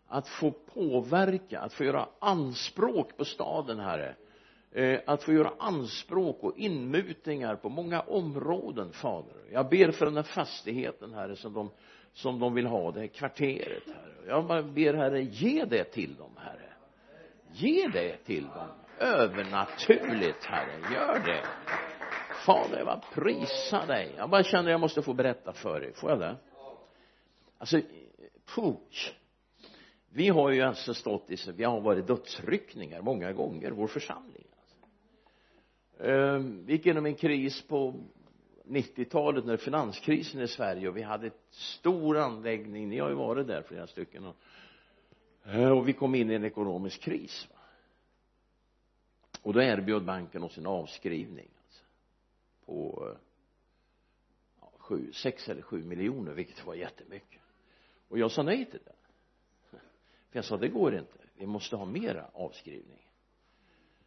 Att 0.08 0.28
få 0.28 0.52
påverka 0.52 1.60
att 1.60 1.74
få 1.74 1.84
göra 1.84 2.10
anspråk 2.20 3.18
på 3.18 3.26
staden 3.26 3.80
herre. 3.80 4.16
Eh, 4.72 5.00
att 5.06 5.24
få 5.24 5.34
göra 5.34 5.54
anspråk 5.60 6.44
och 6.44 6.58
inmutningar 6.58 7.56
på 7.56 7.70
många 7.70 8.02
områden 8.02 8.92
fader. 8.92 9.36
Jag 9.52 9.70
ber 9.70 9.92
för 9.92 10.06
den 10.06 10.16
här 10.16 10.24
fastigheten 10.24 11.14
herre 11.14 11.36
som 11.36 11.54
de 11.54 11.70
som 12.14 12.40
de 12.40 12.54
vill 12.54 12.66
ha. 12.66 12.92
Det 12.92 13.00
här 13.00 13.08
kvarteret 13.08 13.84
herre. 13.88 14.28
Jag 14.28 14.46
bara 14.46 14.64
ber 14.64 14.94
herre 14.94 15.22
ge 15.22 15.66
det 15.66 15.84
till 15.84 16.16
dem 16.16 16.32
herre. 16.38 16.74
Ge 17.52 17.88
det 17.88 18.18
till 18.18 18.44
dem 18.44 18.85
övernaturligt 19.00 20.44
herre. 20.44 20.94
Gör 20.94 21.20
det. 21.20 21.44
Fader 22.46 22.78
jag 22.78 22.86
bara 22.86 23.02
prisa 23.14 23.86
dig. 23.86 24.14
Jag 24.18 24.30
bara 24.30 24.44
känner 24.44 24.72
jag 24.72 24.80
måste 24.80 25.02
få 25.02 25.14
berätta 25.14 25.54
för 25.54 25.80
dig. 25.80 25.94
Får 25.94 26.10
jag 26.10 26.20
det? 26.20 26.36
Alltså 27.58 27.82
puch 28.56 29.16
vi 30.16 30.30
har 30.30 30.52
ju 30.52 30.62
alltså 30.62 30.94
stått 30.94 31.32
i 31.32 31.52
vi 31.52 31.64
har 31.64 31.82
varit 31.82 32.08
dödsryckningar 32.08 33.02
många 33.02 33.34
gånger 33.34 33.72
vår 33.72 33.88
församling. 33.88 34.46
Alltså. 34.60 34.76
vi 36.66 36.74
gick 36.74 36.86
igenom 36.86 37.06
en 37.06 37.16
kris 37.16 37.68
på 37.68 37.94
90-talet 38.66 39.46
när 39.46 39.58
finanskrisen 39.58 40.42
i 40.42 40.48
Sverige 40.48 40.88
och 40.88 40.98
vi 40.98 41.02
hade 41.02 41.28
en 41.28 41.34
stor 41.50 42.18
anläggning. 42.18 42.90
Ni 42.90 43.00
har 43.00 43.10
ju 43.10 43.16
varit 43.16 43.48
där 43.48 43.62
flera 43.62 43.88
stycken. 43.88 44.26
Och, 44.26 44.36
eh, 45.46 45.70
och 45.70 45.88
vi 45.88 45.94
kom 45.94 46.16
in 46.16 46.32
i 46.32 46.34
en 46.34 46.46
ekonomisk 46.46 47.02
kris 47.02 47.48
va? 47.54 47.60
Och 49.46 49.54
då 49.54 49.62
erbjöd 49.62 50.06
banken 50.06 50.44
oss 50.44 50.58
en 50.58 50.66
avskrivning 50.66 51.50
alltså, 51.66 51.84
på 52.66 53.10
ja, 54.62 54.72
sju, 54.78 55.12
sex 55.14 55.50
eller 55.50 55.62
sju 55.62 55.84
miljoner 55.84 56.34
vilket 56.34 56.66
var 56.66 56.76
jättemycket. 56.76 57.42
Och 58.08 58.20
jag 58.20 58.32
sa 58.32 58.44
nej 58.44 58.66
till 58.66 58.80
det. 58.86 58.96
För 60.30 60.38
jag 60.38 60.46
sa 60.46 60.58
det 60.58 60.68
går 60.68 60.96
inte. 60.96 61.18
Vi 61.36 61.46
måste 61.46 61.76
ha 61.76 61.86
mera 61.86 62.30
avskrivning. 62.34 63.10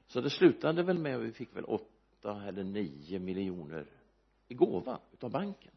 Så 0.07 0.21
det 0.21 0.31
slutade 0.31 0.83
väl 0.83 0.99
med 0.99 1.21
vi 1.21 1.33
fick 1.33 1.57
väl 1.57 1.65
åtta 1.65 2.43
eller 2.47 2.65
nio 2.65 3.19
miljoner 3.19 3.87
i 4.49 4.55
gåva 4.55 5.01
utav 5.13 5.31
banken. 5.31 5.73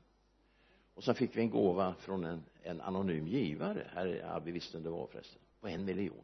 Och 0.93 1.03
så 1.03 1.13
fick 1.13 1.37
vi 1.37 1.41
en 1.41 1.49
gåva 1.49 1.93
från 1.93 2.25
en, 2.25 2.43
en 2.63 2.81
anonym 2.81 3.27
givare. 3.27 3.87
Här, 3.93 4.07
ja, 4.07 4.39
vi 4.39 4.51
visste 4.51 4.77
vem 4.77 4.83
det 4.83 4.89
var 4.89 5.07
förresten. 5.07 5.41
På 5.59 5.67
en 5.67 5.85
miljon 5.85 6.23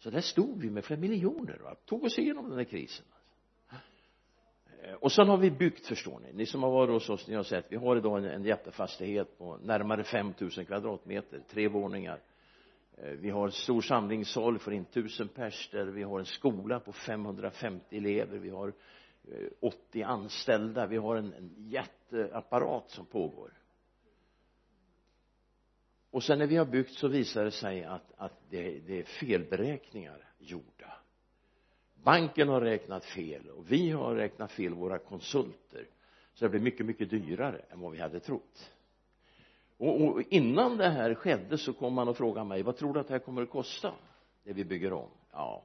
så 0.00 0.10
där 0.10 0.20
stod 0.20 0.60
vi 0.62 0.70
med 0.70 0.84
flera 0.84 1.00
miljoner 1.00 1.58
va? 1.58 1.74
Tog 1.84 2.04
oss 2.04 2.18
igenom 2.18 2.48
den 2.48 2.58
här 2.58 2.64
krisen. 2.64 3.06
Eh, 4.82 4.94
och 4.94 5.12
sen 5.12 5.28
har 5.28 5.36
vi 5.36 5.50
byggt 5.50 5.86
förstår 5.86 6.20
ni. 6.20 6.32
Ni 6.32 6.46
som 6.46 6.62
har 6.62 6.70
varit 6.70 6.90
hos 6.90 7.10
oss 7.10 7.28
ni 7.28 7.34
har 7.34 7.42
sett 7.42 7.66
vi 7.68 7.76
har 7.76 7.96
idag 7.96 8.18
en, 8.18 8.24
en 8.24 8.44
jättefastighet 8.44 9.38
på 9.38 9.56
närmare 9.56 10.04
5000 10.04 10.66
kvadratmeter 10.66 11.42
tre 11.50 11.68
våningar. 11.68 12.20
Eh, 12.96 13.10
vi 13.10 13.30
har 13.30 13.46
en 13.46 13.52
stor 13.52 13.80
samlingssal 13.80 14.58
för 14.58 14.72
in 14.72 14.84
tusen 14.84 15.28
pers 15.28 15.70
där 15.72 15.86
vi 15.86 16.02
har 16.02 16.18
en 16.18 16.24
skola 16.24 16.80
på 16.80 16.92
550 16.92 17.96
elever 17.96 18.38
vi 18.38 18.50
har 18.50 18.68
eh, 18.68 19.48
80 19.60 20.02
anställda 20.02 20.86
vi 20.86 20.96
har 20.96 21.16
en, 21.16 21.32
en 21.32 21.54
jätteapparat 21.56 22.90
som 22.90 23.06
pågår 23.06 23.59
och 26.10 26.22
sen 26.22 26.38
när 26.38 26.46
vi 26.46 26.56
har 26.56 26.64
byggt 26.64 26.92
så 26.92 27.08
visar 27.08 27.44
det 27.44 27.50
sig 27.50 27.84
att, 27.84 28.12
att 28.16 28.40
det, 28.50 28.78
det 28.78 28.98
är 28.98 29.02
felberäkningar 29.02 30.28
gjorda. 30.38 30.92
Banken 31.94 32.48
har 32.48 32.60
räknat 32.60 33.04
fel 33.04 33.48
och 33.50 33.72
vi 33.72 33.90
har 33.90 34.14
räknat 34.14 34.52
fel 34.52 34.74
våra 34.74 34.98
konsulter. 34.98 35.86
Så 36.34 36.44
det 36.44 36.48
blir 36.48 36.60
mycket 36.60 36.86
mycket 36.86 37.10
dyrare 37.10 37.60
än 37.70 37.80
vad 37.80 37.92
vi 37.92 38.00
hade 38.00 38.20
trott. 38.20 38.72
Och, 39.76 40.00
och 40.00 40.22
innan 40.28 40.76
det 40.76 40.88
här 40.88 41.14
skedde 41.14 41.58
så 41.58 41.72
kom 41.72 41.94
man 41.94 42.08
och 42.08 42.16
frågade 42.16 42.46
mig 42.46 42.62
vad 42.62 42.76
tror 42.76 42.94
du 42.94 43.00
att 43.00 43.08
det 43.08 43.14
här 43.14 43.18
kommer 43.18 43.42
att 43.42 43.50
kosta 43.50 43.94
det 44.44 44.52
vi 44.52 44.64
bygger 44.64 44.92
om? 44.92 45.08
Ja 45.32 45.64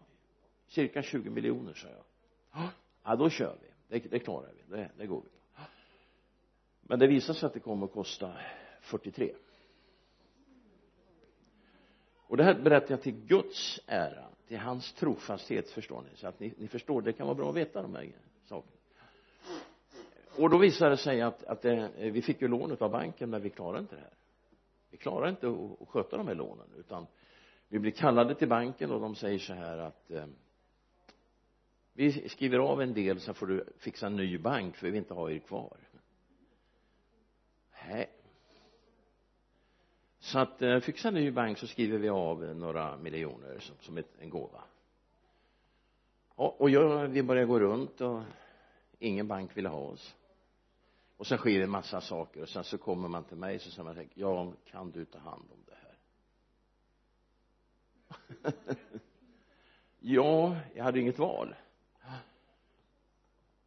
cirka 0.68 1.02
20 1.02 1.30
miljoner 1.30 1.74
sa 1.74 1.88
jag. 1.88 2.70
Ja 3.04 3.16
då 3.16 3.30
kör 3.30 3.58
vi. 3.62 4.00
Det, 4.00 4.10
det 4.10 4.20
klarar 4.20 4.52
vi. 4.58 4.76
Det, 4.76 4.92
det 4.98 5.06
går. 5.06 5.22
Vi 5.22 5.30
men 6.82 7.00
det 7.00 7.08
visar 7.08 7.34
sig 7.34 7.48
att 7.48 7.54
det 7.54 7.60
kommer 7.60 7.86
att 7.86 7.94
kosta 7.94 8.34
43 8.82 9.34
och 12.28 12.38
det 12.38 12.44
här 12.44 12.54
berättar 12.54 12.92
jag 12.92 13.02
till 13.02 13.26
Guds 13.26 13.80
ära 13.88 14.26
till 14.48 14.58
hans 14.58 14.94
trofasthet 14.94 15.70
förstår 15.70 16.02
ni. 16.02 16.18
Så 16.18 16.28
att 16.28 16.40
ni, 16.40 16.54
ni 16.58 16.68
förstår 16.68 17.02
det 17.02 17.14
kan 17.14 17.28
vara 17.28 17.36
bra 17.36 17.50
att 17.50 17.56
veta 17.56 17.82
de 17.82 17.96
här 17.96 18.12
sakerna. 18.44 18.72
Och 20.38 20.50
då 20.50 20.58
visade 20.58 20.92
det 20.92 20.98
sig 20.98 21.22
att, 21.22 21.44
att 21.44 21.62
det, 21.62 21.92
vi 21.98 22.22
fick 22.22 22.42
ju 22.42 22.48
lån 22.48 22.78
av 22.80 22.92
banken 22.92 23.30
men 23.30 23.42
vi 23.42 23.50
klarar 23.50 23.80
inte 23.80 23.96
det 23.96 24.02
här. 24.02 24.14
Vi 24.92 24.98
klarar 24.98 25.30
inte 25.30 25.48
att, 25.48 25.82
att 25.82 25.88
sköta 25.88 26.18
de 26.18 26.28
här 26.28 26.36
lånen 26.36 26.68
utan 26.78 27.08
vi 27.68 27.80
blir 27.80 27.92
kallade 27.92 28.36
till 28.36 28.48
banken 28.48 28.92
och 28.92 29.02
de 29.02 29.16
säger 29.16 29.40
så 29.40 29.54
här 29.54 29.78
att 29.78 30.12
eh, 30.12 30.26
vi 31.94 32.30
skriver 32.30 32.60
av 32.60 32.82
en 32.82 32.94
del 32.94 33.20
så 33.20 33.34
får 33.34 33.48
du 33.48 33.66
fixa 33.78 34.08
en 34.08 34.16
ny 34.16 34.38
bank 34.38 34.76
för 34.76 34.86
vi 34.86 34.92
vill 34.92 34.98
inte 34.98 35.14
ha 35.14 35.32
er 35.32 35.40
kvar. 35.40 35.78
Nej 37.88 38.10
så 40.26 40.40
att 40.40 40.62
eh, 40.62 40.80
fixar 40.80 41.12
ny 41.12 41.32
bank 41.32 41.58
så 41.58 41.68
skriver 41.68 41.98
vi 41.98 42.10
av 42.10 42.56
några 42.56 42.98
miljoner 42.98 43.60
som, 43.60 43.76
som 43.80 43.98
ett, 43.98 44.10
en 44.20 44.30
gåva. 44.30 44.64
Och, 46.36 46.62
och 46.62 46.70
jag, 46.70 47.08
vi 47.08 47.24
börjar 47.24 47.46
gå 47.46 47.60
runt 47.60 48.02
och 48.02 48.22
ingen 49.00 49.28
bank 49.28 49.58
ville 49.58 49.70
ha 49.70 49.78
oss. 49.78 50.16
Och 51.18 51.28
sen 51.28 51.38
sker 51.38 51.62
en 51.62 51.70
massa 51.70 52.02
saker 52.02 52.42
och 52.42 52.50
sen 52.50 52.64
så 52.64 52.78
kommer 52.78 53.08
man 53.08 53.24
till 53.24 53.38
mig 53.38 53.60
så 53.60 53.72
säger 53.72 53.84
man 53.84 54.10
ja 54.14 54.54
kan 54.66 54.92
du 54.92 55.06
ta 55.06 55.20
hand 55.20 55.50
om 55.52 55.60
det 55.66 55.76
här? 55.76 55.96
Ja 60.00 60.58
jag 60.76 60.84
hade 60.84 61.00
inget 61.00 61.20
val. 61.20 61.56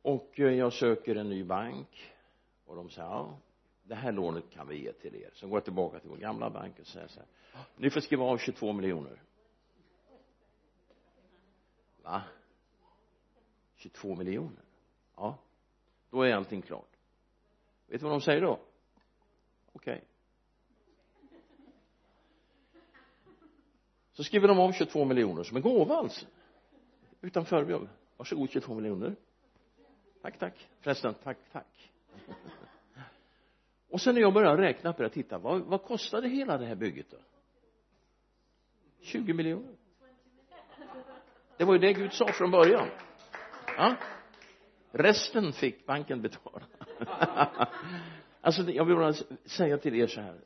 Och 0.03 0.41
eh, 0.41 0.53
jag 0.53 0.73
söker 0.73 1.17
en 1.17 1.29
ny 1.29 1.45
bank 1.45 2.13
och 2.65 2.77
de 2.77 2.91
säger 2.91 3.09
ja 3.09 3.39
det 3.89 3.95
här 3.95 4.13
lånet 4.13 4.51
kan 4.51 4.69
vi 4.69 4.83
ge 4.83 4.93
till 4.93 5.15
er. 5.15 5.31
Så 5.35 5.49
går 5.49 5.57
jag 5.57 5.65
tillbaka 5.65 6.01
till 6.01 6.11
vår 6.11 6.17
gamla 6.17 6.51
bank 6.51 6.79
och 6.81 6.87
säger 6.87 7.09
så 7.09 7.21
här 7.21 7.29
ah, 7.53 7.65
ni 7.77 7.91
får 7.91 8.01
skriva 8.01 8.25
av 8.25 8.39
22 8.39 8.73
miljoner. 8.73 9.23
Va? 12.03 12.23
22 13.77 14.15
miljoner? 14.15 14.63
Ja 15.17 15.39
då 16.11 16.23
är 16.23 16.35
allting 16.35 16.63
klart. 16.63 16.97
Vet 17.87 18.01
du 18.01 18.05
vad 18.07 18.13
de 18.13 18.21
säger 18.21 18.41
då? 18.41 18.61
Okej. 19.73 19.95
Okay. 19.95 20.05
så 24.13 24.25
skriver 24.25 24.49
de 24.49 24.59
om 24.59 24.73
22 24.73 25.05
miljoner 25.05 25.43
som 25.43 25.57
en 25.57 25.63
gåva 25.63 25.97
alltså 25.97 26.27
utan 27.21 27.45
förbehåll. 27.45 27.89
Varsågod 28.17 28.51
22 28.51 28.75
miljoner. 28.75 29.17
Tack 30.23 30.39
tack. 30.39 30.69
Förresten 30.81 31.15
tack 31.15 31.39
tack 31.53 31.93
och 33.91 34.01
sen 34.01 34.15
när 34.15 34.23
jag 34.23 34.35
började 34.35 34.63
räkna 34.63 34.93
på 34.93 35.03
det 35.03 35.09
titta 35.09 35.39
vad, 35.39 35.61
vad 35.61 35.83
kostade 35.83 36.29
hela 36.29 36.59
det 36.59 36.67
här 36.67 36.75
bygget 36.75 37.11
då? 37.11 37.17
20 39.01 39.33
miljoner. 39.33 39.75
Det 41.57 41.65
var 41.65 41.73
ju 41.73 41.79
det 41.79 41.93
Gud 41.93 42.13
sa 42.13 42.33
från 42.33 42.51
början. 42.51 42.89
Ja. 43.77 43.97
Resten 44.91 45.53
fick 45.53 45.87
banken 45.87 46.23
betala. 46.23 46.63
Alltså 48.41 48.63
jag 48.63 48.85
vill 48.85 48.97
bara 48.97 49.13
säga 49.45 49.79
till 49.79 49.95
er 49.95 50.07
så 50.07 50.21
här 50.21 50.41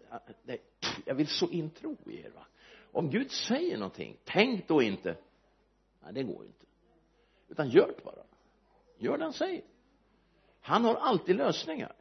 jag 1.04 1.14
vill 1.14 1.26
så 1.26 1.48
in 1.48 1.70
tro 1.70 1.96
i 2.06 2.20
er 2.20 2.30
va. 2.30 2.46
Om 2.92 3.10
Gud 3.10 3.30
säger 3.30 3.78
någonting 3.78 4.16
tänk 4.24 4.68
då 4.68 4.82
inte 4.82 5.16
nej 6.00 6.12
det 6.12 6.22
går 6.22 6.46
inte. 6.46 6.66
Utan 7.48 7.68
gör 7.68 7.86
det 7.86 8.04
bara. 8.04 8.24
Gör 8.98 9.18
det 9.18 9.24
han 9.24 9.32
säger. 9.32 9.62
Han 10.60 10.84
har 10.84 10.94
alltid 10.94 11.36
lösningar 11.36 11.92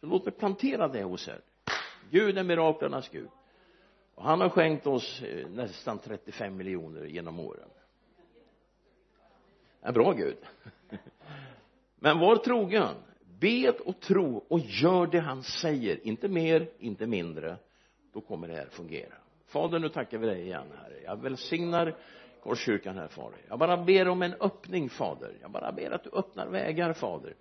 så 0.00 0.06
låt 0.06 0.24
mig 0.24 0.34
plantera 0.34 0.88
det 0.88 1.02
hos 1.02 1.28
er. 1.28 1.40
Gud 2.10 2.38
är 2.38 2.44
miraklernas 2.44 3.08
Gud 3.08 3.28
och 4.14 4.24
han 4.24 4.40
har 4.40 4.48
skänkt 4.48 4.86
oss 4.86 5.22
eh, 5.22 5.48
nästan 5.48 5.98
35 5.98 6.56
miljoner 6.56 7.04
genom 7.04 7.40
åren. 7.40 7.68
En 9.80 9.94
bra 9.94 10.12
Gud. 10.12 10.36
Men 11.96 12.18
var 12.18 12.36
trogen. 12.36 12.94
Bed 13.40 13.74
och 13.74 14.00
tro 14.00 14.44
och 14.48 14.60
gör 14.60 15.06
det 15.06 15.20
han 15.20 15.42
säger. 15.42 16.06
Inte 16.06 16.28
mer, 16.28 16.70
inte 16.78 17.06
mindre. 17.06 17.56
Då 18.12 18.20
kommer 18.20 18.48
det 18.48 18.54
här 18.54 18.68
fungera. 18.70 19.14
Fader 19.46 19.78
nu 19.78 19.88
tackar 19.88 20.18
vi 20.18 20.26
dig 20.26 20.42
igen 20.42 20.66
herre. 20.82 21.02
Jag 21.04 21.22
välsignar 21.22 21.96
Korskyrkan 22.42 22.98
här 22.98 23.08
fader. 23.08 23.38
Jag 23.48 23.58
bara 23.58 23.76
ber 23.76 24.08
om 24.08 24.22
en 24.22 24.34
öppning 24.34 24.90
fader. 24.90 25.36
Jag 25.40 25.50
bara 25.50 25.72
ber 25.72 25.90
att 25.90 26.04
du 26.04 26.10
öppnar 26.10 26.46
vägar 26.46 26.92
fader 26.92 27.34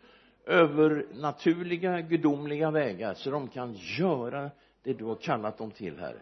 övernaturliga 0.45 2.01
gudomliga 2.01 2.71
vägar 2.71 3.13
så 3.13 3.31
de 3.31 3.47
kan 3.47 3.73
göra 3.73 4.51
det 4.83 4.93
du 4.93 5.05
har 5.05 5.15
kallat 5.15 5.57
dem 5.57 5.71
till 5.71 5.99
herre. 5.99 6.19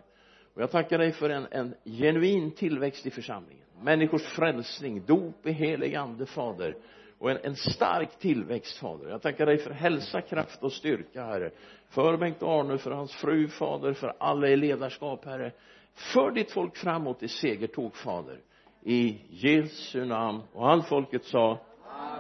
Och 0.54 0.62
jag 0.62 0.72
tackar 0.72 0.98
dig 0.98 1.12
för 1.12 1.30
en, 1.30 1.48
en 1.52 1.76
genuin 1.86 2.52
tillväxt 2.52 3.06
i 3.06 3.12
församlingen. 3.12 3.66
Människors 3.82 4.24
frälsning, 4.24 5.06
dop 5.06 5.48
i 5.48 5.52
helig 5.52 5.96
ande 5.96 6.26
fader. 6.26 6.76
Och 7.18 7.32
en, 7.32 7.38
en 7.44 7.56
stark 7.56 8.20
tillväxt 8.20 8.78
fader. 8.78 9.10
Jag 9.10 9.22
tackar 9.22 9.46
dig 9.46 9.58
för 9.58 9.72
hälsa, 9.72 10.22
kraft 10.22 10.64
och 10.64 10.72
styrka 10.72 11.24
herre. 11.24 11.52
För 11.90 12.18
Bengt 12.18 12.44
Arne, 12.44 12.78
för 12.78 12.92
hans 12.92 13.16
fru 13.16 13.48
fader, 13.48 13.94
för 13.94 14.14
alla 14.20 14.48
i 14.48 14.56
ledarskap 14.56 15.26
herre. 15.26 15.52
För 15.94 16.32
ditt 16.32 16.52
folk 16.52 16.78
framåt 16.78 17.24
i 17.24 17.28
segertåg 17.28 17.96
fader. 17.96 18.40
I 18.84 19.22
Jesu 19.30 20.06
namn. 20.06 20.42
Och 20.54 20.70
allt 20.70 20.88
folket 20.88 21.24
sa 21.24 21.60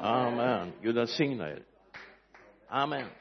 Amen. 0.02 0.72
Gud 0.82 0.96
välsigna 0.96 1.50
er. 1.50 1.60
Amen 2.72 3.21